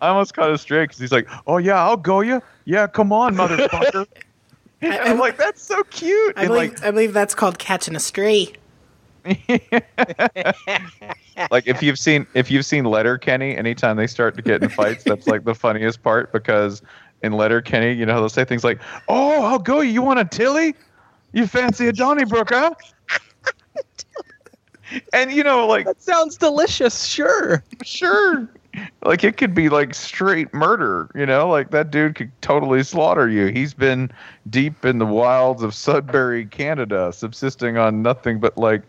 I 0.00 0.08
almost 0.08 0.34
caught 0.34 0.50
it 0.50 0.58
straight 0.58 0.84
because 0.88 0.98
he's 0.98 1.12
like, 1.12 1.28
"Oh 1.46 1.56
yeah, 1.58 1.82
I'll 1.82 1.96
go 1.96 2.20
you. 2.20 2.42
Yeah, 2.66 2.86
come 2.86 3.12
on, 3.12 3.34
motherfucker." 3.36 4.06
I, 4.82 4.98
I'm 4.98 5.18
like, 5.18 5.38
"That's 5.38 5.62
so 5.62 5.82
cute." 5.84 6.34
I 6.36 6.42
and 6.42 6.48
believe, 6.48 6.72
like, 6.74 6.84
I 6.84 6.90
believe 6.90 7.12
that's 7.14 7.34
called 7.34 7.58
catching 7.58 7.96
a 7.96 8.00
stray. 8.00 8.52
like 11.50 11.66
if 11.66 11.82
you've 11.82 11.98
seen 11.98 12.26
if 12.34 12.50
you've 12.50 12.64
seen 12.64 12.84
Letterkenny, 12.84 13.56
anytime 13.56 13.96
they 13.96 14.06
start 14.06 14.36
to 14.36 14.42
get 14.42 14.62
in 14.62 14.68
fights, 14.68 15.04
that's 15.04 15.26
like 15.26 15.44
the 15.44 15.54
funniest 15.54 16.02
part 16.02 16.32
because 16.32 16.82
in 17.22 17.32
Letterkenny, 17.32 17.92
you 17.92 18.06
know, 18.06 18.20
they'll 18.20 18.28
say 18.28 18.44
things 18.44 18.62
like, 18.64 18.80
"Oh, 19.08 19.44
I'll 19.44 19.58
go 19.58 19.80
you. 19.80 20.02
Want 20.02 20.20
a 20.20 20.24
Tilly? 20.24 20.74
You 21.32 21.46
fancy 21.46 21.88
a 21.88 21.92
Donnybrook, 21.92 22.50
huh?" 22.50 22.70
and 25.12 25.32
you 25.32 25.42
know, 25.42 25.66
like 25.66 25.86
That 25.86 26.02
sounds 26.02 26.36
delicious. 26.36 27.04
Sure. 27.04 27.64
sure 27.84 28.48
like 29.04 29.24
it 29.24 29.36
could 29.36 29.54
be 29.54 29.68
like 29.68 29.94
straight 29.94 30.52
murder 30.52 31.10
you 31.14 31.26
know? 31.26 31.48
Like 31.48 31.70
that 31.70 31.90
dude 31.90 32.14
could 32.14 32.30
totally 32.42 32.82
slaughter 32.82 33.28
you. 33.28 33.46
He's 33.46 33.74
been 33.74 34.10
deep 34.50 34.84
in 34.84 34.98
the 34.98 35.06
wilds 35.06 35.62
of 35.62 35.74
sudbury 35.74 36.46
canada 36.46 37.12
subsisting 37.12 37.76
on 37.76 38.02
nothing 38.02 38.38
but 38.38 38.56
like 38.58 38.82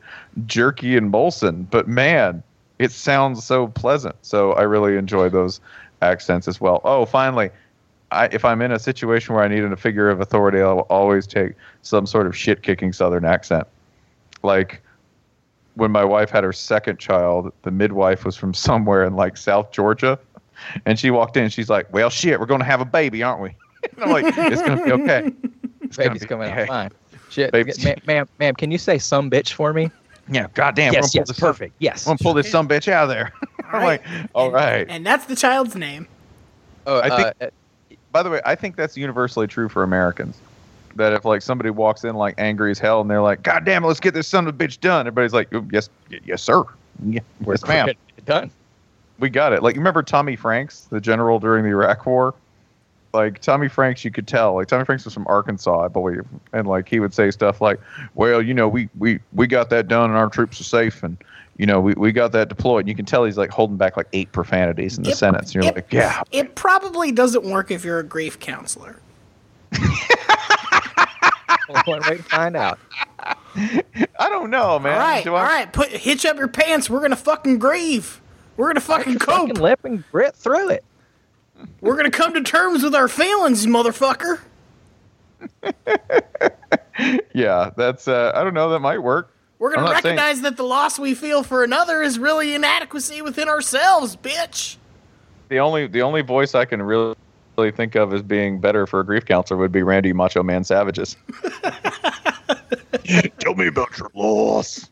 jerky 0.46 0.98
and 0.98 1.12
Molson. 1.12 1.70
but 1.70 1.88
man 1.88 2.44
it 2.80 2.92
sounds 2.92 3.44
so 3.44 3.68
pleasant. 3.68 4.16
So 4.22 4.54
i 4.54 4.62
really 4.62 4.98
enjoy 4.98 5.30
those 5.30 5.60
accents 6.02 6.48
as 6.48 6.62
well. 6.62 6.82
Oh 6.84 7.06
finally 7.06 7.50
I, 8.12 8.28
if 8.28 8.46
i'm 8.46 8.62
in 8.62 8.72
a 8.72 8.80
situation 8.80 9.36
where 9.36 9.44
i 9.44 9.48
need 9.48 9.64
a 9.64 9.76
figure 9.76 10.10
of 10.10 10.22
authority 10.22 10.62
i'll 10.62 10.88
always 10.90 11.28
take 11.28 11.54
some 11.82 12.06
sort 12.06 12.26
of 12.26 12.38
shit 12.38 12.64
kicking 12.64 12.94
southern 12.94 13.26
accent. 13.26 13.68
Like 14.44 14.82
when 15.78 15.92
my 15.92 16.04
wife 16.04 16.30
had 16.30 16.44
her 16.44 16.54
second 16.54 17.00
child, 17.00 17.52
the 17.64 17.72
midwife 17.72 18.26
was 18.26 18.36
from 18.36 18.54
somewhere 18.68 19.04
in 19.06 19.16
like 19.16 19.38
South 19.38 19.72
Georgia. 19.72 20.20
And 20.86 20.98
she 21.00 21.12
walked 21.12 21.38
in 21.38 21.44
and 21.44 21.54
she's 21.54 21.70
like, 21.70 21.92
Well, 21.94 22.10
shit, 22.10 22.40
we're 22.40 22.46
going 22.48 22.60
to 22.62 22.66
have 22.66 22.82
a 22.82 22.86
baby, 22.86 23.24
aren't 23.24 23.42
we? 23.42 23.56
And 23.96 24.04
I'm 24.04 24.10
like, 24.12 24.26
It's 24.38 24.62
going 24.62 24.78
to 24.80 24.84
be 24.84 24.92
okay. 24.92 25.32
It's 25.82 25.96
gonna 25.98 26.10
Baby's 26.10 26.22
be 26.24 26.28
coming 26.28 26.50
okay." 26.52 26.62
out 26.64 26.68
fine. 26.68 26.92
Shit, 27.30 27.52
Baby's- 27.52 27.84
ma- 27.86 27.94
ma'am, 28.08 28.28
ma'am, 28.40 28.56
can 28.56 28.72
you 28.72 28.78
say 28.78 28.98
some 28.98 29.30
bitch 29.30 29.54
for 29.54 29.72
me? 29.74 29.92
Yeah, 30.30 30.48
goddamn. 30.56 30.92
yes, 30.94 31.14
we're 31.16 31.22
yes, 31.22 31.28
this, 31.30 31.40
perfect. 31.40 31.76
Yes. 31.80 32.06
I'm 32.06 32.10
going 32.12 32.18
to 32.18 32.24
pull 32.24 32.34
this 32.34 32.50
some 32.52 32.68
bitch 32.68 32.88
out 32.92 33.04
of 33.04 33.10
there. 33.10 33.32
I'm 33.72 33.84
like, 33.84 34.04
All 34.36 34.52
right. 34.52 34.86
And 34.90 35.06
that's 35.06 35.26
the 35.26 35.36
child's 35.36 35.76
name. 35.76 36.08
Oh, 36.88 37.00
I 37.02 37.10
think- 37.16 37.36
uh, 37.40 37.96
By 38.12 38.24
the 38.24 38.30
way, 38.32 38.42
I 38.46 38.56
think 38.56 38.76
that's 38.76 38.98
universally 38.98 39.46
true 39.48 39.70
for 39.70 39.84
Americans. 39.84 40.38
That 40.98 41.14
if 41.14 41.26
like 41.26 41.42
somebody 41.42 41.70
walks 41.70 42.04
in 42.04 42.16
like 42.16 42.36
angry 42.38 42.72
as 42.72 42.80
hell 42.80 43.02
and 43.02 43.10
they're 43.10 43.22
like, 43.22 43.42
God 43.44 43.66
damn 43.66 43.84
it, 43.84 43.88
let's 43.88 44.00
get 44.00 44.14
this 44.14 44.28
son 44.28 44.48
of 44.48 44.54
a 44.54 44.58
bitch 44.58 44.80
done. 44.80 45.02
Everybody's 45.08 45.34
like, 45.34 45.48
"Oh, 45.54 45.66
Yes, 45.72 45.90
y- 46.12 46.20
yes, 46.26 46.42
sir. 46.42 46.64
Yeah, 47.06 47.20
we're 47.44 47.54
yes, 47.54 47.66
ma'am. 47.68 47.90
done. 48.26 48.52
We 49.20 49.30
got 49.30 49.54
it. 49.54 49.64
Like 49.64 49.76
you 49.76 49.80
remember 49.82 50.04
Tommy 50.04 50.36
Franks, 50.36 50.82
the 50.92 51.00
general 51.02 51.40
during 51.40 51.64
the 51.64 51.70
Iraq 51.70 52.06
War? 52.06 52.34
Like 53.14 53.40
Tommy 53.42 53.68
Franks, 53.68 54.04
you 54.06 54.12
could 54.12 54.28
tell. 54.28 54.56
Like 54.56 54.68
Tommy 54.68 54.86
Franks 54.86 55.06
was 55.06 55.14
from 55.14 55.26
Arkansas, 55.28 55.86
I 55.86 55.88
believe, 55.88 56.26
and 56.54 56.68
like 56.68 56.90
he 56.90 57.00
would 57.00 57.14
say 57.14 57.32
stuff 57.32 57.62
like, 57.62 57.80
"Well, 58.16 58.42
you 58.42 58.54
know, 58.54 58.68
we 58.68 58.90
we 58.98 59.20
we 59.34 59.48
got 59.48 59.70
that 59.70 59.88
done, 59.88 60.10
and 60.10 60.18
our 60.20 60.30
troops 60.30 60.60
are 60.60 60.66
safe, 60.66 61.02
and 61.04 61.18
you 61.58 61.66
know, 61.66 61.80
we, 61.80 61.94
we 61.94 62.12
got 62.12 62.32
that 62.34 62.50
deployed." 62.50 62.82
And 62.82 62.90
you 62.90 62.96
can 62.96 63.06
tell 63.06 63.24
he's 63.24 63.38
like 63.38 63.50
holding 63.50 63.78
back 63.78 63.98
like 63.98 64.08
eight 64.14 64.32
profanities 64.34 64.98
in 64.98 65.04
the 65.04 65.12
It- 65.12 65.18
sentence. 65.18 65.56
And 65.56 65.64
you're 65.64 65.72
it- 65.72 65.76
like, 65.76 65.94
"Yeah, 65.94 66.22
It 66.32 66.56
probably 66.56 67.12
doesn't 67.12 67.44
work 67.46 67.72
if 67.72 67.84
you're 67.86 68.00
a 68.00 68.04
grief 68.04 68.40
counselor. 68.40 68.98
One 71.86 72.02
way 72.08 72.18
to 72.18 72.24
find 72.24 72.56
out. 72.56 72.80
I 73.20 74.30
don't 74.30 74.50
know, 74.50 74.80
man." 74.80 74.94
all 74.94 75.00
right, 75.00 75.24
Do 75.24 75.36
I- 75.36 75.40
all 75.42 75.46
right. 75.48 75.72
Put 75.74 75.90
hitch 75.90 76.26
up 76.26 76.38
your 76.38 76.48
pants. 76.48 76.90
We're 76.90 77.02
gonna 77.02 77.16
fucking 77.16 77.60
grieve. 77.60 78.22
We're 78.56 78.68
gonna 78.68 78.80
fucking 78.82 79.20
cope. 79.20 79.48
Fucking 79.50 79.62
lip 79.62 79.80
and 79.84 80.04
grit 80.12 80.36
through 80.36 80.70
it. 80.70 80.84
We're 81.82 81.96
gonna 81.96 82.12
come 82.12 82.34
to 82.36 82.42
terms 82.42 82.84
with 82.84 82.94
our 82.96 83.08
feelings, 83.08 83.66
motherfucker. 83.66 84.40
Yeah, 87.34 87.70
that's. 87.78 88.08
Uh, 88.08 88.32
I 88.34 88.44
don't 88.44 88.56
know. 88.56 88.70
That 88.72 88.80
might 88.80 88.98
work. 88.98 89.32
We're 89.60 89.74
gonna 89.76 89.88
I'm 89.88 90.02
saying- 90.02 90.16
recognize 90.16 90.42
that 90.42 90.58
the 90.58 90.64
loss 90.64 90.98
we 90.98 91.14
feel 91.14 91.44
for 91.44 91.64
another 91.64 92.02
is 92.02 92.18
really 92.18 92.56
inadequacy 92.56 93.22
within 93.22 93.48
ourselves, 93.48 94.16
bitch. 94.16 94.78
The 95.50 95.60
only 95.60 95.86
the 95.88 96.02
only 96.02 96.22
voice 96.22 96.56
I 96.56 96.66
can 96.66 96.82
really 96.82 97.16
really 97.58 97.72
think 97.72 97.96
of 97.96 98.14
as 98.14 98.22
being 98.22 98.60
better 98.60 98.86
for 98.86 99.00
a 99.00 99.06
grief 99.06 99.26
counselor 99.26 99.60
would 99.60 99.72
be 99.72 99.82
Randy 99.82 100.14
Macho 100.14 100.44
Man 100.44 100.64
Savages. 100.64 101.18
Tell 103.40 103.56
me 103.56 103.68
about 103.68 103.98
your 103.98 104.12
loss. 104.14 104.90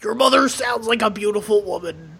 Your 0.00 0.14
mother 0.14 0.48
sounds 0.48 0.86
like 0.86 1.02
a 1.02 1.10
beautiful 1.10 1.62
woman. 1.62 2.18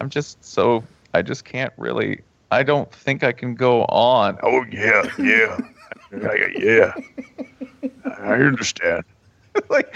I'm 0.00 0.10
just 0.10 0.44
so 0.44 0.84
I 1.14 1.22
just 1.22 1.44
can't 1.44 1.72
really. 1.76 2.20
I 2.50 2.62
don't 2.62 2.92
think 2.92 3.22
I 3.22 3.32
can 3.32 3.54
go 3.54 3.84
on. 3.84 4.38
Oh 4.42 4.64
yeah, 4.70 5.08
yeah, 5.18 5.58
yeah, 6.12 6.46
yeah. 6.58 6.94
I 8.04 8.34
understand. 8.34 9.04
like, 9.68 9.94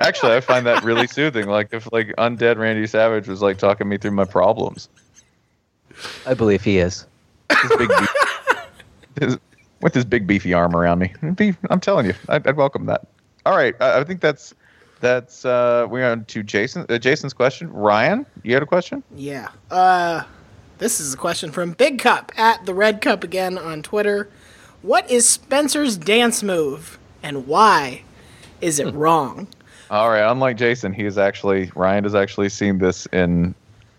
actually, 0.00 0.34
I 0.34 0.40
find 0.40 0.66
that 0.66 0.84
really 0.84 1.06
soothing. 1.06 1.46
Like 1.46 1.72
if 1.72 1.90
like 1.92 2.08
undead 2.18 2.56
Randy 2.56 2.86
Savage 2.86 3.28
was 3.28 3.42
like 3.42 3.58
talking 3.58 3.88
me 3.88 3.98
through 3.98 4.12
my 4.12 4.24
problems. 4.24 4.88
I 6.26 6.34
believe 6.34 6.62
he 6.62 6.78
is. 6.78 7.06
His 7.62 7.76
big 7.76 7.88
beef, 7.88 8.16
his, 9.20 9.38
with 9.80 9.94
his 9.94 10.04
big 10.04 10.26
beefy 10.26 10.52
arm 10.52 10.76
around 10.76 10.98
me. 10.98 11.12
Be- 11.34 11.56
I'm 11.70 11.80
telling 11.80 12.06
you, 12.06 12.14
I'd, 12.28 12.46
I'd 12.46 12.56
welcome 12.56 12.86
that. 12.86 13.06
All 13.46 13.56
right, 13.56 13.74
I, 13.80 14.00
I 14.00 14.04
think 14.04 14.20
that's 14.20 14.54
that's 15.00 15.44
uh, 15.44 15.86
we're 15.88 16.10
on 16.10 16.24
to 16.26 16.42
Jason. 16.42 16.84
Uh, 16.88 16.98
Jason's 16.98 17.32
question. 17.32 17.72
Ryan, 17.72 18.26
you 18.42 18.54
had 18.54 18.62
a 18.62 18.66
question? 18.66 19.02
Yeah. 19.14 19.48
Uh, 19.70 20.24
this 20.78 21.00
is 21.00 21.14
a 21.14 21.16
question 21.16 21.50
from 21.50 21.72
Big 21.72 21.98
Cup 21.98 22.32
at 22.36 22.66
the 22.66 22.74
Red 22.74 23.00
Cup 23.00 23.24
again 23.24 23.58
on 23.58 23.82
Twitter. 23.82 24.28
What 24.82 25.10
is 25.10 25.28
Spencer's 25.28 25.96
dance 25.96 26.42
move, 26.42 26.98
and 27.22 27.46
why 27.46 28.02
is 28.60 28.78
it 28.78 28.92
wrong? 28.94 29.48
All 29.90 30.10
right. 30.10 30.30
Unlike 30.30 30.56
Jason, 30.58 30.92
he 30.92 31.04
is 31.04 31.18
actually 31.18 31.70
Ryan 31.74 32.04
has 32.04 32.14
actually 32.14 32.48
seen 32.48 32.78
this 32.78 33.06
in 33.06 33.54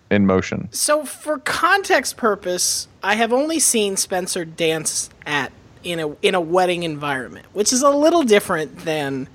in 0.09 0.25
motion. 0.25 0.69
So, 0.71 1.05
for 1.05 1.37
context 1.39 2.17
purpose, 2.17 2.87
I 3.03 3.15
have 3.15 3.31
only 3.31 3.59
seen 3.59 3.97
Spencer 3.97 4.45
dance 4.45 5.09
at 5.25 5.51
in 5.83 5.99
a 5.99 6.15
in 6.21 6.35
a 6.35 6.41
wedding 6.41 6.83
environment, 6.83 7.45
which 7.53 7.71
is 7.73 7.81
a 7.81 7.89
little 7.89 8.23
different 8.23 8.79
than. 8.79 9.27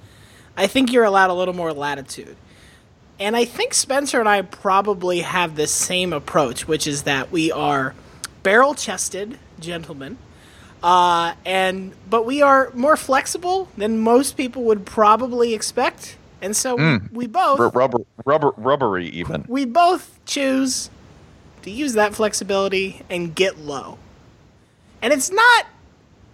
I 0.56 0.68
think 0.68 0.92
you're 0.92 1.04
allowed 1.04 1.30
a 1.30 1.34
little 1.34 1.54
more 1.54 1.72
latitude. 1.72 2.36
And 3.18 3.36
I 3.36 3.44
think 3.44 3.74
Spencer 3.74 4.20
and 4.20 4.28
I 4.28 4.42
probably 4.42 5.20
have 5.20 5.56
the 5.56 5.66
same 5.66 6.12
approach, 6.12 6.68
which 6.68 6.86
is 6.86 7.02
that 7.04 7.32
we 7.32 7.50
are 7.50 7.94
barrel 8.44 8.74
chested 8.74 9.38
gentlemen. 9.58 10.18
Uh, 10.82 11.34
and 11.46 11.92
but 12.08 12.26
we 12.26 12.42
are 12.42 12.70
more 12.74 12.96
flexible 12.96 13.68
than 13.76 13.98
most 13.98 14.36
people 14.36 14.64
would 14.64 14.84
probably 14.84 15.54
expect. 15.54 16.18
And 16.44 16.54
so 16.54 16.74
we, 16.74 16.82
mm. 16.82 17.12
we 17.12 17.26
both 17.26 17.58
R- 17.58 17.70
rubber, 17.70 18.00
rubber, 18.26 18.50
rubbery 18.58 19.08
even. 19.08 19.46
we 19.48 19.64
both 19.64 20.20
choose 20.26 20.90
to 21.62 21.70
use 21.70 21.94
that 21.94 22.14
flexibility 22.14 23.00
and 23.08 23.34
get 23.34 23.58
low. 23.58 23.98
And 25.00 25.12
it's 25.12 25.30
not 25.30 25.66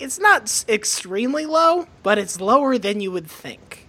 it's 0.01 0.19
not 0.19 0.65
extremely 0.69 1.47
low, 1.47 1.87
but 2.03 2.19
it's 2.19 2.41
lower 2.41 2.77
than 2.77 3.01
you 3.01 3.13
would 3.13 3.29
think. 3.29 3.87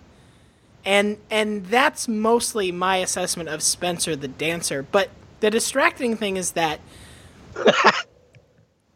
And 0.86 1.18
and 1.32 1.66
that's 1.66 2.08
mostly 2.08 2.72
my 2.72 2.98
assessment 2.98 3.50
of 3.50 3.64
Spencer 3.64 4.16
the 4.16 4.28
dancer, 4.28 4.84
but 4.84 5.10
The 5.40 5.50
distracting 5.50 6.16
thing 6.18 6.38
is 6.38 6.52
that 6.52 6.80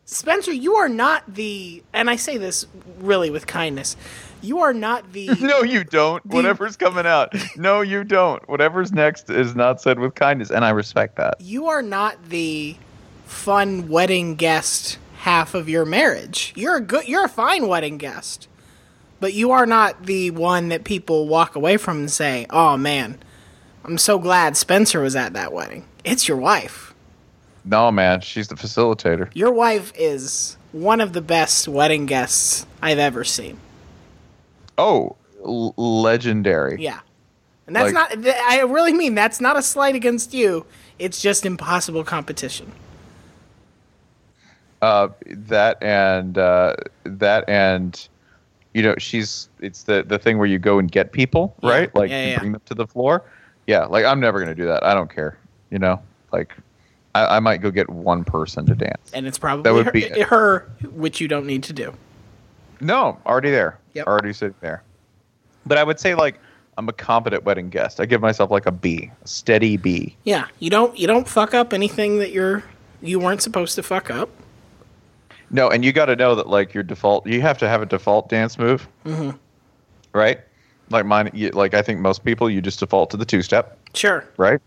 Spencer, 0.05 0.53
you 0.53 0.75
are 0.75 0.89
not 0.89 1.23
the, 1.33 1.83
and 1.91 2.09
I 2.09 2.15
say 2.15 2.37
this 2.37 2.67
really 2.99 3.31
with 3.31 3.47
kindness. 3.47 3.97
You 4.41 4.59
are 4.59 4.73
not 4.73 5.11
the. 5.13 5.29
No, 5.41 5.63
you 5.63 5.83
don't. 5.83 6.23
Whatever's 6.27 6.77
coming 6.77 7.07
out. 7.07 7.33
No, 7.57 7.81
you 7.81 8.03
don't. 8.03 8.47
Whatever's 8.47 8.91
next 8.91 9.29
is 9.31 9.55
not 9.55 9.81
said 9.81 9.97
with 9.99 10.13
kindness, 10.13 10.51
and 10.51 10.63
I 10.63 10.69
respect 10.69 11.15
that. 11.15 11.41
You 11.41 11.67
are 11.67 11.81
not 11.81 12.29
the 12.29 12.77
fun 13.25 13.89
wedding 13.89 14.35
guest 14.35 14.99
half 15.17 15.55
of 15.55 15.67
your 15.67 15.85
marriage. 15.85 16.53
You're 16.55 16.75
a 16.75 16.81
good. 16.81 17.07
You're 17.07 17.25
a 17.25 17.29
fine 17.29 17.67
wedding 17.67 17.97
guest, 17.97 18.47
but 19.19 19.33
you 19.33 19.49
are 19.51 19.65
not 19.65 20.05
the 20.05 20.29
one 20.31 20.69
that 20.69 20.83
people 20.83 21.27
walk 21.27 21.55
away 21.55 21.77
from 21.77 21.97
and 21.97 22.11
say, 22.11 22.45
"Oh 22.51 22.77
man, 22.77 23.17
I'm 23.83 23.97
so 23.97 24.19
glad 24.19 24.55
Spencer 24.55 25.01
was 25.01 25.15
at 25.15 25.33
that 25.33 25.51
wedding." 25.51 25.85
It's 26.03 26.27
your 26.27 26.37
wife. 26.37 26.93
No, 27.65 27.91
man, 27.91 28.21
she's 28.21 28.47
the 28.47 28.55
facilitator. 28.55 29.29
Your 29.33 29.51
wife 29.51 29.91
is 29.97 30.57
one 30.71 31.01
of 31.01 31.13
the 31.13 31.21
best 31.21 31.67
wedding 31.67 32.05
guests 32.05 32.65
I've 32.81 32.99
ever 32.99 33.23
seen. 33.23 33.57
Oh, 34.77 35.15
l- 35.43 35.73
legendary. 35.77 36.81
Yeah. 36.81 36.99
And 37.67 37.75
that's 37.75 37.91
Like- 37.91 38.11
not, 38.11 38.23
th- 38.23 38.35
I 38.47 38.61
really 38.61 38.93
mean, 38.93 39.15
that's 39.15 39.41
not 39.41 39.57
a 39.57 39.61
slight 39.63 39.95
against 39.95 40.33
you. 40.33 40.65
It's 40.99 41.21
just 41.21 41.45
impossible 41.45 42.03
competition. 42.03 42.71
Uh, 44.81 45.07
that 45.25 45.81
and 45.81 46.37
uh, 46.37 46.75
that 47.05 47.43
and 47.49 48.07
you 48.73 48.83
know 48.83 48.93
she's 48.99 49.49
it's 49.59 49.83
the 49.83 50.03
the 50.03 50.19
thing 50.19 50.37
where 50.37 50.45
you 50.47 50.59
go 50.59 50.77
and 50.77 50.91
get 50.91 51.11
people 51.11 51.55
Yeah. 51.63 51.69
right 51.71 51.95
like 51.95 52.11
Yeah, 52.11 52.25
yeah. 52.27 52.39
bring 52.39 52.51
them 52.51 52.61
to 52.65 52.73
the 52.75 52.85
floor 52.85 53.23
yeah 53.67 53.85
like 53.85 54.03
i'm 54.05 54.19
never 54.19 54.37
gonna 54.37 54.53
do 54.53 54.65
that 54.65 54.83
i 54.85 54.93
don't 54.93 55.09
care 55.09 55.37
you 55.71 55.79
know 55.79 55.99
like 56.33 56.53
i, 57.15 57.37
I 57.37 57.39
might 57.39 57.61
go 57.61 57.71
get 57.71 57.89
one 57.89 58.23
person 58.23 58.65
to 58.67 58.75
dance 58.75 59.09
And 59.13 59.25
it's 59.25 59.39
probably 59.39 59.63
that 59.63 59.73
would 59.73 59.87
her, 59.87 59.91
be 59.91 60.03
it. 60.03 60.27
her, 60.27 60.69
which 60.91 61.19
you 61.19 61.27
don't 61.27 61.45
need 61.47 61.63
to 61.63 61.73
do. 61.73 61.93
no 62.81 63.17
already 63.25 63.49
there 63.51 63.79
Yep. 63.93 64.07
already 64.07 64.33
sitting 64.33 64.55
there 64.61 64.83
but 65.65 65.77
i 65.77 65.83
would 65.83 65.99
say 65.99 66.13
like 66.15 66.39
i'm 66.77 66.87
a 66.89 66.93
competent 66.93 67.43
wedding 67.45 67.69
guest 67.69 67.99
i 67.99 68.05
give 68.05 68.21
myself 68.21 68.51
like 68.51 68.65
a 68.67 68.71
b 68.71 69.09
a 69.23 69.27
steady 69.27 69.77
b 69.77 70.15
Yeah. 70.25 70.47
You 70.59 70.69
don't, 70.69 70.97
you 70.99 71.07
don't 71.07 71.27
fuck 71.27 71.53
up 71.53 71.73
anything 71.73 72.19
that 72.19 72.31
you're, 72.31 72.63
you 73.01 73.17
weren't 73.19 73.41
supposed 73.41 73.75
to 73.75 73.83
fuck 73.83 74.09
up. 74.09 74.29
no 75.49 75.69
and 75.69 75.85
you 75.85 75.93
got 75.93 76.05
to 76.07 76.15
know 76.17 76.35
that 76.35 76.47
like 76.49 76.73
your 76.73 76.83
default 76.83 77.25
you 77.25 77.39
have 77.41 77.57
to 77.59 77.67
have 77.69 77.81
a 77.81 77.85
default 77.85 78.27
dance 78.29 78.57
move 78.57 78.87
mm-hmm. 79.05 79.31
right 80.11 80.41
like 80.89 81.05
mine 81.05 81.29
you, 81.33 81.49
like 81.51 81.73
i 81.73 81.81
think 81.81 81.99
most 82.01 82.25
people 82.25 82.49
you 82.49 82.61
just 82.61 82.79
default 82.79 83.09
to 83.11 83.17
the 83.17 83.25
two 83.25 83.41
step 83.41 83.77
Sure. 83.93 84.25
right 84.37 84.59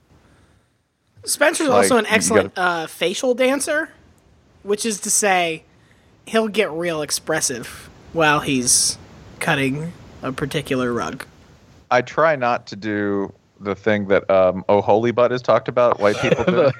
Spencer's 1.24 1.68
Like, 1.68 1.76
also 1.84 1.96
an 1.98 2.06
excellent 2.06 2.54
gotta- 2.54 2.68
uh, 2.82 2.86
facial 2.86 3.34
dancer, 3.34 3.90
which 4.62 4.86
is 4.86 5.00
to 5.00 5.10
say, 5.10 5.64
he'll 6.26 6.48
get 6.48 6.70
real 6.70 7.02
expressive 7.02 7.88
while 8.12 8.40
he's 8.40 8.98
cutting 9.40 9.92
a 10.22 10.32
particular 10.32 10.92
rug. 10.92 11.24
I 11.90 12.02
try 12.02 12.36
not 12.36 12.66
to 12.68 12.76
do 12.76 13.32
the 13.60 13.74
thing 13.74 14.08
that 14.08 14.28
um, 14.30 14.64
Oh 14.68 14.80
Holy 14.80 15.10
Butt 15.10 15.30
has 15.30 15.42
talked 15.42 15.68
about. 15.68 15.98
White 16.00 16.16
people 16.18 16.44
do, 16.44 16.70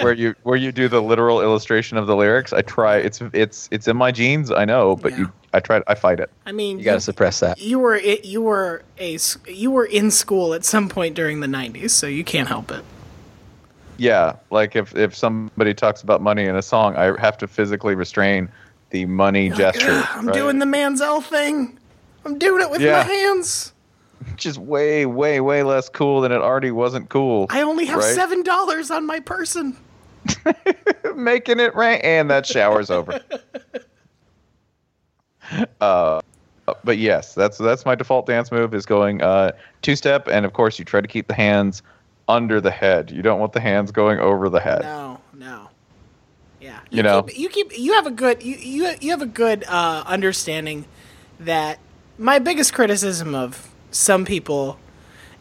where 0.00 0.12
you 0.12 0.34
where 0.42 0.56
you 0.56 0.72
do 0.72 0.88
the 0.88 1.00
literal 1.00 1.40
illustration 1.40 1.96
of 1.96 2.06
the 2.06 2.16
lyrics. 2.16 2.52
I 2.52 2.62
try. 2.62 2.96
It's 2.96 3.20
it's 3.32 3.68
it's 3.70 3.88
in 3.88 3.96
my 3.96 4.10
genes. 4.10 4.50
I 4.50 4.64
know, 4.64 4.96
but 4.96 5.12
Yeah. 5.12 5.18
you. 5.18 5.32
I 5.54 5.60
try. 5.60 5.80
I 5.86 5.94
fight 5.94 6.20
it. 6.20 6.30
I 6.44 6.52
mean, 6.52 6.78
You 6.78 6.84
got 6.84 6.94
to 6.94 7.00
suppress 7.00 7.40
that. 7.40 7.58
you 7.60 7.78
were 7.78 7.94
it, 7.94 8.24
you 8.24 8.42
were 8.42 8.82
a 8.98 9.14
s- 9.14 9.38
you 9.46 9.70
were 9.70 9.86
in 9.86 10.10
school 10.10 10.52
at 10.54 10.64
some 10.64 10.88
point 10.88 11.14
during 11.14 11.40
the 11.40 11.46
90s, 11.46 11.90
so 11.90 12.06
you 12.06 12.24
can't 12.24 12.48
help 12.48 12.70
it. 12.70 12.84
Yeah, 13.98 14.36
like 14.50 14.76
if 14.76 14.94
if 14.96 15.14
somebody 15.14 15.74
talks 15.74 16.02
about 16.02 16.22
money 16.22 16.44
in 16.44 16.56
a 16.56 16.62
song, 16.62 16.96
I 16.96 17.20
have 17.20 17.36
to 17.38 17.48
physically 17.48 17.94
restrain 17.94 18.48
the 18.90 19.04
money 19.06 19.50
gesture. 19.50 20.04
I'm 20.10 20.26
right? 20.26 20.34
doing 20.34 20.60
the 20.60 20.66
Manziel 20.66 21.22
thing. 21.22 21.78
I'm 22.24 22.38
doing 22.38 22.62
it 22.62 22.70
with 22.70 22.80
Yeah. 22.80 22.92
my 22.92 23.02
hands. 23.02 23.72
which 24.30 24.46
is 24.46 24.58
way 24.58 25.04
way 25.06 25.40
way 25.40 25.62
less 25.62 25.88
cool 25.88 26.20
than 26.20 26.32
it 26.32 26.40
already 26.40 26.70
wasn't 26.70 27.08
cool. 27.08 27.46
I 27.50 27.62
only 27.62 27.86
have 27.86 27.98
right? 27.98 28.14
seven 28.14 28.42
dollars 28.42 28.90
on 28.90 29.04
my 29.04 29.20
person. 29.20 29.76
making 31.14 31.60
it 31.60 31.74
rain, 31.74 32.00
and 32.02 32.30
that 32.30 32.46
shower's 32.46 32.90
over. 32.90 33.20
uh, 35.80 36.20
but 36.84 36.98
yes, 36.98 37.34
that's 37.34 37.58
that's 37.58 37.84
my 37.84 37.94
default 37.94 38.26
dance 38.26 38.52
move 38.52 38.74
is 38.74 38.86
going 38.86 39.22
uh, 39.22 39.52
two 39.82 39.96
step, 39.96 40.28
and 40.28 40.44
of 40.44 40.52
course 40.52 40.78
you 40.78 40.84
try 40.84 41.00
to 41.00 41.08
keep 41.08 41.28
the 41.28 41.34
hands 41.34 41.82
under 42.28 42.60
the 42.60 42.70
head. 42.70 43.10
You 43.10 43.22
don't 43.22 43.40
want 43.40 43.52
the 43.54 43.60
hands 43.60 43.90
going 43.90 44.18
over 44.20 44.48
the 44.48 44.60
head. 44.60 44.82
No, 44.82 45.20
no. 45.34 45.70
Yeah, 46.60 46.80
You 46.90 47.02
know? 47.02 47.22
keep, 47.22 47.38
you 47.38 47.48
keep 47.48 47.78
you 47.78 47.94
have 47.94 48.06
a 48.06 48.10
good 48.10 48.42
you 48.42 48.56
you, 48.56 48.90
you 49.00 49.10
have 49.10 49.22
a 49.22 49.26
good 49.26 49.64
uh, 49.68 50.02
understanding 50.06 50.84
that 51.40 51.78
my 52.18 52.38
biggest 52.40 52.74
criticism 52.74 53.34
of 53.34 53.70
some 53.92 54.24
people 54.24 54.78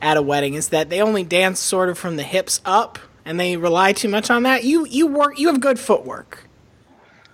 at 0.02 0.16
a 0.16 0.22
wedding 0.22 0.54
is 0.54 0.70
that 0.70 0.90
they 0.90 1.02
only 1.02 1.24
dance 1.24 1.60
sort 1.60 1.90
of 1.90 1.98
from 1.98 2.18
the 2.18 2.24
hips 2.24 2.62
up 2.66 3.00
and 3.26 3.40
they 3.40 3.58
rely 3.58 3.94
too 3.94 4.08
much 4.08 4.30
on 4.30 4.44
that. 4.44 4.64
You 4.64 4.86
you 4.86 5.08
work 5.08 5.40
you 5.40 5.48
have 5.48 5.60
good 5.60 5.80
footwork. 5.80 6.44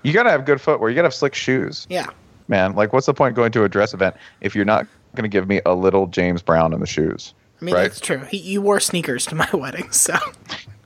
You 0.01 0.14
gotta 0.14 0.32
have 0.32 0.45
good 0.45 0.62
footwear. 0.62 0.89
You 0.89 0.95
gotta 0.95 1.08
have 1.08 1.14
slick 1.14 1.36
shoes, 1.36 1.86
Yeah. 1.89 2.08
man. 2.47 2.74
Like, 2.76 2.93
what's 2.93 3.06
the 3.06 3.14
point 3.14 3.36
going 3.36 3.51
to 3.51 3.64
a 3.66 3.70
dress 3.70 3.93
event 3.93 4.16
if 4.41 4.56
you're 4.56 4.66
not 4.66 4.88
gonna 5.16 5.28
give 5.28 5.47
me 5.47 5.60
a 5.66 5.74
little 5.74 6.08
James 6.08 6.41
Brown 6.41 6.74
in 6.74 6.80
the 6.80 6.88
shoes? 6.88 7.34
I 7.64 7.66
mean 7.66 7.76
Right. 7.76 7.84
that's 7.84 8.01
true. 8.01 8.20
He, 8.26 8.39
you 8.39 8.61
wore 8.61 8.82
sneakers 8.82 9.26
to 9.28 9.36
my 9.36 9.47
wedding, 9.53 9.89
so 9.91 10.18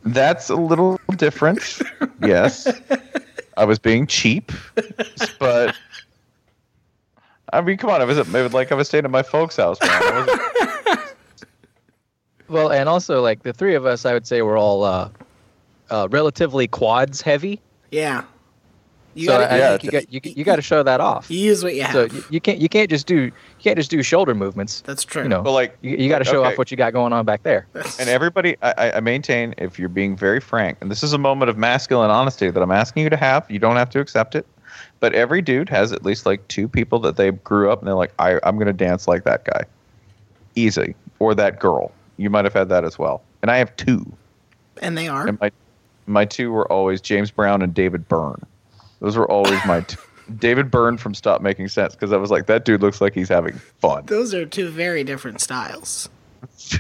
That's 0.04 0.48
a 0.52 0.56
little 0.56 1.00
different. 1.16 1.80
yes. 2.22 2.68
I 3.58 3.66
was 3.66 3.80
being 3.80 4.06
cheap, 4.06 4.52
but 5.40 5.76
I 7.52 7.62
mean, 7.62 7.78
come 7.78 7.90
on. 7.90 8.00
I 8.00 8.06
was 8.06 8.20
at, 8.20 8.30
like 8.54 8.72
I 8.72 8.76
was 8.76 8.88
staying 8.90 9.06
at 9.06 9.10
my 9.10 9.24
folks' 9.24 9.56
house, 9.58 9.80
man. 9.82 10.28
Well, 12.48 12.72
and 12.72 12.88
also 12.88 13.22
like 13.22 13.42
the 13.44 13.52
three 13.52 13.74
of 13.76 13.86
us, 13.86 14.06
I 14.06 14.14
would 14.14 14.26
say 14.28 14.42
we're 14.42 14.58
all 14.58 14.84
uh, 14.84 15.10
uh, 15.90 16.08
relatively 16.12 16.68
quads 16.68 17.22
heavy. 17.22 17.60
yeah. 17.92 18.24
You 19.18 19.28
so 19.28 19.32
gotta, 19.40 19.54
I 19.54 19.58
yeah, 19.58 19.70
think 19.78 19.84
you 19.84 19.92
got 19.92 20.14
you, 20.14 20.22
you 20.38 20.44
got 20.44 20.56
to 20.58 20.62
show 20.62 20.84
that 20.84 21.02
off. 21.02 21.30
you 21.32 21.40
use 21.40 21.64
what 21.64 21.74
you 21.76 21.84
have. 21.84 21.92
So 21.94 22.06
you, 22.06 22.24
you 22.30 22.40
can't 22.42 22.60
you 22.60 22.70
can't 22.70 22.90
just 22.90 23.08
do 23.08 23.16
you 23.24 23.32
can't 23.60 23.78
just 23.78 23.90
do 23.92 24.02
shoulder 24.04 24.36
movements. 24.36 24.82
that's 24.82 25.04
true. 25.04 25.24
You 25.24 25.30
know, 25.30 25.42
But 25.42 25.52
like, 25.54 25.78
you, 25.82 25.98
you 25.98 26.10
got 26.10 26.20
to 26.20 26.26
show 26.26 26.42
okay. 26.42 26.52
off 26.52 26.58
what 26.58 26.70
you 26.72 26.78
got 26.78 26.94
going 26.94 27.14
on 27.14 27.26
back 27.26 27.44
there. 27.44 27.68
and 28.00 28.08
everybody, 28.10 28.56
I, 28.62 28.74
I- 28.78 28.92
I 28.98 29.00
maintain, 29.00 29.54
if 29.58 29.78
you're 29.80 29.90
being 29.90 30.16
very 30.16 30.40
frank, 30.40 30.78
and 30.82 30.90
this 30.92 31.04
is 31.04 31.14
a 31.14 31.18
moment 31.18 31.50
of 31.50 31.58
masculine 31.58 32.10
honesty 32.12 32.50
that 32.50 32.62
I'm 32.62 32.72
asking 32.72 33.04
you 33.04 33.10
to 33.10 33.18
have. 33.18 33.50
You 33.50 33.60
don't 33.60 33.76
have 33.76 33.90
to 33.92 34.00
accept 34.00 34.36
it, 34.36 34.46
but 35.00 35.14
every 35.14 35.42
dude 35.42 35.70
has 35.70 35.92
at 35.92 36.04
least 36.06 36.26
like 36.26 36.48
two 36.48 36.68
people 36.68 37.00
that 37.00 37.16
they 37.18 37.32
grew 37.32 37.72
up 37.72 37.80
and 37.80 37.88
they're 37.88 37.96
like, 37.96 38.14
I, 38.20 38.40
I'm 38.44 38.58
gonna 38.60 38.74
dance 38.74 39.08
like 39.08 39.24
that 39.26 39.44
guy, 39.46 39.64
easy, 40.56 40.96
or 41.20 41.34
that 41.36 41.60
girl. 41.60 41.92
You 42.18 42.30
might 42.30 42.46
have 42.46 42.54
had 42.54 42.70
that 42.70 42.84
as 42.84 42.98
well, 42.98 43.22
and 43.42 43.52
I 43.52 43.58
have 43.58 43.76
two. 43.78 44.06
and 44.82 44.98
they 44.98 45.08
are. 45.08 45.28
And 45.28 45.40
my 45.40 45.52
my 46.08 46.26
two 46.26 46.52
were 46.52 46.72
always 46.72 47.02
James 47.02 47.30
Brown 47.32 47.62
and 47.62 47.74
David 47.74 48.08
Byrne. 48.08 48.42
Those 49.00 49.18
were 49.18 49.30
always 49.30 49.60
my 49.66 49.82
two. 49.82 49.98
David 50.40 50.70
Byrne 50.70 50.98
from 50.98 51.14
Stop 51.14 51.42
Making 51.42 51.70
Sense 51.70 51.96
because 51.96 52.12
I 52.12 52.18
was 52.18 52.30
like, 52.32 52.48
that 52.48 52.66
dude 52.66 52.82
looks 52.82 53.00
like 53.00 53.14
he's 53.14 53.30
having 53.30 53.54
fun. 53.80 54.06
Those 54.08 54.34
are 54.34 54.46
two 54.46 54.68
very 54.70 55.04
different 55.06 55.40
styles. 55.40 56.10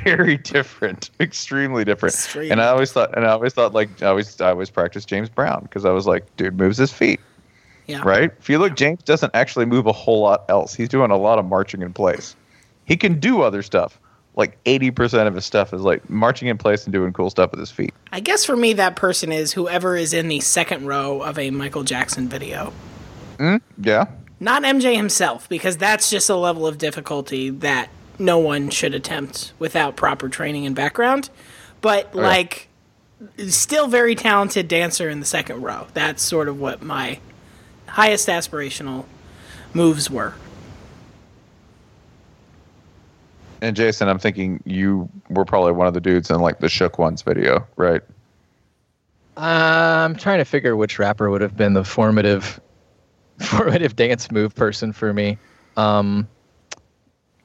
Very 0.03 0.35
different, 0.37 1.09
extremely 1.21 1.85
different. 1.85 2.13
Extreme. 2.13 2.51
And 2.51 2.61
I 2.61 2.67
always 2.67 2.91
thought, 2.91 3.15
and 3.15 3.25
I 3.25 3.29
always 3.29 3.53
thought, 3.53 3.73
like, 3.73 4.01
I 4.03 4.07
always, 4.07 4.39
I 4.41 4.49
always 4.49 4.69
practiced 4.69 5.07
James 5.07 5.29
Brown 5.29 5.63
because 5.63 5.85
I 5.85 5.91
was 5.91 6.05
like, 6.05 6.25
dude 6.35 6.57
moves 6.57 6.77
his 6.77 6.91
feet, 6.91 7.21
Yeah. 7.87 8.01
right? 8.03 8.31
If 8.37 8.49
you 8.49 8.59
look, 8.59 8.75
James 8.75 9.01
doesn't 9.03 9.31
actually 9.33 9.65
move 9.65 9.85
a 9.87 9.93
whole 9.93 10.21
lot 10.21 10.43
else. 10.49 10.73
He's 10.73 10.89
doing 10.89 11.09
a 11.11 11.17
lot 11.17 11.39
of 11.39 11.45
marching 11.45 11.81
in 11.81 11.93
place. 11.93 12.35
He 12.83 12.97
can 12.97 13.17
do 13.19 13.41
other 13.43 13.61
stuff. 13.61 13.97
Like 14.37 14.57
eighty 14.65 14.91
percent 14.91 15.27
of 15.27 15.35
his 15.35 15.45
stuff 15.45 15.73
is 15.73 15.81
like 15.81 16.09
marching 16.09 16.47
in 16.47 16.57
place 16.57 16.85
and 16.85 16.93
doing 16.93 17.11
cool 17.11 17.29
stuff 17.29 17.51
with 17.51 17.59
his 17.59 17.71
feet. 17.71 17.93
I 18.13 18.21
guess 18.21 18.45
for 18.45 18.55
me, 18.55 18.71
that 18.73 18.95
person 18.95 19.33
is 19.33 19.51
whoever 19.51 19.97
is 19.97 20.13
in 20.13 20.29
the 20.29 20.39
second 20.39 20.85
row 20.85 21.21
of 21.21 21.37
a 21.37 21.49
Michael 21.49 21.83
Jackson 21.83 22.29
video. 22.29 22.71
Hmm? 23.37 23.57
Yeah, 23.81 24.05
Not 24.39 24.63
MJ 24.63 24.95
himself, 24.95 25.49
because 25.49 25.77
that's 25.77 26.09
just 26.09 26.29
a 26.29 26.35
level 26.35 26.65
of 26.65 26.77
difficulty 26.77 27.49
that 27.49 27.89
no 28.19 28.37
one 28.39 28.69
should 28.69 28.93
attempt 28.93 29.53
without 29.59 29.95
proper 29.95 30.29
training 30.29 30.65
and 30.65 30.75
background. 30.75 31.29
But, 31.81 32.11
oh, 32.13 32.21
yeah. 32.21 32.27
like, 32.27 32.67
still 33.47 33.87
very 33.87 34.15
talented 34.15 34.67
dancer 34.67 35.09
in 35.09 35.19
the 35.19 35.25
second 35.25 35.61
row. 35.61 35.87
That's 35.93 36.23
sort 36.23 36.47
of 36.47 36.59
what 36.59 36.81
my 36.81 37.19
highest 37.87 38.27
aspirational 38.27 39.05
moves 39.73 40.09
were. 40.09 40.33
And 43.61 43.75
Jason, 43.75 44.07
I'm 44.07 44.19
thinking 44.19 44.61
you 44.65 45.09
were 45.29 45.45
probably 45.45 45.71
one 45.71 45.87
of 45.87 45.93
the 45.93 46.01
dudes 46.01 46.29
in 46.29 46.39
like 46.41 46.59
the 46.59 46.69
Shook 46.69 46.99
Ones 46.99 47.21
video, 47.21 47.65
right? 47.75 48.01
I'm 49.35 50.15
trying 50.15 50.39
to 50.39 50.45
figure 50.45 50.75
which 50.75 50.99
rapper 50.99 51.29
would 51.29 51.41
have 51.41 51.55
been 51.55 51.73
the 51.73 51.83
formative, 51.83 52.59
formative 53.39 53.95
dance 53.95 54.31
move 54.31 54.55
person 54.55 54.91
for 54.93 55.13
me. 55.13 55.37
Um, 55.75 56.27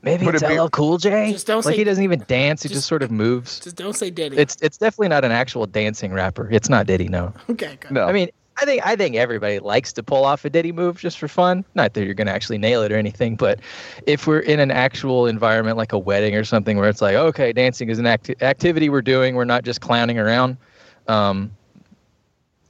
Maybe 0.05 0.27
Would 0.27 0.35
it's 0.35 0.43
it 0.43 0.49
be- 0.49 0.59
LL 0.59 0.69
Cool 0.69 0.99
J. 0.99 1.31
Just 1.31 1.47
don't 1.47 1.65
like 1.65 1.75
say- 1.75 1.79
he 1.79 1.85
doesn't 1.85 2.03
even 2.03 2.25
dance; 2.27 2.65
he 2.65 2.69
just, 2.69 2.79
just- 2.81 2.89
sort 2.89 3.05
of 3.05 3.11
moves. 3.13 3.61
Just 3.61 3.77
don't 3.77 3.93
say 3.95 4.11
Diddy. 4.11 4.37
It's 4.37 4.57
it's 4.61 4.77
definitely 4.77 5.09
not 5.09 5.25
an 5.25 5.31
actual 5.31 5.65
dancing 5.65 6.13
rapper. 6.13 6.49
It's 6.51 6.69
not 6.69 6.87
Diddy, 6.89 7.07
no. 7.09 7.33
okay. 7.51 7.77
Good. 7.79 7.93
No. 7.93 8.05
I 8.07 8.13
mean, 8.13 8.29
I 8.61 8.65
think 8.65 8.87
I 8.87 8.97
think 8.97 9.17
everybody 9.17 9.59
likes 9.59 9.93
to 9.95 10.03
pull 10.03 10.25
off 10.25 10.45
a 10.45 10.51
Diddy 10.51 10.73
move 10.73 10.99
just 10.99 11.19
for 11.19 11.29
fun. 11.29 11.65
Not 11.75 11.95
that 11.95 12.05
you're 12.05 12.15
gonna 12.15 12.31
actually 12.31 12.59
nail 12.59 12.83
it 12.83 12.93
or 12.93 12.97
anything, 12.97 13.37
but 13.37 13.61
if 14.07 14.27
we're 14.27 14.41
in 14.41 14.61
an 14.61 14.71
actual 14.71 15.27
environment 15.27 15.77
like 15.77 15.93
a 15.93 15.99
wedding 15.99 16.35
or 16.35 16.45
something 16.45 16.77
where 16.77 16.89
it's 16.89 17.01
like, 17.01 17.15
okay, 17.15 17.53
dancing 17.53 17.89
is 17.89 17.99
an 17.99 18.07
acti- 18.07 18.37
activity 18.43 18.89
we're 18.89 19.03
doing. 19.03 19.35
We're 19.35 19.45
not 19.45 19.65
just 19.65 19.81
clowning 19.81 20.19
around. 20.19 20.57
Um, 21.09 21.51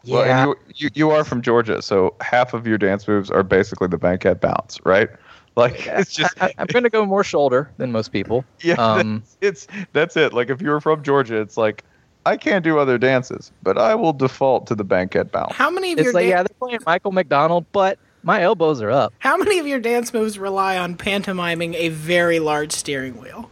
yeah, 0.04 0.46
Well, 0.46 0.56
you, 0.68 0.74
you 0.76 0.90
you 0.94 1.10
are 1.10 1.24
from 1.24 1.42
Georgia, 1.42 1.82
so 1.82 2.14
half 2.20 2.54
of 2.54 2.66
your 2.66 2.78
dance 2.78 3.06
moves 3.06 3.30
are 3.30 3.42
basically 3.42 3.88
the 3.88 3.98
bankhead 3.98 4.40
bounce, 4.40 4.80
right? 4.84 5.08
Like 5.56 5.86
it's 5.86 6.12
just 6.12 6.40
I, 6.42 6.52
am 6.58 6.66
gonna 6.66 6.90
go 6.90 7.04
more 7.04 7.24
shoulder 7.24 7.70
than 7.76 7.92
most 7.92 8.10
people. 8.10 8.44
yeah, 8.62 8.74
Um, 8.74 9.22
it's 9.40 9.66
that's 9.92 10.16
it. 10.16 10.32
Like 10.32 10.48
if 10.50 10.62
you 10.62 10.70
were 10.70 10.80
from 10.80 11.02
Georgia, 11.02 11.40
it's 11.40 11.56
like 11.56 11.84
I 12.24 12.36
can't 12.36 12.62
do 12.64 12.78
other 12.78 12.98
dances, 12.98 13.50
but 13.62 13.76
I 13.78 13.94
will 13.94 14.12
default 14.12 14.66
to 14.68 14.74
the 14.74 14.84
bankhead 14.84 15.32
bounce. 15.32 15.54
How 15.54 15.70
many 15.70 15.92
of 15.92 15.98
it's 15.98 16.04
your 16.04 16.12
like 16.14 16.22
dan- 16.24 16.30
yeah, 16.30 16.42
they're 16.44 16.56
playing 16.58 16.78
Michael 16.86 17.12
McDonald, 17.12 17.66
but 17.72 17.98
my 18.22 18.42
elbows 18.42 18.80
are 18.80 18.90
up. 18.90 19.12
how 19.18 19.36
many 19.36 19.58
of 19.58 19.66
your 19.66 19.80
dance 19.80 20.12
moves 20.14 20.38
rely 20.38 20.78
on 20.78 20.96
pantomiming 20.96 21.74
a 21.74 21.88
very 21.88 22.38
large 22.38 22.72
steering 22.72 23.20
wheel? 23.20 23.50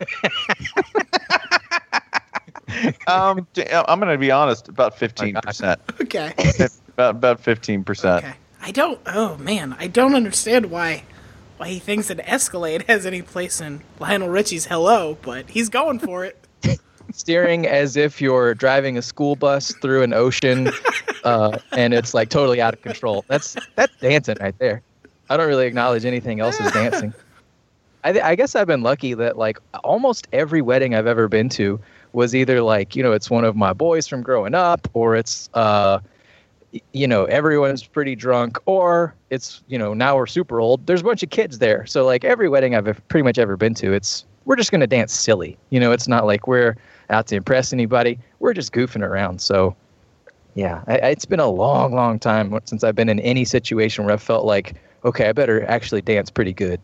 Um, 3.06 3.46
d- 3.52 3.66
I'm 3.70 4.00
gonna 4.00 4.16
be 4.16 4.30
honest, 4.30 4.68
about 4.68 4.96
fifteen 4.98 5.34
percent. 5.34 5.80
Okay. 6.00 6.32
About 6.94 7.10
about 7.16 7.40
fifteen 7.40 7.84
percent. 7.84 8.24
Okay. 8.24 8.34
I 8.62 8.70
don't. 8.70 8.98
Oh 9.06 9.36
man, 9.38 9.74
I 9.78 9.86
don't 9.88 10.14
understand 10.14 10.66
why 10.66 11.04
why 11.58 11.68
he 11.68 11.78
thinks 11.78 12.10
an 12.10 12.20
Escalade 12.20 12.82
has 12.88 13.04
any 13.06 13.22
place 13.22 13.60
in 13.60 13.82
Lionel 13.98 14.28
Richie's 14.28 14.66
Hello, 14.66 15.16
but 15.22 15.50
he's 15.50 15.68
going 15.68 15.98
for 15.98 16.24
it. 16.24 16.36
Steering 17.12 17.66
as 17.66 17.96
if 17.96 18.20
you're 18.20 18.54
driving 18.54 18.96
a 18.98 19.02
school 19.02 19.36
bus 19.36 19.72
through 19.82 20.02
an 20.02 20.12
ocean 20.12 20.70
uh, 21.24 21.58
and 21.72 21.94
it's 21.94 22.14
like 22.14 22.28
totally 22.28 22.60
out 22.60 22.74
of 22.74 22.82
control. 22.82 23.24
That's 23.28 23.56
that's 23.74 23.96
dancing 23.96 24.36
right 24.40 24.58
there. 24.58 24.82
I 25.30 25.36
don't 25.36 25.48
really 25.48 25.66
acknowledge 25.66 26.04
anything 26.04 26.40
else 26.40 26.60
as 26.60 26.72
dancing. 26.72 27.14
I, 28.04 28.12
th- 28.12 28.24
I 28.24 28.34
guess 28.34 28.56
i've 28.56 28.66
been 28.66 28.82
lucky 28.82 29.14
that 29.14 29.38
like 29.38 29.58
almost 29.84 30.26
every 30.32 30.60
wedding 30.60 30.92
i've 30.92 31.06
ever 31.06 31.28
been 31.28 31.48
to 31.50 31.78
was 32.12 32.34
either 32.34 32.60
like 32.60 32.96
you 32.96 33.02
know 33.02 33.12
it's 33.12 33.30
one 33.30 33.44
of 33.44 33.54
my 33.54 33.72
boys 33.72 34.08
from 34.08 34.22
growing 34.22 34.54
up 34.54 34.88
or 34.92 35.14
it's 35.14 35.48
uh 35.54 36.00
you 36.92 37.06
know 37.06 37.24
everyone's 37.24 37.86
pretty 37.86 38.14
drunk 38.16 38.58
or 38.66 39.14
it's 39.30 39.62
you 39.68 39.78
know 39.78 39.94
now 39.94 40.16
we're 40.16 40.26
super 40.26 40.60
old 40.60 40.86
there's 40.86 41.00
a 41.00 41.04
bunch 41.04 41.22
of 41.22 41.30
kids 41.30 41.58
there. 41.58 41.84
So 41.86 42.04
like 42.04 42.24
every 42.24 42.48
wedding 42.48 42.74
i've 42.74 43.00
pretty 43.08 43.22
much 43.22 43.38
ever 43.38 43.56
been 43.56 43.74
to 43.74 43.92
it's 43.92 44.24
we're 44.44 44.56
just 44.56 44.72
going 44.72 44.80
to 44.80 44.86
dance 44.86 45.12
silly. 45.12 45.56
You 45.70 45.80
know 45.80 45.92
it's 45.92 46.08
not 46.08 46.26
like 46.26 46.46
we're 46.46 46.76
out 47.12 47.26
to 47.26 47.36
impress 47.36 47.72
anybody 47.72 48.18
we're 48.40 48.54
just 48.54 48.72
goofing 48.72 49.06
around 49.06 49.40
so 49.40 49.74
yeah 50.54 50.82
I, 50.86 50.94
it's 51.10 51.24
been 51.24 51.40
a 51.40 51.48
long 51.48 51.94
long 51.94 52.18
time 52.18 52.58
since 52.64 52.82
i've 52.82 52.94
been 52.94 53.08
in 53.08 53.20
any 53.20 53.44
situation 53.44 54.04
where 54.04 54.14
i 54.14 54.16
felt 54.16 54.44
like 54.44 54.74
okay 55.04 55.28
i 55.28 55.32
better 55.32 55.64
actually 55.68 56.02
dance 56.02 56.30
pretty 56.30 56.52
good 56.52 56.80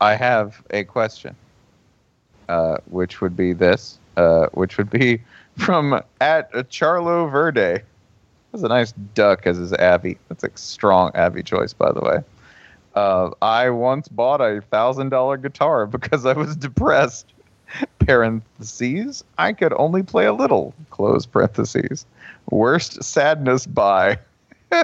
I 0.00 0.16
have 0.16 0.62
a 0.70 0.84
question, 0.84 1.34
uh, 2.48 2.76
which 2.90 3.20
would 3.20 3.36
be 3.36 3.52
this, 3.52 3.98
uh, 4.16 4.46
which 4.52 4.76
would 4.76 4.90
be 4.90 5.22
from 5.56 6.00
at 6.20 6.52
Charlo 6.52 7.30
Verde. 7.30 7.82
That's 8.52 8.62
a 8.62 8.68
nice 8.68 8.92
duck 9.14 9.46
as 9.46 9.56
his 9.56 9.72
Avi. 9.72 10.18
That's 10.28 10.44
a 10.44 10.50
strong 10.54 11.10
Avi 11.14 11.42
choice, 11.42 11.72
by 11.72 11.90
the 11.92 12.00
way. 12.00 12.18
Uh, 12.94 13.30
I 13.42 13.70
once 13.70 14.06
bought 14.08 14.40
a 14.40 14.60
thousand 14.60 15.08
dollar 15.08 15.36
guitar 15.36 15.86
because 15.96 16.26
I 16.26 16.34
was 16.34 16.54
depressed. 16.56 17.32
Parentheses. 17.98 19.24
I 19.38 19.52
could 19.52 19.72
only 19.74 20.02
play 20.02 20.26
a 20.26 20.32
little. 20.32 20.74
Close 20.90 21.26
parentheses. 21.26 22.06
Worst 22.50 23.02
sadness 23.02 23.66
by. 23.66 24.18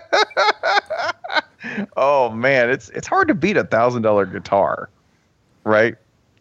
oh 1.96 2.30
man, 2.30 2.70
it's 2.70 2.88
it's 2.90 3.06
hard 3.06 3.28
to 3.28 3.34
beat 3.34 3.56
a 3.56 3.64
thousand 3.64 4.02
dollar 4.02 4.26
guitar, 4.26 4.88
right? 5.64 5.96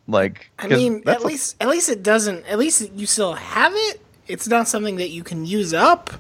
Like, 0.08 0.50
I 0.58 0.68
mean, 0.68 1.02
that's 1.06 1.18
at 1.22 1.24
a- 1.24 1.28
least 1.28 1.56
at 1.62 1.68
least 1.68 1.90
it 1.90 2.02
doesn't. 2.04 2.46
At 2.46 2.58
least 2.58 2.90
you 2.94 3.06
still 3.06 3.34
have 3.34 3.74
it. 3.76 4.02
It's 4.28 4.48
not 4.48 4.68
something 4.68 4.98
that 4.98 5.10
you 5.10 5.24
can 5.24 5.46
use 5.46 5.74
up. 5.74 6.12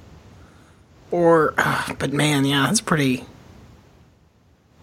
Or, 1.11 1.53
but 1.99 2.11
man, 2.13 2.45
yeah, 2.45 2.63
that's 2.67 2.82
pretty. 2.82 3.23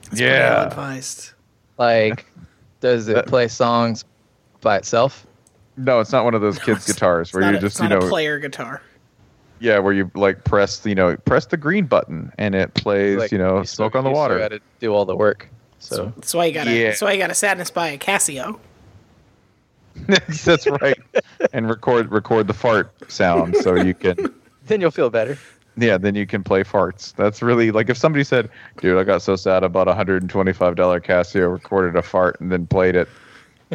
That's 0.04 0.20
Yeah. 0.20 0.62
ill-advised. 0.62 1.30
like 1.78 2.24
does 2.80 3.08
it 3.08 3.26
play 3.26 3.48
songs 3.48 4.04
by 4.60 4.76
itself 4.76 5.25
no, 5.76 6.00
it's 6.00 6.12
not 6.12 6.24
one 6.24 6.34
of 6.34 6.40
those 6.40 6.58
kids' 6.58 6.84
It's- 6.84 6.92
guitars 6.92 7.28
it's 7.28 7.34
where 7.34 7.52
you 7.52 7.58
just 7.58 7.76
it's 7.76 7.82
you 7.82 7.88
know 7.88 7.98
a 7.98 8.08
player 8.08 8.38
guitar. 8.38 8.80
yeah 9.60 9.78
where 9.78 9.92
you 9.92 10.10
like 10.14 10.44
press 10.44 10.84
you 10.86 10.94
know 10.94 11.16
press 11.18 11.46
the 11.46 11.56
green 11.56 11.86
button 11.86 12.32
and 12.38 12.54
it 12.54 12.74
plays 12.74 13.18
like 13.18 13.32
you 13.32 13.38
know 13.38 13.62
still- 13.62 13.90
smoke 13.90 13.94
on 13.96 14.04
the 14.04 14.10
you 14.10 14.14
still 14.16 14.22
water. 14.22 14.38
gotta 14.38 14.60
do 14.80 14.92
all 14.94 15.04
the 15.04 15.16
work 15.16 15.48
so 15.78 16.12
That's 16.16 16.34
why 16.34 16.46
you 16.46 16.54
got 16.54 16.64
to. 16.64 16.72
Yeah. 16.72 16.88
That's 16.88 17.02
why 17.02 17.12
you 17.12 17.18
got 17.18 17.26
to 17.28 17.34
sadness 17.34 17.70
by 17.70 17.88
a 17.88 17.98
Casio. 17.98 18.58
That's 20.44 20.66
right. 20.66 20.98
and 21.52 21.68
record 21.68 22.10
record 22.10 22.46
the 22.48 22.54
fart 22.54 22.92
sound 23.10 23.56
so 23.56 23.74
you 23.74 23.94
can 23.94 24.16
then 24.66 24.80
you'll 24.80 24.90
feel 24.90 25.10
better 25.10 25.38
yeah 25.78 25.96
then 25.98 26.14
you 26.14 26.26
can 26.26 26.42
play 26.42 26.64
farts. 26.64 27.14
That's 27.14 27.40
really 27.42 27.70
like 27.70 27.88
if 27.90 27.96
somebody 27.98 28.24
said, 28.24 28.48
"Dude, 28.80 28.98
I 28.98 29.04
got 29.04 29.20
so 29.22 29.36
sad 29.36 29.62
about 29.62 29.88
a 29.88 29.94
hundred 29.94 30.22
and 30.22 30.30
twenty 30.30 30.52
five 30.54 30.74
dollar 30.76 31.00
Casio, 31.00 31.52
recorded 31.52 31.96
a 31.96 32.02
fart, 32.02 32.40
and 32.40 32.50
then 32.50 32.66
played 32.66 32.94
it." 32.96 33.08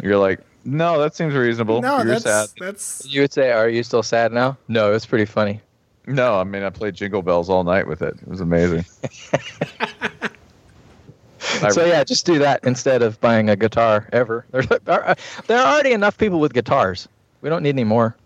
You're 0.02 0.18
like, 0.18 0.40
"No, 0.64 1.00
that 1.00 1.14
seems 1.14 1.34
reasonable. 1.34 1.80
No, 1.80 1.98
You're 1.98 2.18
that's 2.18 2.24
sad." 2.24 2.48
that's. 2.58 3.06
you 3.06 3.22
would 3.22 3.32
say 3.32 3.50
are 3.52 3.68
you 3.68 3.82
still 3.82 4.02
sad 4.02 4.32
now 4.32 4.56
no 4.68 4.92
it's 4.92 5.06
pretty 5.06 5.24
funny 5.24 5.60
No, 6.06 6.38
I 6.38 6.44
mean 6.44 6.62
I 6.62 6.70
played 6.70 6.94
Jingle 6.94 7.22
Bells 7.22 7.48
all 7.48 7.64
night 7.64 7.86
with 7.86 8.02
it. 8.02 8.14
It 8.20 8.28
was 8.28 8.40
amazing. 8.40 8.84
So 11.70 11.84
yeah, 11.84 12.04
just 12.04 12.24
do 12.24 12.38
that 12.38 12.60
instead 12.64 13.02
of 13.02 13.20
buying 13.20 13.50
a 13.50 13.56
guitar 13.56 14.08
ever. 14.12 14.46
There, 14.52 14.62
there, 14.62 15.16
there 15.46 15.58
are 15.58 15.74
already 15.74 15.92
enough 15.92 16.16
people 16.16 16.40
with 16.40 16.52
guitars. 16.52 17.08
We 17.40 17.48
don't 17.48 17.62
need 17.62 17.70
any 17.70 17.84
more. 17.84 18.16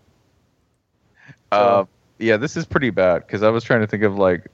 Uh, 1.51 1.85
yeah, 2.19 2.37
this 2.37 2.57
is 2.57 2.65
pretty 2.65 2.89
bad 2.89 3.25
because 3.25 3.43
I 3.43 3.49
was 3.49 3.63
trying 3.63 3.81
to 3.81 3.87
think 3.87 4.03
of 4.03 4.17
like 4.17 4.47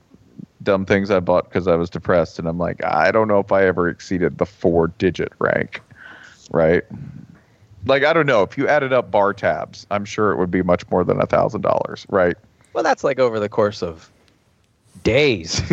dumb 0.61 0.85
things 0.85 1.11
I 1.11 1.19
bought 1.19 1.49
because 1.49 1.67
I 1.67 1.75
was 1.75 1.89
depressed, 1.89 2.39
and 2.39 2.47
I'm 2.47 2.57
like, 2.57 2.83
I 2.83 3.11
don't 3.11 3.27
know 3.27 3.39
if 3.39 3.51
I 3.51 3.65
ever 3.65 3.89
exceeded 3.89 4.37
the 4.37 4.45
four 4.45 4.87
digit 4.87 5.33
rank, 5.39 5.81
right? 6.51 6.83
Like 7.85 8.03
I 8.03 8.13
don't 8.13 8.25
know 8.25 8.43
if 8.43 8.57
you 8.57 8.67
added 8.67 8.93
up 8.93 9.11
bar 9.11 9.33
tabs, 9.33 9.85
I'm 9.91 10.05
sure 10.05 10.31
it 10.31 10.37
would 10.37 10.51
be 10.51 10.61
much 10.63 10.89
more 10.89 11.03
than 11.03 11.19
a 11.21 11.25
thousand 11.25 11.61
dollars, 11.61 12.05
right? 12.09 12.35
Well, 12.73 12.83
that's 12.83 13.03
like 13.03 13.19
over 13.19 13.39
the 13.39 13.49
course 13.49 13.83
of 13.83 14.09
days. 15.03 15.61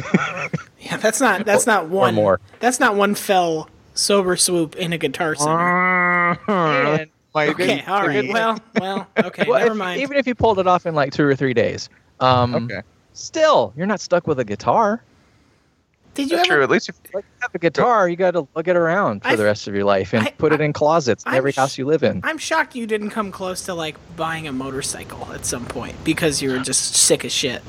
Yeah, 0.82 0.96
that's 0.96 1.20
not. 1.20 1.44
That's 1.44 1.66
not 1.66 1.88
one. 1.90 2.14
more. 2.14 2.40
That's 2.58 2.80
not 2.80 2.96
one 2.96 3.14
fell 3.14 3.68
sober 3.94 4.34
swoop 4.34 4.74
in 4.76 4.92
a 4.94 4.98
guitar 4.98 5.34
center. 5.34 6.38
And- 6.48 7.11
Okay, 7.32 7.84
all 7.86 8.04
right. 8.08 8.28
Well, 8.32 8.58
well, 8.80 9.06
okay. 9.18 9.44
well, 9.46 9.61
never 9.61 9.70
if- 9.72 9.76
mind. 9.76 10.00
Even 10.00 10.16
if 10.16 10.26
you 10.26 10.34
pulled 10.34 10.58
it 10.58 10.66
off 10.66 10.84
in 10.86 10.96
like 10.96 11.12
two 11.12 11.24
or 11.24 11.36
three 11.36 11.54
days, 11.54 11.88
um, 12.18 12.54
Okay, 12.56 12.80
still 13.12 13.72
you're 13.76 13.86
not 13.86 14.00
stuck 14.00 14.26
with 14.26 14.40
a 14.40 14.44
guitar. 14.44 15.00
Did 16.14 16.30
you 16.30 16.36
that's 16.36 16.48
ever? 16.48 16.56
true. 16.56 16.64
At 16.64 16.70
least 16.70 16.88
if 16.88 16.96
Like 17.14 17.24
you 17.24 17.30
have 17.42 17.54
a 17.54 17.58
guitar, 17.58 18.08
you 18.08 18.16
got 18.16 18.32
to 18.32 18.46
lug 18.54 18.66
it 18.68 18.76
around 18.76 19.22
for 19.22 19.28
I- 19.28 19.36
the 19.36 19.44
rest 19.44 19.68
of 19.68 19.74
your 19.74 19.84
life 19.84 20.12
and 20.12 20.26
I- 20.26 20.30
put 20.32 20.52
it 20.52 20.61
in 20.61 20.72
closets 20.72 21.24
in 21.24 21.30
I'm 21.30 21.36
every 21.36 21.52
sh- 21.52 21.56
house 21.56 21.78
you 21.78 21.86
live 21.86 22.02
in. 22.02 22.20
I'm 22.24 22.36
shocked 22.38 22.74
you 22.74 22.86
didn't 22.86 23.11
come 23.11 23.30
close 23.30 23.62
to 23.66 23.74
like 23.74 23.96
buying 24.16 24.48
a 24.48 24.52
motorcycle 24.52 25.32
at 25.32 25.46
some 25.46 25.64
point 25.66 25.94
because 26.04 26.42
you 26.42 26.50
were 26.50 26.58
just 26.58 26.94
sick 26.94 27.24
as 27.24 27.32
shit. 27.32 27.62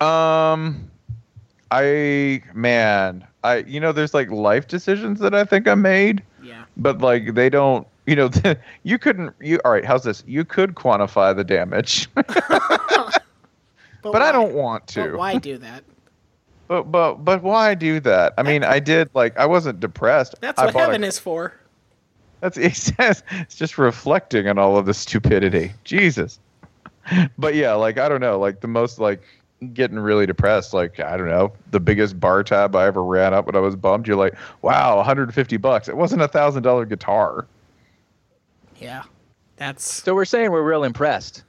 Um, 0.00 0.90
I 1.70 2.42
man, 2.54 3.26
I 3.44 3.56
you 3.58 3.80
know, 3.80 3.92
there's 3.92 4.14
like 4.14 4.30
life 4.30 4.66
decisions 4.68 5.20
that 5.20 5.34
I 5.34 5.44
think 5.44 5.68
I 5.68 5.74
made, 5.74 6.22
Yeah. 6.42 6.64
but 6.76 6.98
like 7.00 7.34
they 7.34 7.50
don't. 7.50 7.86
You 8.06 8.16
know, 8.16 8.30
you 8.82 8.98
couldn't. 8.98 9.34
You 9.40 9.60
all 9.64 9.72
right? 9.72 9.84
How's 9.84 10.04
this? 10.04 10.24
You 10.26 10.44
could 10.44 10.74
quantify 10.74 11.36
the 11.36 11.44
damage, 11.44 12.08
But, 12.14 14.12
but 14.14 14.22
I 14.22 14.32
don't 14.32 14.54
want 14.54 14.86
but 14.94 15.04
to. 15.10 15.16
why 15.16 15.36
do 15.36 15.58
that? 15.58 15.84
But 16.70 16.84
but 16.92 17.14
but 17.24 17.42
why 17.42 17.74
do 17.74 17.98
that? 17.98 18.32
I 18.38 18.44
mean, 18.44 18.62
I 18.62 18.78
did 18.78 19.10
like 19.12 19.36
I 19.36 19.44
wasn't 19.44 19.80
depressed. 19.80 20.36
That's 20.40 20.56
I 20.56 20.66
what 20.66 20.74
bought 20.74 20.80
a- 20.82 20.84
heaven 20.86 21.02
is 21.02 21.18
for. 21.26 21.52
That's 22.38 22.56
it 22.56 22.76
says 22.76 23.24
it's 23.32 23.56
just 23.56 23.76
reflecting 23.76 24.46
on 24.46 24.56
all 24.56 24.76
of 24.76 24.86
the 24.86 24.94
stupidity. 24.94 25.72
Jesus. 25.82 26.38
But 27.36 27.56
yeah, 27.56 27.72
like 27.74 27.98
I 27.98 28.08
don't 28.08 28.20
know, 28.20 28.38
like 28.38 28.60
the 28.60 28.68
most 28.68 29.00
like 29.00 29.20
getting 29.74 29.98
really 29.98 30.26
depressed, 30.26 30.72
like 30.72 31.00
I 31.00 31.16
don't 31.16 31.26
know, 31.28 31.52
the 31.72 31.80
biggest 31.80 32.20
bar 32.20 32.44
tab 32.44 32.76
I 32.76 32.86
ever 32.86 33.02
ran 33.02 33.34
up 33.34 33.46
when 33.46 33.56
I 33.56 33.58
was 33.58 33.74
bummed, 33.74 34.06
you're 34.06 34.16
like, 34.16 34.34
wow, 34.62 34.96
150 34.98 35.56
bucks. 35.56 35.88
It 35.88 35.96
wasn't 35.96 36.22
a 36.22 36.28
thousand 36.28 36.62
dollar 36.62 36.86
guitar. 36.86 37.46
Yeah. 38.78 39.02
That's 39.56 39.84
So 40.04 40.14
we're 40.14 40.24
saying 40.24 40.52
we're 40.52 40.62
real 40.62 40.84
impressed. 40.84 41.42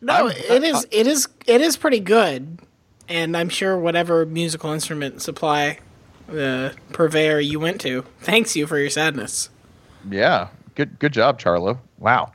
no. 0.00 0.12
I'm- 0.14 0.28
it 0.28 0.62
is. 0.62 0.86
It 0.92 1.08
is. 1.08 1.28
It 1.46 1.60
is 1.60 1.76
pretty 1.76 1.98
good, 2.00 2.60
and 3.10 3.36
I'm 3.36 3.48
sure 3.48 3.76
whatever 3.76 4.24
musical 4.24 4.72
instrument 4.72 5.20
supply 5.20 5.80
the 6.28 6.74
purveyor 6.92 7.40
you 7.40 7.58
went 7.58 7.80
to, 7.82 8.04
thanks 8.20 8.54
you 8.54 8.66
for 8.66 8.78
your 8.78 8.88
sadness. 8.88 9.50
Yeah. 10.08 10.48
Good 10.76 10.98
good 10.98 11.12
job, 11.12 11.38
Charlo. 11.38 11.78
Wow. 11.98 12.32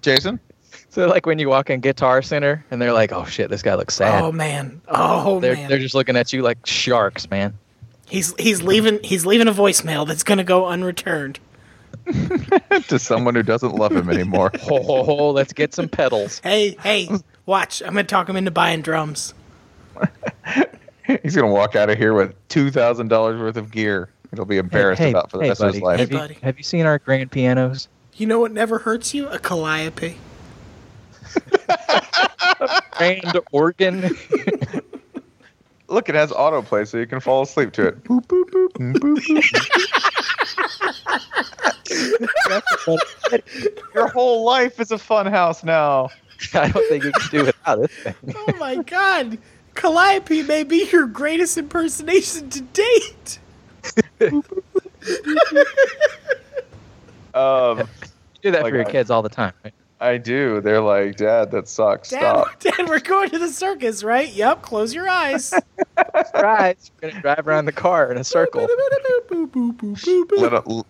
Jason? 0.00 0.40
So 0.88 1.06
like 1.06 1.26
when 1.26 1.38
you 1.38 1.48
walk 1.48 1.70
in 1.70 1.80
Guitar 1.80 2.22
Center 2.22 2.64
and 2.70 2.80
they're 2.82 2.92
like, 2.92 3.12
"Oh 3.12 3.24
shit, 3.26 3.50
this 3.50 3.62
guy 3.62 3.74
looks 3.74 3.94
sad." 3.94 4.24
Oh 4.24 4.32
man. 4.32 4.80
Oh 4.88 5.38
they're 5.38 5.54
man. 5.54 5.68
they're 5.68 5.78
just 5.78 5.94
looking 5.94 6.16
at 6.16 6.32
you 6.32 6.42
like 6.42 6.66
sharks, 6.66 7.30
man. 7.30 7.56
He's 8.08 8.34
he's 8.38 8.62
leaving 8.62 8.98
he's 9.04 9.24
leaving 9.24 9.46
a 9.46 9.52
voicemail 9.52 10.06
that's 10.08 10.24
gonna 10.24 10.42
go 10.42 10.66
unreturned. 10.66 11.38
to 12.88 12.98
someone 12.98 13.34
who 13.34 13.42
doesn't 13.42 13.74
love 13.74 13.92
him 13.92 14.10
anymore. 14.10 14.50
Ho 14.62 14.82
ho 14.82 15.04
ho! 15.04 15.30
Let's 15.30 15.52
get 15.52 15.74
some 15.74 15.88
pedals. 15.88 16.40
Hey, 16.40 16.76
hey, 16.82 17.08
watch. 17.46 17.82
I'm 17.82 17.94
gonna 17.94 18.04
talk 18.04 18.28
him 18.28 18.36
into 18.36 18.50
buying 18.50 18.82
drums. 18.82 19.34
He's 21.22 21.34
gonna 21.34 21.52
walk 21.52 21.76
out 21.76 21.90
of 21.90 21.98
here 21.98 22.14
with 22.14 22.34
two 22.48 22.70
thousand 22.70 23.08
dollars 23.08 23.40
worth 23.40 23.56
of 23.56 23.70
gear. 23.70 24.10
It'll 24.32 24.44
be 24.44 24.58
embarrassed 24.58 25.02
hey, 25.02 25.10
about 25.10 25.30
for 25.30 25.38
the 25.38 25.44
hey, 25.44 25.48
rest 25.50 25.60
of 25.60 25.74
his 25.74 25.82
life. 25.82 25.98
Have 25.98 26.12
you, 26.12 26.36
have 26.42 26.56
you 26.56 26.64
seen 26.64 26.86
our 26.86 26.98
grand 26.98 27.32
pianos? 27.32 27.88
You 28.14 28.26
know 28.26 28.38
what 28.38 28.52
never 28.52 28.78
hurts 28.78 29.14
you? 29.14 29.28
A 29.28 29.38
calliope. 29.38 30.16
Grand 32.96 33.40
organ. 33.50 34.16
Look, 35.88 36.08
it 36.08 36.14
has 36.14 36.30
autoplay, 36.30 36.86
so 36.86 36.98
you 36.98 37.06
can 37.06 37.18
fall 37.20 37.42
asleep 37.42 37.72
to 37.72 37.88
it. 37.88 38.04
Boop, 38.04 38.26
boop, 38.26 38.39
Your 43.94 44.08
whole 44.08 44.44
life 44.44 44.80
is 44.80 44.90
a 44.90 44.98
fun 44.98 45.26
house 45.26 45.62
now. 45.62 46.08
I 46.54 46.70
don't 46.70 46.88
think 46.88 47.04
you 47.04 47.12
can 47.12 47.28
do 47.30 47.44
without 47.44 47.80
this 47.80 47.90
thing. 47.90 48.14
Oh 48.48 48.54
my 48.58 48.76
god. 48.76 49.36
Calliope 49.74 50.42
may 50.44 50.64
be 50.64 50.88
your 50.90 51.06
greatest 51.06 51.58
impersonation 51.58 52.48
to 52.50 52.60
date. 52.62 53.38
Um, 57.32 57.78
You 57.78 57.84
do 58.42 58.50
that 58.50 58.64
Like 58.64 58.72
for 58.72 58.76
your 58.76 58.84
kids 58.84 59.08
all 59.08 59.22
the 59.22 59.28
time, 59.28 59.52
right? 59.62 59.72
I 60.00 60.16
do. 60.16 60.62
They're 60.62 60.80
like, 60.80 61.16
Dad, 61.16 61.50
that 61.50 61.68
sucks. 61.68 62.08
Dad, 62.08 62.20
Stop. 62.20 62.60
Dad, 62.60 62.88
we're 62.88 63.00
going 63.00 63.28
to 63.30 63.38
the 63.38 63.48
circus, 63.48 64.02
right? 64.02 64.32
Yep, 64.32 64.62
close 64.62 64.94
your 64.94 65.08
eyes. 65.08 65.52
right. 66.34 66.76
We're 67.02 67.10
gonna 67.10 67.20
drive 67.22 67.46
around 67.46 67.66
the 67.66 67.72
car 67.72 68.10
in 68.10 68.16
a 68.16 68.24
circle. 68.24 68.62
Let 70.38 70.52
a 70.52 70.84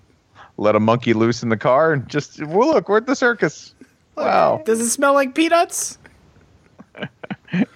let 0.57 0.77
a 0.77 0.81
monkey 0.81 1.13
loose 1.13 1.43
in 1.43 1.49
the 1.49 1.57
car 1.57 1.93
and 1.93 2.09
just 2.09 2.45
well, 2.47 2.69
look, 2.69 2.89
we're 2.89 2.99
at 2.99 3.07
the 3.07 3.17
circus. 3.17 3.75
Wow, 4.17 4.63
Does 4.67 4.81
it 4.81 4.91
smell 4.91 5.15
like 5.15 5.35
peanuts? 5.35 5.99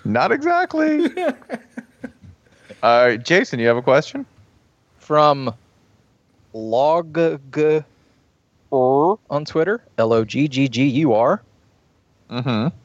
not 0.05 0.31
exactly. 0.31 1.07
All 1.17 1.25
right, 1.25 1.59
uh, 2.83 3.17
Jason, 3.17 3.59
you 3.59 3.67
have 3.67 3.79
a 3.79 3.83
question? 3.83 4.27
From 4.99 5.55
Log 6.53 7.13
on 8.75 9.45
Twitter, 9.45 9.83
L 9.99 10.13
O 10.13 10.25
G 10.25 10.49
G 10.49 10.69
G 10.69 10.85
U 10.85 11.13
R. 11.13 11.43
Mm-hmm. 12.31 12.77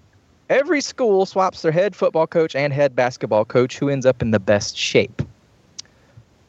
Every 0.49 0.81
school 0.81 1.25
swaps 1.25 1.61
their 1.61 1.71
head 1.71 1.95
football 1.95 2.27
coach 2.27 2.55
and 2.55 2.73
head 2.73 2.95
basketball 2.95 3.45
coach 3.45 3.77
who 3.77 3.89
ends 3.89 4.05
up 4.05 4.21
in 4.21 4.31
the 4.31 4.39
best 4.39 4.75
shape. 4.75 5.21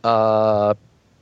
Uh, 0.05 0.74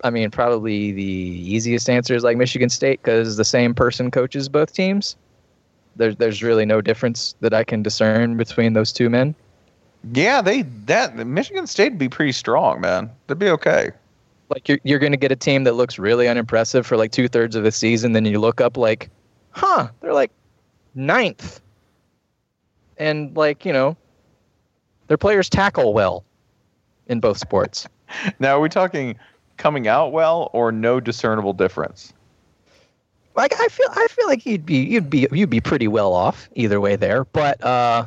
I 0.04 0.10
mean, 0.10 0.30
probably 0.30 0.92
the 0.92 1.02
easiest 1.02 1.90
answer 1.90 2.14
is 2.14 2.22
like 2.22 2.36
Michigan 2.36 2.68
State 2.68 3.02
because 3.02 3.36
the 3.36 3.44
same 3.44 3.74
person 3.74 4.10
coaches 4.10 4.48
both 4.48 4.72
teams. 4.72 5.16
There's 5.96 6.16
there's 6.16 6.42
really 6.42 6.64
no 6.64 6.80
difference 6.80 7.34
that 7.40 7.52
I 7.52 7.64
can 7.64 7.82
discern 7.82 8.36
between 8.36 8.74
those 8.74 8.92
two 8.92 9.10
men. 9.10 9.34
Yeah, 10.12 10.40
they 10.40 10.62
that 10.86 11.16
Michigan 11.16 11.66
State 11.66 11.90
would 11.90 11.98
be 11.98 12.08
pretty 12.08 12.32
strong, 12.32 12.80
man. 12.80 13.10
They'd 13.26 13.38
be 13.38 13.50
okay. 13.50 13.90
Like 14.48 14.68
you're 14.68 14.78
you're 14.82 14.98
going 14.98 15.12
to 15.12 15.18
get 15.18 15.30
a 15.32 15.36
team 15.36 15.64
that 15.64 15.74
looks 15.74 15.98
really 15.98 16.28
unimpressive 16.28 16.86
for 16.86 16.96
like 16.96 17.12
two 17.12 17.28
thirds 17.28 17.54
of 17.56 17.64
the 17.64 17.72
season, 17.72 18.12
then 18.12 18.24
you 18.24 18.38
look 18.40 18.60
up 18.60 18.76
like, 18.76 19.10
huh, 19.50 19.88
they're 20.00 20.14
like 20.14 20.30
ninth, 20.94 21.60
and 22.96 23.36
like 23.36 23.64
you 23.64 23.72
know, 23.72 23.96
their 25.08 25.18
players 25.18 25.48
tackle 25.48 25.92
well 25.92 26.24
in 27.06 27.20
both 27.20 27.38
sports. 27.38 27.86
Now, 28.38 28.56
are 28.56 28.60
we 28.60 28.70
talking 28.70 29.18
coming 29.58 29.86
out 29.86 30.12
well 30.12 30.48
or 30.54 30.72
no 30.72 30.98
discernible 30.98 31.52
difference? 31.52 32.14
like 33.38 33.52
I 33.60 33.68
feel 33.68 33.86
I 33.90 34.06
feel 34.10 34.26
like 34.26 34.46
you'd 34.46 34.64
be 34.66 34.78
you'd 34.78 35.10
be 35.10 35.28
you'd 35.30 35.50
be 35.50 35.60
pretty 35.60 35.88
well 35.88 36.12
off 36.14 36.48
either 36.54 36.80
way 36.80 36.96
there, 36.96 37.24
but 37.26 37.62
uh, 37.62 38.06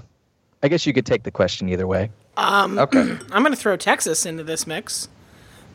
I 0.64 0.68
guess 0.68 0.86
you 0.88 0.94
could 0.94 1.06
take 1.06 1.22
the 1.24 1.32
question 1.32 1.70
either 1.70 1.86
way. 1.88 2.10
Um, 2.36 2.78
Okay. 2.80 3.00
I'm 3.32 3.44
going 3.44 3.54
to 3.54 3.56
throw 3.56 3.78
Texas 3.78 4.26
into 4.26 4.44
this 4.44 4.66
mix 4.66 5.08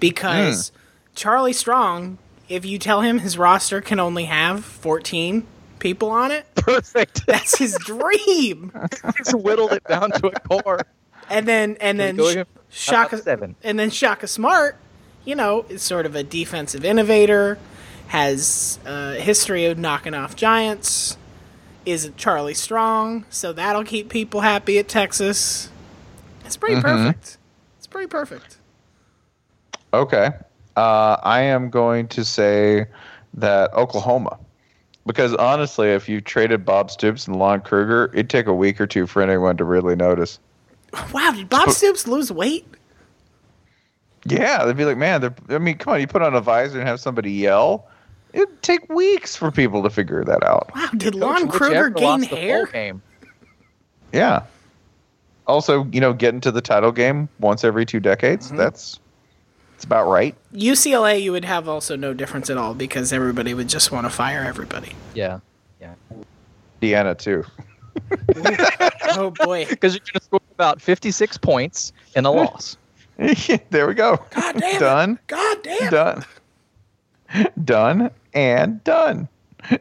because 0.00 0.70
mm. 0.70 0.74
Charlie 1.14 1.52
Strong, 1.52 2.18
if 2.48 2.64
you 2.64 2.78
tell 2.78 3.00
him 3.00 3.18
his 3.18 3.38
roster 3.38 3.80
can 3.80 3.98
only 3.98 4.24
have 4.24 4.64
14 4.64 5.46
people 5.78 6.10
on 6.10 6.30
it, 6.30 6.46
Perfect. 6.54 7.26
that's 7.26 7.58
his 7.58 7.76
dream. 7.84 8.72
He's 9.18 9.34
whittled 9.34 9.72
it 9.72 9.84
down 9.84 10.10
to 10.12 10.28
a 10.28 10.40
core. 10.40 10.80
And 11.28 11.46
then 11.46 11.76
and 11.80 11.98
then 11.98 12.18
Sh- 12.18 12.44
Shaka 12.68 13.18
seven. 13.18 13.56
and 13.64 13.78
then 13.78 13.90
Shaka 13.90 14.28
Smart, 14.28 14.76
you 15.24 15.34
know, 15.34 15.66
is 15.68 15.82
sort 15.82 16.06
of 16.06 16.14
a 16.14 16.22
defensive 16.22 16.84
innovator, 16.84 17.58
has 18.08 18.78
a 18.84 19.14
history 19.14 19.66
of 19.66 19.76
knocking 19.76 20.14
off 20.14 20.36
giants, 20.36 21.16
is 21.84 22.10
Charlie 22.16 22.54
Strong, 22.54 23.24
so 23.30 23.52
that'll 23.52 23.84
keep 23.84 24.08
people 24.08 24.40
happy 24.40 24.78
at 24.78 24.86
Texas. 24.86 25.70
It's 26.44 26.56
pretty 26.56 26.76
mm-hmm. 26.76 27.04
perfect. 27.04 27.38
It's 27.78 27.86
pretty 27.86 28.08
perfect. 28.08 28.58
Okay. 29.92 30.30
Uh, 30.76 31.16
I 31.22 31.40
am 31.40 31.70
going 31.70 32.08
to 32.08 32.24
say 32.24 32.86
that 33.34 33.72
Oklahoma. 33.72 34.38
Because 35.06 35.34
honestly, 35.34 35.90
if 35.90 36.08
you 36.08 36.20
traded 36.20 36.64
Bob 36.64 36.90
Stoops 36.90 37.28
and 37.28 37.36
Lon 37.36 37.60
Kruger, 37.60 38.10
it'd 38.12 38.28
take 38.28 38.46
a 38.46 38.54
week 38.54 38.80
or 38.80 38.88
two 38.88 39.06
for 39.06 39.22
anyone 39.22 39.56
to 39.56 39.64
really 39.64 39.94
notice. 39.94 40.40
Wow, 41.12 41.30
did 41.32 41.48
Bob 41.48 41.70
Stoops 41.70 42.08
lose 42.08 42.32
weight? 42.32 42.66
Yeah, 44.24 44.64
they'd 44.64 44.76
be 44.76 44.84
like, 44.84 44.96
man, 44.96 45.20
they're, 45.20 45.34
I 45.50 45.58
mean, 45.58 45.78
come 45.78 45.94
on, 45.94 46.00
you 46.00 46.08
put 46.08 46.22
on 46.22 46.34
a 46.34 46.40
visor 46.40 46.80
and 46.80 46.88
have 46.88 46.98
somebody 46.98 47.30
yell. 47.30 47.86
It'd 48.32 48.60
take 48.62 48.88
weeks 48.88 49.36
for 49.36 49.52
people 49.52 49.84
to 49.84 49.90
figure 49.90 50.24
that 50.24 50.42
out. 50.42 50.72
Wow, 50.74 50.88
did 50.96 51.14
Lon 51.14 51.48
Kruger 51.48 51.90
gain 51.90 52.04
lost 52.04 52.22
the 52.22 52.28
bowl 52.30 52.38
hair? 52.38 52.66
Game. 52.66 53.02
Yeah. 54.12 54.42
Also, 55.46 55.84
you 55.92 56.00
know, 56.00 56.12
getting 56.12 56.40
to 56.40 56.50
the 56.50 56.60
title 56.60 56.90
game 56.90 57.28
once 57.38 57.62
every 57.62 57.86
two 57.86 58.00
decades, 58.00 58.50
that's 58.50 58.98
it's 59.76 59.84
about 59.84 60.08
right. 60.08 60.34
UCLA, 60.54 61.22
you 61.22 61.32
would 61.32 61.44
have 61.44 61.68
also 61.68 61.96
no 61.96 62.14
difference 62.14 62.48
at 62.48 62.56
all 62.56 62.72
because 62.72 63.12
everybody 63.12 63.52
would 63.52 63.68
just 63.68 63.92
want 63.92 64.06
to 64.06 64.10
fire 64.10 64.42
everybody. 64.42 64.92
Yeah. 65.14 65.40
Yeah. 65.80 65.94
Indiana, 66.80 67.14
too. 67.14 67.44
Oh 69.18 69.30
boy. 69.30 69.64
Because 69.70 69.94
you're 69.94 70.00
going 70.00 70.14
to 70.14 70.22
score 70.22 70.40
about 70.52 70.80
56 70.80 71.38
points 71.38 71.92
in 72.14 72.26
a 72.26 72.30
loss. 72.30 72.76
there 73.70 73.86
we 73.86 73.94
go. 73.94 74.18
God 74.30 74.58
damn 74.58 74.76
it. 74.76 74.78
Done. 74.78 75.18
God 75.26 75.62
damn. 75.62 75.90
done, 75.90 76.24
done, 77.64 78.10
and 78.34 78.84
done. 78.84 79.28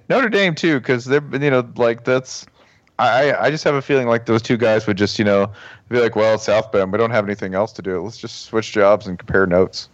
Notre 0.07 0.29
Dame 0.29 0.55
too, 0.55 0.79
because 0.79 1.03
they're 1.05 1.23
you 1.33 1.49
know 1.51 1.67
like 1.75 2.05
that's. 2.05 2.45
I 2.97 3.33
I 3.33 3.49
just 3.51 3.63
have 3.63 3.75
a 3.75 3.81
feeling 3.81 4.07
like 4.07 4.25
those 4.25 4.41
two 4.41 4.57
guys 4.57 4.87
would 4.87 4.97
just 4.97 5.19
you 5.19 5.25
know 5.25 5.51
be 5.89 5.99
like, 5.99 6.15
well, 6.15 6.35
it's 6.35 6.45
South 6.45 6.71
Bend, 6.71 6.91
we 6.91 6.97
don't 6.97 7.11
have 7.11 7.25
anything 7.25 7.53
else 7.53 7.71
to 7.73 7.81
do. 7.81 8.01
Let's 8.01 8.17
just 8.17 8.45
switch 8.45 8.71
jobs 8.71 9.07
and 9.07 9.19
compare 9.19 9.45
notes. 9.45 9.89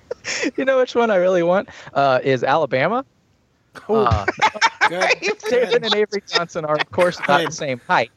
you 0.56 0.64
know 0.64 0.78
which 0.78 0.94
one 0.94 1.10
I 1.10 1.16
really 1.16 1.42
want 1.42 1.68
uh, 1.94 2.20
is 2.22 2.42
Alabama. 2.44 3.04
Oh, 3.88 4.04
Uh, 4.04 4.26
good. 4.88 5.10
Jason 5.50 5.84
and 5.84 5.94
Avery 5.94 6.22
Johnson 6.26 6.64
are 6.64 6.74
of 6.76 6.90
course 6.90 7.18
not 7.28 7.44
the 7.44 7.52
same 7.52 7.80
height, 7.86 8.10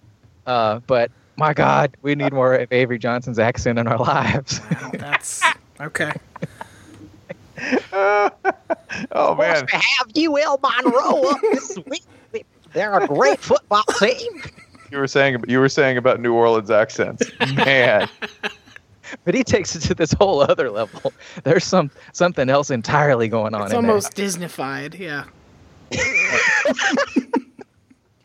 uh, 0.48 0.80
but 0.88 1.12
my 1.38 1.54
God, 1.54 1.96
we 2.02 2.16
need 2.16 2.34
more 2.34 2.56
of 2.56 2.72
Avery 2.72 3.00
Johnson's 3.00 3.40
accent 3.40 3.80
in 3.80 3.88
our 3.88 3.98
lives. 3.98 4.60
That's 4.94 5.44
okay. 5.80 6.12
Oh 9.12 9.36
man, 9.36 9.66
have 9.68 10.08
UL 10.18 10.60
Monroe 10.62 11.30
up 11.30 11.40
this 11.42 11.78
week. 11.88 12.04
They're 12.74 13.00
a 13.00 13.08
great 13.08 13.40
football 13.40 13.84
team. 14.00 14.42
you 14.92 14.98
were 14.98 15.08
saying 15.08 15.44
you 15.48 15.60
were 15.60 15.70
saying 15.70 15.98
about 15.98 16.20
New 16.20 16.34
Orleans 16.34 16.72
accents, 16.72 17.30
man. 17.56 18.10
but 19.26 19.34
he 19.36 19.44
takes 19.44 19.76
it 19.76 19.82
to 19.82 19.96
this 19.96 20.14
whole 20.14 20.42
other 20.42 20.70
level. 20.70 21.14
There's 21.44 21.64
some 21.64 21.92
something 22.12 22.50
else 22.50 22.70
entirely 22.72 23.28
going 23.28 23.54
on. 23.54 23.64
In 23.64 23.70
there. 23.70 23.80
It's 23.80 23.84
in 23.84 23.90
almost 23.90 24.16
Disneyfied, 24.16 24.98
yeah. 24.98 25.26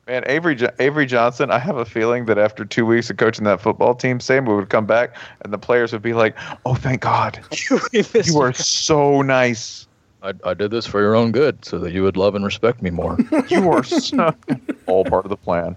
Man, 0.06 0.22
Avery 0.26 0.56
Avery 0.78 1.04
Johnson. 1.04 1.50
I 1.50 1.58
have 1.58 1.76
a 1.76 1.84
feeling 1.84 2.24
that 2.26 2.38
after 2.38 2.64
two 2.64 2.86
weeks 2.86 3.10
of 3.10 3.18
coaching 3.18 3.44
that 3.44 3.60
football 3.60 3.94
team, 3.94 4.20
Sam 4.20 4.46
would 4.46 4.70
come 4.70 4.86
back 4.86 5.14
and 5.42 5.52
the 5.52 5.58
players 5.58 5.92
would 5.92 6.00
be 6.00 6.14
like, 6.14 6.34
"Oh, 6.64 6.74
thank 6.74 7.02
God, 7.02 7.38
you 7.68 8.40
are 8.40 8.54
so 8.54 9.20
nice. 9.20 9.86
I, 10.22 10.32
I 10.44 10.54
did 10.54 10.70
this 10.70 10.84
for 10.86 11.00
your 11.00 11.14
own 11.14 11.30
good, 11.32 11.64
so 11.64 11.78
that 11.78 11.92
you 11.92 12.02
would 12.02 12.16
love 12.16 12.34
and 12.34 12.44
respect 12.44 12.82
me 12.82 12.90
more. 12.90 13.16
You 13.48 13.70
are 13.70 13.82
so 13.84 14.34
all 14.86 15.04
part 15.04 15.24
of 15.24 15.30
the 15.30 15.36
plan." 15.36 15.76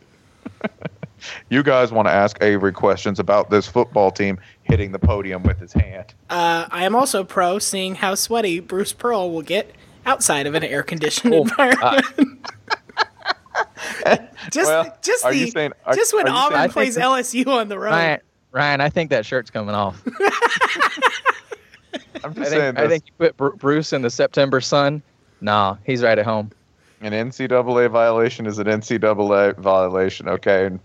You 1.51 1.61
guys 1.61 1.91
want 1.91 2.07
to 2.07 2.11
ask 2.11 2.41
Avery 2.41 2.71
questions 2.73 3.19
about 3.19 3.51
this 3.51 3.67
football 3.67 4.09
team 4.09 4.39
hitting 4.63 4.91
the 4.91 4.97
podium 4.97 5.43
with 5.43 5.59
his 5.59 5.71
hand. 5.71 6.15
Uh, 6.31 6.65
I 6.71 6.83
am 6.83 6.95
also 6.95 7.23
pro 7.23 7.59
seeing 7.59 7.93
how 7.93 8.15
sweaty 8.15 8.59
Bruce 8.59 8.91
Pearl 8.91 9.29
will 9.29 9.43
get 9.43 9.75
outside 10.07 10.47
of 10.47 10.55
an 10.55 10.63
air 10.63 10.81
conditioned 10.81 11.35
Oh, 11.35 11.41
environment. 11.43 12.07
just, 14.51 14.67
Well, 14.67 14.97
just 15.03 15.23
are 15.23 15.31
the, 15.31 15.37
you 15.37 15.47
saying- 15.51 15.73
are- 15.85 15.93
just 15.93 16.11
when 16.15 16.27
are 16.27 16.31
Auburn 16.47 16.57
saying- 16.57 16.71
plays 16.71 16.97
LSU 16.97 17.45
on 17.47 17.69
the 17.69 17.77
road. 17.77 17.91
Ryan, 17.91 18.19
Ryan, 18.51 18.81
I 18.81 18.89
think 18.89 19.11
that 19.11 19.23
shirt's 19.23 19.51
coming 19.51 19.75
off. 19.75 20.01
I'm 22.23 22.31
I 22.31 22.33
just 22.33 22.51
saying 22.51 22.75
think, 22.75 22.79
I 22.79 22.87
think 22.87 23.03
you 23.07 23.11
put 23.17 23.37
Bru- 23.37 23.55
Bruce 23.55 23.93
in 23.93 24.01
the 24.01 24.09
September 24.09 24.61
sun. 24.61 25.01
Nah, 25.41 25.77
he's 25.85 26.03
right 26.03 26.17
at 26.19 26.25
home. 26.25 26.51
an 27.01 27.13
NCAA 27.13 27.89
violation 27.89 28.45
is 28.45 28.59
an 28.59 28.67
NCAA 28.67 29.57
violation, 29.57 30.29
okay? 30.29 30.67
And 30.67 30.79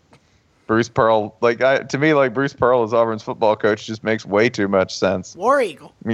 Bruce 0.67 0.89
Pearl, 0.89 1.37
like 1.43 1.61
I, 1.63 1.79
to 1.81 1.99
me, 1.99 2.15
like 2.15 2.33
Bruce 2.35 2.55
Pearl 2.55 2.83
as 2.83 2.93
Auburn's 2.95 3.23
football 3.23 3.55
coach 3.57 3.87
just 3.87 4.03
makes 4.03 4.25
way 4.25 4.49
too 4.49 4.67
much 4.69 4.97
sense. 4.97 5.37
War 5.37 5.61
Eagle. 5.61 5.93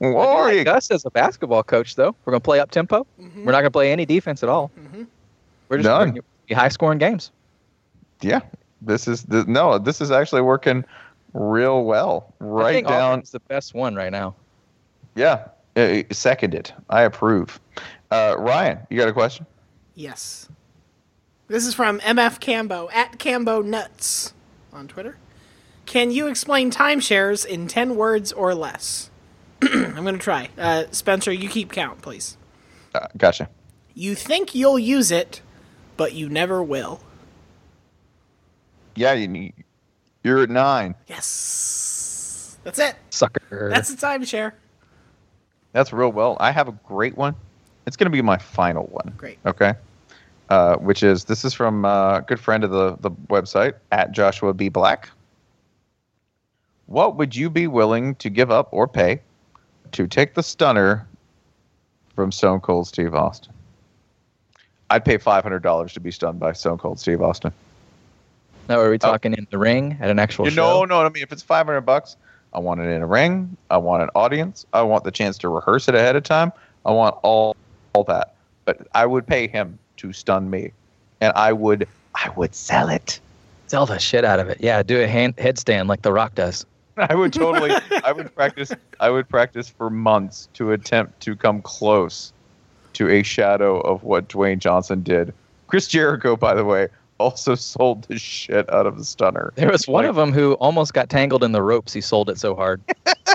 War 0.00 0.44
Like 0.44 0.54
Eagle. 0.54 0.74
Gus 0.74 0.90
as 0.90 1.04
a 1.04 1.10
basketball 1.10 1.62
coach, 1.62 1.94
though, 1.96 2.14
we're 2.24 2.32
gonna 2.32 2.40
play 2.40 2.60
up 2.60 2.70
tempo. 2.70 3.06
Mm-hmm. 3.20 3.44
We're 3.44 3.52
not 3.52 3.60
gonna 3.60 3.70
play 3.70 3.92
any 3.92 4.06
defense 4.06 4.42
at 4.42 4.48
all. 4.48 4.70
We're 5.68 5.78
just 5.78 5.86
None. 5.88 6.08
gonna 6.10 6.20
be 6.48 6.54
high 6.54 6.68
scoring 6.68 6.98
games. 6.98 7.30
Yeah, 8.20 8.40
this 8.80 9.08
is 9.08 9.24
the, 9.24 9.44
no, 9.46 9.78
this 9.78 10.00
is 10.00 10.10
actually 10.10 10.42
working 10.42 10.84
real 11.34 11.84
well. 11.84 12.32
I 12.40 12.44
Right 12.44 12.72
think 12.74 12.88
down, 12.88 13.12
Auburn's 13.12 13.30
the 13.30 13.40
best 13.40 13.74
one 13.74 13.94
right 13.94 14.12
now. 14.12 14.34
yeah, 15.14 15.48
uh, 15.76 16.02
seconded. 16.10 16.72
I 16.90 17.02
approve. 17.02 17.60
Uh, 18.10 18.36
Ryan, 18.38 18.78
you 18.90 18.98
got 18.98 19.08
a 19.08 19.12
question? 19.12 19.46
Yes. 19.94 20.48
This 21.48 21.66
is 21.66 21.74
from 21.74 22.00
MF 22.00 22.38
Cambo 22.40 22.92
at 22.92 23.18
Cambo 23.18 23.64
Nuts 23.64 24.32
on 24.72 24.88
Twitter. 24.88 25.16
Can 25.86 26.10
you 26.10 26.26
explain 26.28 26.70
timeshares 26.70 27.44
in 27.44 27.66
10 27.68 27.96
words 27.96 28.32
or 28.32 28.54
less? 28.54 29.10
I'm 29.62 29.94
going 30.04 30.14
to 30.14 30.18
try. 30.18 30.48
Uh, 30.56 30.84
Spencer, 30.92 31.32
you 31.32 31.48
keep 31.48 31.72
count, 31.72 32.00
please. 32.02 32.36
Uh, 32.94 33.06
gotcha. 33.16 33.48
You 33.94 34.14
think 34.14 34.54
you'll 34.54 34.78
use 34.78 35.10
it, 35.10 35.42
but 35.96 36.14
you 36.14 36.28
never 36.28 36.62
will. 36.62 37.00
Yeah, 38.94 39.12
you, 39.14 39.28
need- 39.28 39.54
you're 40.24 40.42
at 40.42 40.50
nine. 40.50 40.94
Yes. 41.06 42.58
That's 42.64 42.78
it. 42.78 42.96
Sucker. 43.10 43.70
That's 43.70 43.92
the 43.92 44.06
timeshare. 44.06 44.52
That's 45.72 45.92
real 45.92 46.12
well. 46.12 46.36
I 46.38 46.50
have 46.50 46.68
a 46.68 46.72
great 46.86 47.16
one. 47.16 47.34
It's 47.86 47.96
going 47.96 48.06
to 48.06 48.10
be 48.10 48.22
my 48.22 48.38
final 48.38 48.84
one. 48.84 49.14
Great. 49.16 49.38
Okay. 49.46 49.74
Uh, 50.48 50.76
which 50.76 51.02
is 51.02 51.24
this 51.24 51.44
is 51.44 51.54
from 51.54 51.84
uh, 51.84 52.18
a 52.18 52.22
good 52.22 52.38
friend 52.38 52.62
of 52.62 52.70
the 52.70 52.96
the 53.00 53.10
website 53.10 53.74
at 53.90 54.12
Joshua 54.12 54.52
B 54.52 54.68
Black. 54.68 55.08
What 56.86 57.16
would 57.16 57.34
you 57.34 57.48
be 57.48 57.66
willing 57.66 58.14
to 58.16 58.28
give 58.28 58.50
up 58.50 58.68
or 58.70 58.86
pay 58.86 59.20
to 59.92 60.06
take 60.06 60.34
the 60.34 60.42
stunner 60.42 61.06
from 62.14 62.30
Stone 62.30 62.60
Cold 62.60 62.86
Steve 62.86 63.14
Austin? 63.14 63.52
I'd 64.90 65.04
pay 65.04 65.16
five 65.16 65.42
hundred 65.42 65.62
dollars 65.62 65.94
to 65.94 66.00
be 66.00 66.10
stunned 66.10 66.38
by 66.38 66.52
Stone 66.52 66.78
Cold 66.78 67.00
Steve 67.00 67.22
Austin. 67.22 67.52
Now, 68.68 68.78
are 68.78 68.90
we 68.90 68.96
oh. 68.96 68.98
talking 68.98 69.34
in 69.34 69.46
the 69.50 69.58
ring 69.58 69.98
at 70.00 70.10
an 70.10 70.18
actual 70.18 70.44
You 70.44 70.50
show? 70.52 70.80
know, 70.80 70.84
no, 70.84 71.04
I 71.04 71.08
mean, 71.08 71.22
if 71.22 71.32
it's 71.32 71.42
five 71.42 71.66
hundred 71.66 71.82
bucks, 71.82 72.16
I 72.52 72.58
want 72.58 72.80
it 72.80 72.88
in 72.88 73.02
a 73.02 73.06
ring. 73.06 73.56
I 73.70 73.78
want 73.78 74.02
an 74.02 74.10
audience. 74.14 74.66
I 74.72 74.82
want 74.82 75.04
the 75.04 75.10
chance 75.10 75.38
to 75.38 75.48
rehearse 75.48 75.88
it 75.88 75.94
ahead 75.94 76.16
of 76.16 76.22
time. 76.22 76.52
I 76.84 76.90
want 76.92 77.16
all, 77.22 77.56
all 77.94 78.04
that. 78.04 78.34
But 78.64 78.86
I 78.94 79.06
would 79.06 79.26
pay 79.26 79.48
him 79.48 79.78
to 79.98 80.12
stun 80.12 80.50
me, 80.50 80.72
and 81.20 81.32
I 81.34 81.52
would, 81.52 81.88
I 82.14 82.30
would 82.30 82.54
sell 82.54 82.88
it. 82.88 83.20
Sell 83.68 83.86
the 83.86 83.98
shit 83.98 84.24
out 84.24 84.38
of 84.38 84.48
it. 84.48 84.58
Yeah, 84.60 84.82
do 84.82 85.00
a 85.00 85.06
hand 85.06 85.36
headstand 85.36 85.88
like 85.88 86.02
The 86.02 86.12
Rock 86.12 86.34
does. 86.34 86.66
I 86.96 87.14
would 87.14 87.32
totally. 87.32 87.72
I 88.04 88.12
would 88.12 88.34
practice. 88.34 88.72
I 89.00 89.10
would 89.10 89.28
practice 89.28 89.68
for 89.68 89.88
months 89.88 90.48
to 90.54 90.72
attempt 90.72 91.20
to 91.20 91.34
come 91.34 91.62
close 91.62 92.32
to 92.94 93.08
a 93.08 93.22
shadow 93.22 93.80
of 93.80 94.02
what 94.02 94.28
Dwayne 94.28 94.58
Johnson 94.58 95.02
did. 95.02 95.32
Chris 95.66 95.88
Jericho, 95.88 96.36
by 96.36 96.52
the 96.52 96.64
way, 96.64 96.88
also 97.22 97.54
sold 97.74 98.04
the 98.04 98.18
shit 98.18 98.70
out 98.72 98.86
of 98.86 98.98
the 98.98 99.04
stunner. 99.04 99.52
There 99.56 99.70
was 99.70 99.86
one 99.88 100.04
Like- 100.04 100.10
of 100.10 100.16
them 100.16 100.32
who 100.32 100.54
almost 100.54 100.92
got 100.94 101.08
tangled 101.08 101.42
in 101.44 101.52
the 101.52 101.62
ropes. 101.62 101.92
He 101.92 102.00
sold 102.00 102.28
it 102.28 102.38
so 102.38 102.54
hard. 102.54 102.80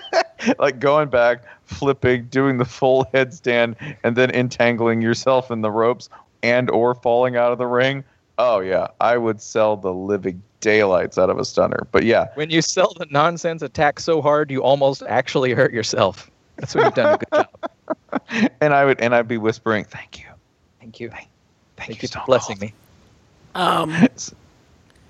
like 0.59 0.79
going 0.79 1.09
back, 1.09 1.43
flipping, 1.65 2.25
doing 2.25 2.57
the 2.57 2.65
full 2.65 3.05
headstand, 3.13 3.75
and 4.03 4.15
then 4.15 4.29
entangling 4.31 5.01
yourself 5.01 5.49
in 5.51 5.61
the 5.61 5.71
ropes 5.71 6.09
and 6.43 6.69
or 6.69 6.93
falling 6.93 7.35
out 7.35 7.51
of 7.51 7.57
the 7.57 7.65
ring. 7.65 8.03
Oh 8.37 8.59
yeah, 8.59 8.87
I 9.01 9.17
would 9.17 9.41
sell 9.41 9.75
the 9.77 9.93
living 9.93 10.41
daylights 10.59 11.17
out 11.17 11.29
of 11.31 11.39
a 11.39 11.45
stunner. 11.45 11.87
But 11.91 12.03
yeah, 12.03 12.27
When 12.35 12.49
you 12.51 12.61
sell 12.61 12.93
the 12.99 13.07
nonsense 13.09 13.61
attack 13.63 13.99
so 13.99 14.21
hard, 14.21 14.51
you 14.51 14.61
almost 14.61 15.01
actually 15.07 15.53
hurt 15.53 15.73
yourself. 15.73 16.29
That's 16.57 16.75
when 16.75 16.85
you've 16.85 16.93
done 16.93 17.15
a 17.15 17.17
good 17.17 17.27
job. 17.33 18.51
and 18.61 18.73
I 18.73 18.85
would 18.85 18.99
and 19.01 19.15
I'd 19.15 19.27
be 19.27 19.37
whispering, 19.37 19.85
"Thank 19.85 20.19
you, 20.19 20.25
Thank 20.79 20.99
you. 20.99 21.09
thank, 21.09 21.27
Thank 21.77 21.89
you, 21.89 21.97
you 22.01 22.07
for 22.09 22.23
blessing 22.27 22.59
me. 22.59 22.73
Um, 23.57 24.07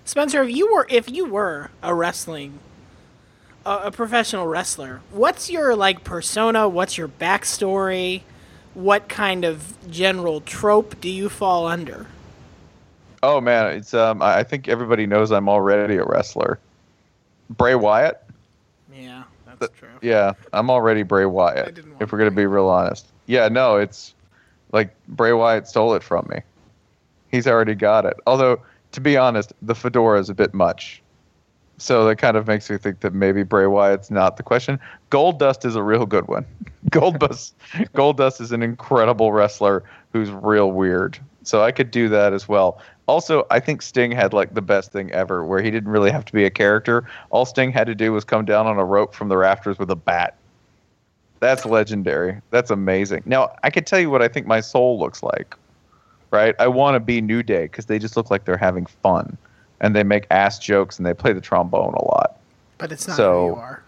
Spencer, 0.05 0.41
if 0.41 0.55
you 0.55 0.73
were 0.73 0.87
if 0.89 1.09
you 1.09 1.25
were 1.25 1.69
a 1.83 1.93
wrestling 1.93 2.59
a, 3.65 3.79
a 3.85 3.91
professional 3.91 4.47
wrestler, 4.47 5.01
what's 5.11 5.49
your 5.49 5.75
like 5.75 6.03
persona? 6.05 6.69
What's 6.69 6.97
your 6.97 7.09
backstory? 7.09 8.21
What 8.73 9.09
kind 9.09 9.43
of 9.43 9.75
general 9.91 10.39
trope 10.41 11.01
do 11.01 11.09
you 11.09 11.27
fall 11.29 11.67
under? 11.67 12.07
Oh 13.21 13.41
man, 13.41 13.75
it's 13.75 13.93
um. 13.93 14.21
I 14.21 14.39
I 14.39 14.43
think 14.43 14.69
everybody 14.69 15.05
knows 15.05 15.31
I'm 15.31 15.49
already 15.49 15.97
a 15.97 16.05
wrestler. 16.05 16.57
Bray 17.49 17.75
Wyatt. 17.75 18.23
Yeah, 18.93 19.23
that's 19.45 19.77
true. 19.77 19.89
Yeah, 20.01 20.33
I'm 20.53 20.69
already 20.69 21.03
Bray 21.03 21.25
Wyatt. 21.25 21.77
If 21.99 22.11
we're 22.11 22.17
gonna 22.17 22.31
be 22.31 22.45
real 22.45 22.69
honest. 22.69 23.07
Yeah, 23.25 23.49
no, 23.49 23.75
it's 23.75 24.13
like 24.71 24.95
Bray 25.09 25.33
Wyatt 25.33 25.67
stole 25.67 25.95
it 25.95 26.03
from 26.03 26.27
me. 26.29 26.39
He's 27.31 27.47
already 27.47 27.75
got 27.75 28.05
it. 28.05 28.17
Although, 28.25 28.61
to 28.91 29.01
be 29.01 29.17
honest, 29.17 29.53
the 29.61 29.75
fedora 29.75 30.19
is 30.19 30.29
a 30.29 30.35
bit 30.35 30.53
much. 30.53 31.01
So 31.79 32.05
that 32.05 32.15
kind 32.15 32.35
of 32.35 32.47
makes 32.47 32.69
me 32.69 32.77
think 32.77 33.01
that 33.01 33.13
maybe 33.13 33.43
Bray 33.43 33.67
Wyatt's 33.67 34.09
not 34.09 34.37
the 34.37 34.43
question. 34.43 34.79
Goldust 35.11 35.63
is 35.63 35.75
a 35.75 35.83
real 35.83 36.05
good 36.05 36.27
one. 36.27 36.45
Gold 36.89 37.19
Dust, 37.19 37.55
Goldust 37.93 38.41
is 38.41 38.51
an 38.51 38.63
incredible 38.63 39.31
wrestler 39.31 39.83
who's 40.13 40.31
real 40.31 40.71
weird. 40.71 41.19
So 41.43 41.61
I 41.63 41.71
could 41.71 41.91
do 41.91 42.09
that 42.09 42.33
as 42.33 42.47
well. 42.47 42.81
Also, 43.07 43.45
I 43.51 43.59
think 43.59 43.81
Sting 43.81 44.11
had 44.11 44.33
like 44.33 44.53
the 44.53 44.61
best 44.61 44.91
thing 44.91 45.11
ever, 45.11 45.45
where 45.45 45.61
he 45.61 45.71
didn't 45.71 45.91
really 45.91 46.11
have 46.11 46.25
to 46.25 46.33
be 46.33 46.43
a 46.43 46.49
character. 46.49 47.07
All 47.29 47.45
Sting 47.45 47.71
had 47.71 47.87
to 47.87 47.95
do 47.95 48.11
was 48.11 48.23
come 48.23 48.43
down 48.43 48.67
on 48.67 48.77
a 48.77 48.83
rope 48.83 49.13
from 49.13 49.29
the 49.29 49.37
rafters 49.37 49.77
with 49.79 49.89
a 49.89 49.95
bat. 49.95 50.35
That's 51.39 51.65
legendary. 51.65 52.41
That's 52.49 52.71
amazing. 52.71 53.23
Now, 53.25 53.55
I 53.63 53.69
could 53.69 53.85
tell 53.85 53.99
you 53.99 54.09
what 54.09 54.21
I 54.21 54.27
think 54.27 54.47
my 54.47 54.59
soul 54.59 54.99
looks 54.99 55.21
like. 55.21 55.55
Right? 56.31 56.55
I 56.59 56.67
want 56.67 56.95
to 56.95 56.99
be 56.99 57.21
New 57.21 57.41
Day 57.43 57.63
because 57.63 57.85
they 57.85 57.99
just 57.99 58.17
look 58.17 58.29
like 58.29 58.45
they're 58.45 58.57
having 58.57 58.85
fun, 58.85 59.37
and 59.79 59.95
they 59.95 60.03
make 60.03 60.25
ass 60.31 60.59
jokes 60.59 60.97
and 60.97 61.05
they 61.05 61.13
play 61.13 61.33
the 61.33 61.41
trombone 61.41 61.93
a 61.93 62.03
lot. 62.03 62.37
But 62.77 62.91
it's 62.91 63.07
not 63.07 63.17
So- 63.17 63.41
who 63.41 63.45
you 63.55 63.55
are. 63.55 63.83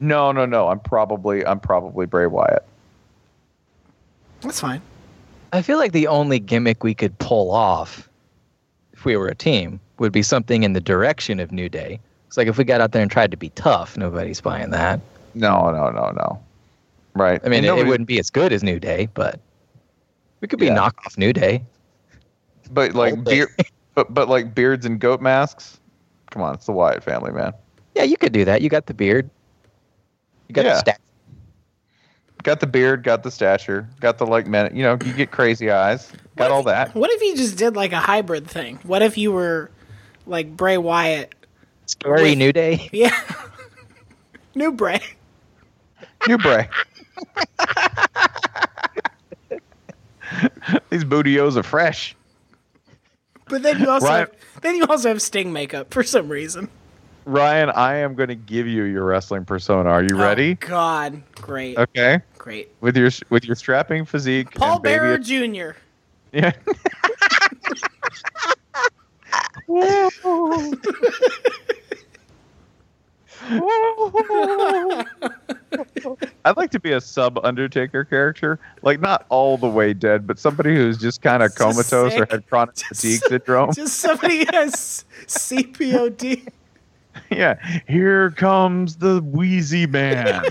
No, 0.00 0.32
no, 0.32 0.44
no. 0.44 0.68
I'm 0.68 0.80
probably 0.80 1.46
I'm 1.46 1.60
probably 1.60 2.04
Bray 2.04 2.26
Wyatt. 2.26 2.64
That's 4.42 4.60
fine. 4.60 4.82
I 5.52 5.62
feel 5.62 5.78
like 5.78 5.92
the 5.92 6.08
only 6.08 6.38
gimmick 6.40 6.82
we 6.82 6.94
could 6.94 7.16
pull 7.18 7.50
off 7.52 8.08
if 8.92 9.04
we 9.04 9.16
were 9.16 9.28
a 9.28 9.34
team 9.34 9.80
would 9.98 10.12
be 10.12 10.22
something 10.22 10.64
in 10.64 10.72
the 10.72 10.80
direction 10.80 11.38
of 11.40 11.52
New 11.52 11.68
Day. 11.68 12.00
It's 12.26 12.36
like 12.36 12.48
if 12.48 12.58
we 12.58 12.64
got 12.64 12.80
out 12.80 12.92
there 12.92 13.00
and 13.02 13.10
tried 13.10 13.30
to 13.30 13.36
be 13.36 13.50
tough, 13.50 13.96
nobody's 13.96 14.40
buying 14.40 14.70
that. 14.70 15.00
No, 15.34 15.70
no, 15.70 15.90
no, 15.90 16.10
no. 16.10 16.42
Right. 17.14 17.40
I 17.44 17.48
mean, 17.48 17.64
And 17.64 17.78
it, 17.78 17.86
it 17.86 17.88
wouldn't 17.88 18.08
be 18.08 18.18
as 18.18 18.28
good 18.30 18.52
as 18.52 18.62
New 18.64 18.80
Day, 18.80 19.08
but 19.14 19.38
we 20.44 20.48
could 20.48 20.58
be 20.58 20.66
Yeah. 20.66 20.76
knockoff 20.76 21.16
New 21.16 21.32
Day. 21.32 21.64
But 22.70 22.94
like 22.94 23.14
Old 23.14 23.24
beard, 23.24 23.48
but 23.94 24.12
but 24.12 24.28
like 24.28 24.54
beards 24.54 24.84
and 24.84 25.00
goat 25.00 25.22
masks. 25.22 25.80
Come 26.30 26.42
on, 26.42 26.52
it's 26.52 26.66
the 26.66 26.72
Wyatt 26.72 27.02
family, 27.02 27.32
man. 27.32 27.54
Yeah, 27.94 28.02
you 28.02 28.18
could 28.18 28.34
do 28.34 28.44
that. 28.44 28.60
You 28.60 28.68
got 28.68 28.84
the 28.84 28.92
beard. 28.92 29.30
You 30.48 30.52
got 30.52 30.66
Yeah. 30.66 30.72
the 30.74 30.78
stat. 30.80 31.00
Got 32.42 32.60
the 32.60 32.66
beard, 32.66 33.04
got 33.04 33.22
the 33.22 33.30
stature, 33.30 33.88
got 34.00 34.18
the 34.18 34.26
like 34.26 34.46
men. 34.46 34.76
You 34.76 34.82
know, 34.82 34.98
you 35.02 35.14
get 35.14 35.30
crazy 35.30 35.70
eyes, 35.70 36.12
got 36.36 36.50
all 36.50 36.62
that. 36.64 36.94
What 36.94 37.10
if 37.10 37.22
you 37.22 37.38
just 37.38 37.56
did 37.56 37.74
like 37.74 37.92
a 37.92 38.00
hybrid 38.00 38.46
thing? 38.46 38.80
What 38.82 39.00
if 39.00 39.16
you 39.16 39.32
were 39.32 39.70
like 40.26 40.54
Bray 40.54 40.76
Wyatt? 40.76 41.34
Scary 41.86 42.22
With- 42.22 42.38
New 42.38 42.52
Day. 42.52 42.90
Yeah. 42.92 43.18
New 44.54 44.72
Bray. 44.72 45.00
New 46.28 46.36
Bray. 46.36 46.68
These 50.94 51.02
bootios 51.02 51.56
are 51.56 51.64
fresh. 51.64 52.14
But 53.48 53.64
then 53.64 53.80
you 53.80 53.90
also 53.90 54.06
Right. 54.06 54.18
have, 54.20 54.30
then 54.60 54.76
you 54.76 54.86
also 54.86 55.08
have 55.08 55.20
Sting 55.20 55.52
makeup 55.52 55.92
for 55.92 56.04
some 56.04 56.28
reason. 56.28 56.68
Ryan, 57.24 57.70
I 57.70 57.96
am 57.96 58.14
going 58.14 58.28
to 58.28 58.36
give 58.36 58.68
you 58.68 58.84
your 58.84 59.04
wrestling 59.04 59.44
persona. 59.44 59.90
Are 59.90 60.04
you 60.04 60.14
Oh, 60.14 60.22
ready? 60.22 60.54
God, 60.54 61.20
great, 61.34 61.78
Okay. 61.78 62.20
great. 62.38 62.70
With 62.80 62.96
your 62.96 63.10
with 63.28 63.44
your 63.44 63.56
strapping 63.56 64.04
physique, 64.04 64.54
Paul 64.54 64.78
Bearer 64.78 65.18
Jr. 65.18 65.72
Yeah. 66.32 66.52
I'd 76.44 76.56
like 76.56 76.70
to 76.72 76.80
be 76.80 76.92
a 76.92 77.00
sub 77.00 77.38
Undertaker 77.44 78.04
character, 78.04 78.58
like 78.82 79.00
not 79.00 79.26
all 79.28 79.56
the 79.56 79.68
way 79.68 79.92
dead, 79.92 80.26
but 80.26 80.38
somebody 80.38 80.74
who's 80.74 80.98
just 80.98 81.22
kind 81.22 81.42
of 81.42 81.54
comatose 81.54 82.14
or 82.14 82.26
had 82.30 82.46
chronic 82.48 82.74
Just- 82.76 82.88
fatigue 83.00 83.20
syndrome. 83.28 83.72
Just 83.74 83.98
somebody 83.98 84.44
has 84.52 85.04
CPOD. 85.26 86.46
yeah, 87.30 87.80
here 87.86 88.30
comes 88.32 88.96
the 88.96 89.20
wheezy 89.22 89.86
man. 89.86 90.44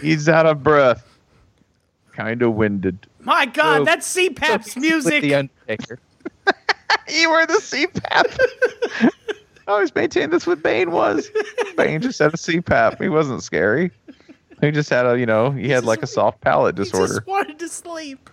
He's 0.00 0.28
out 0.28 0.46
of 0.46 0.62
breath, 0.62 1.06
kind 2.12 2.42
of 2.42 2.54
winded. 2.54 3.06
My 3.20 3.46
God, 3.46 3.78
So- 3.78 3.84
that's 3.84 4.16
CPAP's 4.16 4.74
With 4.74 4.82
music. 4.82 5.22
the 5.22 5.34
Undertaker. 5.34 5.98
You 7.08 7.30
were 7.30 7.46
the 7.46 7.54
CPAP. 7.54 9.10
I 9.70 9.74
always 9.74 9.94
maintained 9.94 10.32
this 10.32 10.48
with 10.48 10.64
Bane 10.64 10.90
was. 10.90 11.30
Bane 11.76 12.00
just 12.00 12.18
had 12.18 12.34
a 12.34 12.36
CPAP. 12.36 13.00
He 13.00 13.08
wasn't 13.08 13.40
scary. 13.40 13.92
He 14.60 14.72
just 14.72 14.90
had 14.90 15.06
a, 15.06 15.16
you 15.16 15.26
know, 15.26 15.52
he 15.52 15.68
had 15.68 15.84
like 15.84 16.02
a 16.02 16.08
soft 16.08 16.40
palate 16.40 16.74
disorder. 16.74 17.06
he 17.12 17.18
just 17.18 17.26
wanted 17.28 17.58
to 17.60 17.68
sleep. 17.68 18.28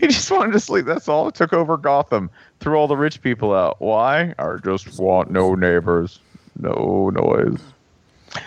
He 0.00 0.08
just 0.08 0.28
wanted 0.32 0.50
to 0.52 0.58
sleep. 0.58 0.84
That's 0.84 1.06
all. 1.08 1.28
It 1.28 1.36
took 1.36 1.52
over 1.52 1.76
Gotham. 1.76 2.28
Threw 2.58 2.74
all 2.76 2.88
the 2.88 2.96
rich 2.96 3.22
people 3.22 3.54
out. 3.54 3.80
Why? 3.80 4.34
I 4.36 4.56
just 4.64 4.98
want 4.98 5.30
no 5.30 5.54
neighbors, 5.54 6.18
no 6.58 7.10
noise. 7.14 7.60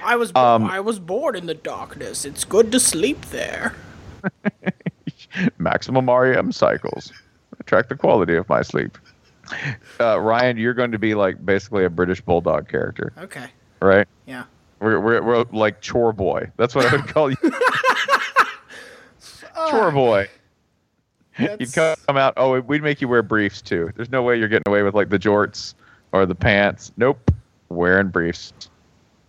I 0.03 0.17
was 0.17 0.33
bo- 0.33 0.41
Um, 0.41 0.65
I 0.65 0.81
was 0.81 0.99
bored 0.99 1.37
in 1.37 1.45
the 1.45 1.53
darkness. 1.53 2.25
It's 2.25 2.43
good 2.43 2.73
to 2.73 2.79
sleep 2.81 3.23
there. 3.27 3.73
Maximum 5.57 6.09
REM 6.09 6.51
cycles. 6.51 7.13
Track 7.65 7.87
the 7.87 7.95
quality 7.95 8.35
of 8.35 8.49
my 8.49 8.61
sleep. 8.63 8.97
Uh, 9.99 10.19
Ryan, 10.19 10.57
you're 10.57 10.73
going 10.73 10.91
to 10.91 10.99
be 10.99 11.15
like 11.15 11.43
basically 11.45 11.85
a 11.85 11.89
British 11.89 12.21
bulldog 12.21 12.67
character, 12.67 13.13
Okay. 13.17 13.47
right? 13.81 14.07
Yeah. 14.25 14.43
We're, 14.79 14.99
we're, 14.99 15.21
we're 15.23 15.45
like 15.51 15.81
chore 15.81 16.11
boy. 16.13 16.51
That's 16.57 16.75
what 16.75 16.85
I 16.85 16.95
would 16.95 17.07
call 17.07 17.29
you. 17.29 17.37
chore 19.69 19.91
boy. 19.91 20.27
You'd 21.37 21.73
come 21.73 22.17
out. 22.17 22.33
Oh, 22.37 22.59
we'd 22.61 22.81
make 22.83 23.01
you 23.01 23.07
wear 23.07 23.21
briefs 23.23 23.61
too. 23.61 23.91
There's 23.95 24.09
no 24.09 24.23
way 24.23 24.37
you're 24.39 24.47
getting 24.47 24.63
away 24.67 24.83
with 24.83 24.95
like 24.95 25.09
the 25.09 25.19
jorts 25.19 25.73
or 26.11 26.25
the 26.25 26.35
pants. 26.35 26.91
Nope. 26.97 27.31
Wearing 27.69 28.07
briefs. 28.09 28.53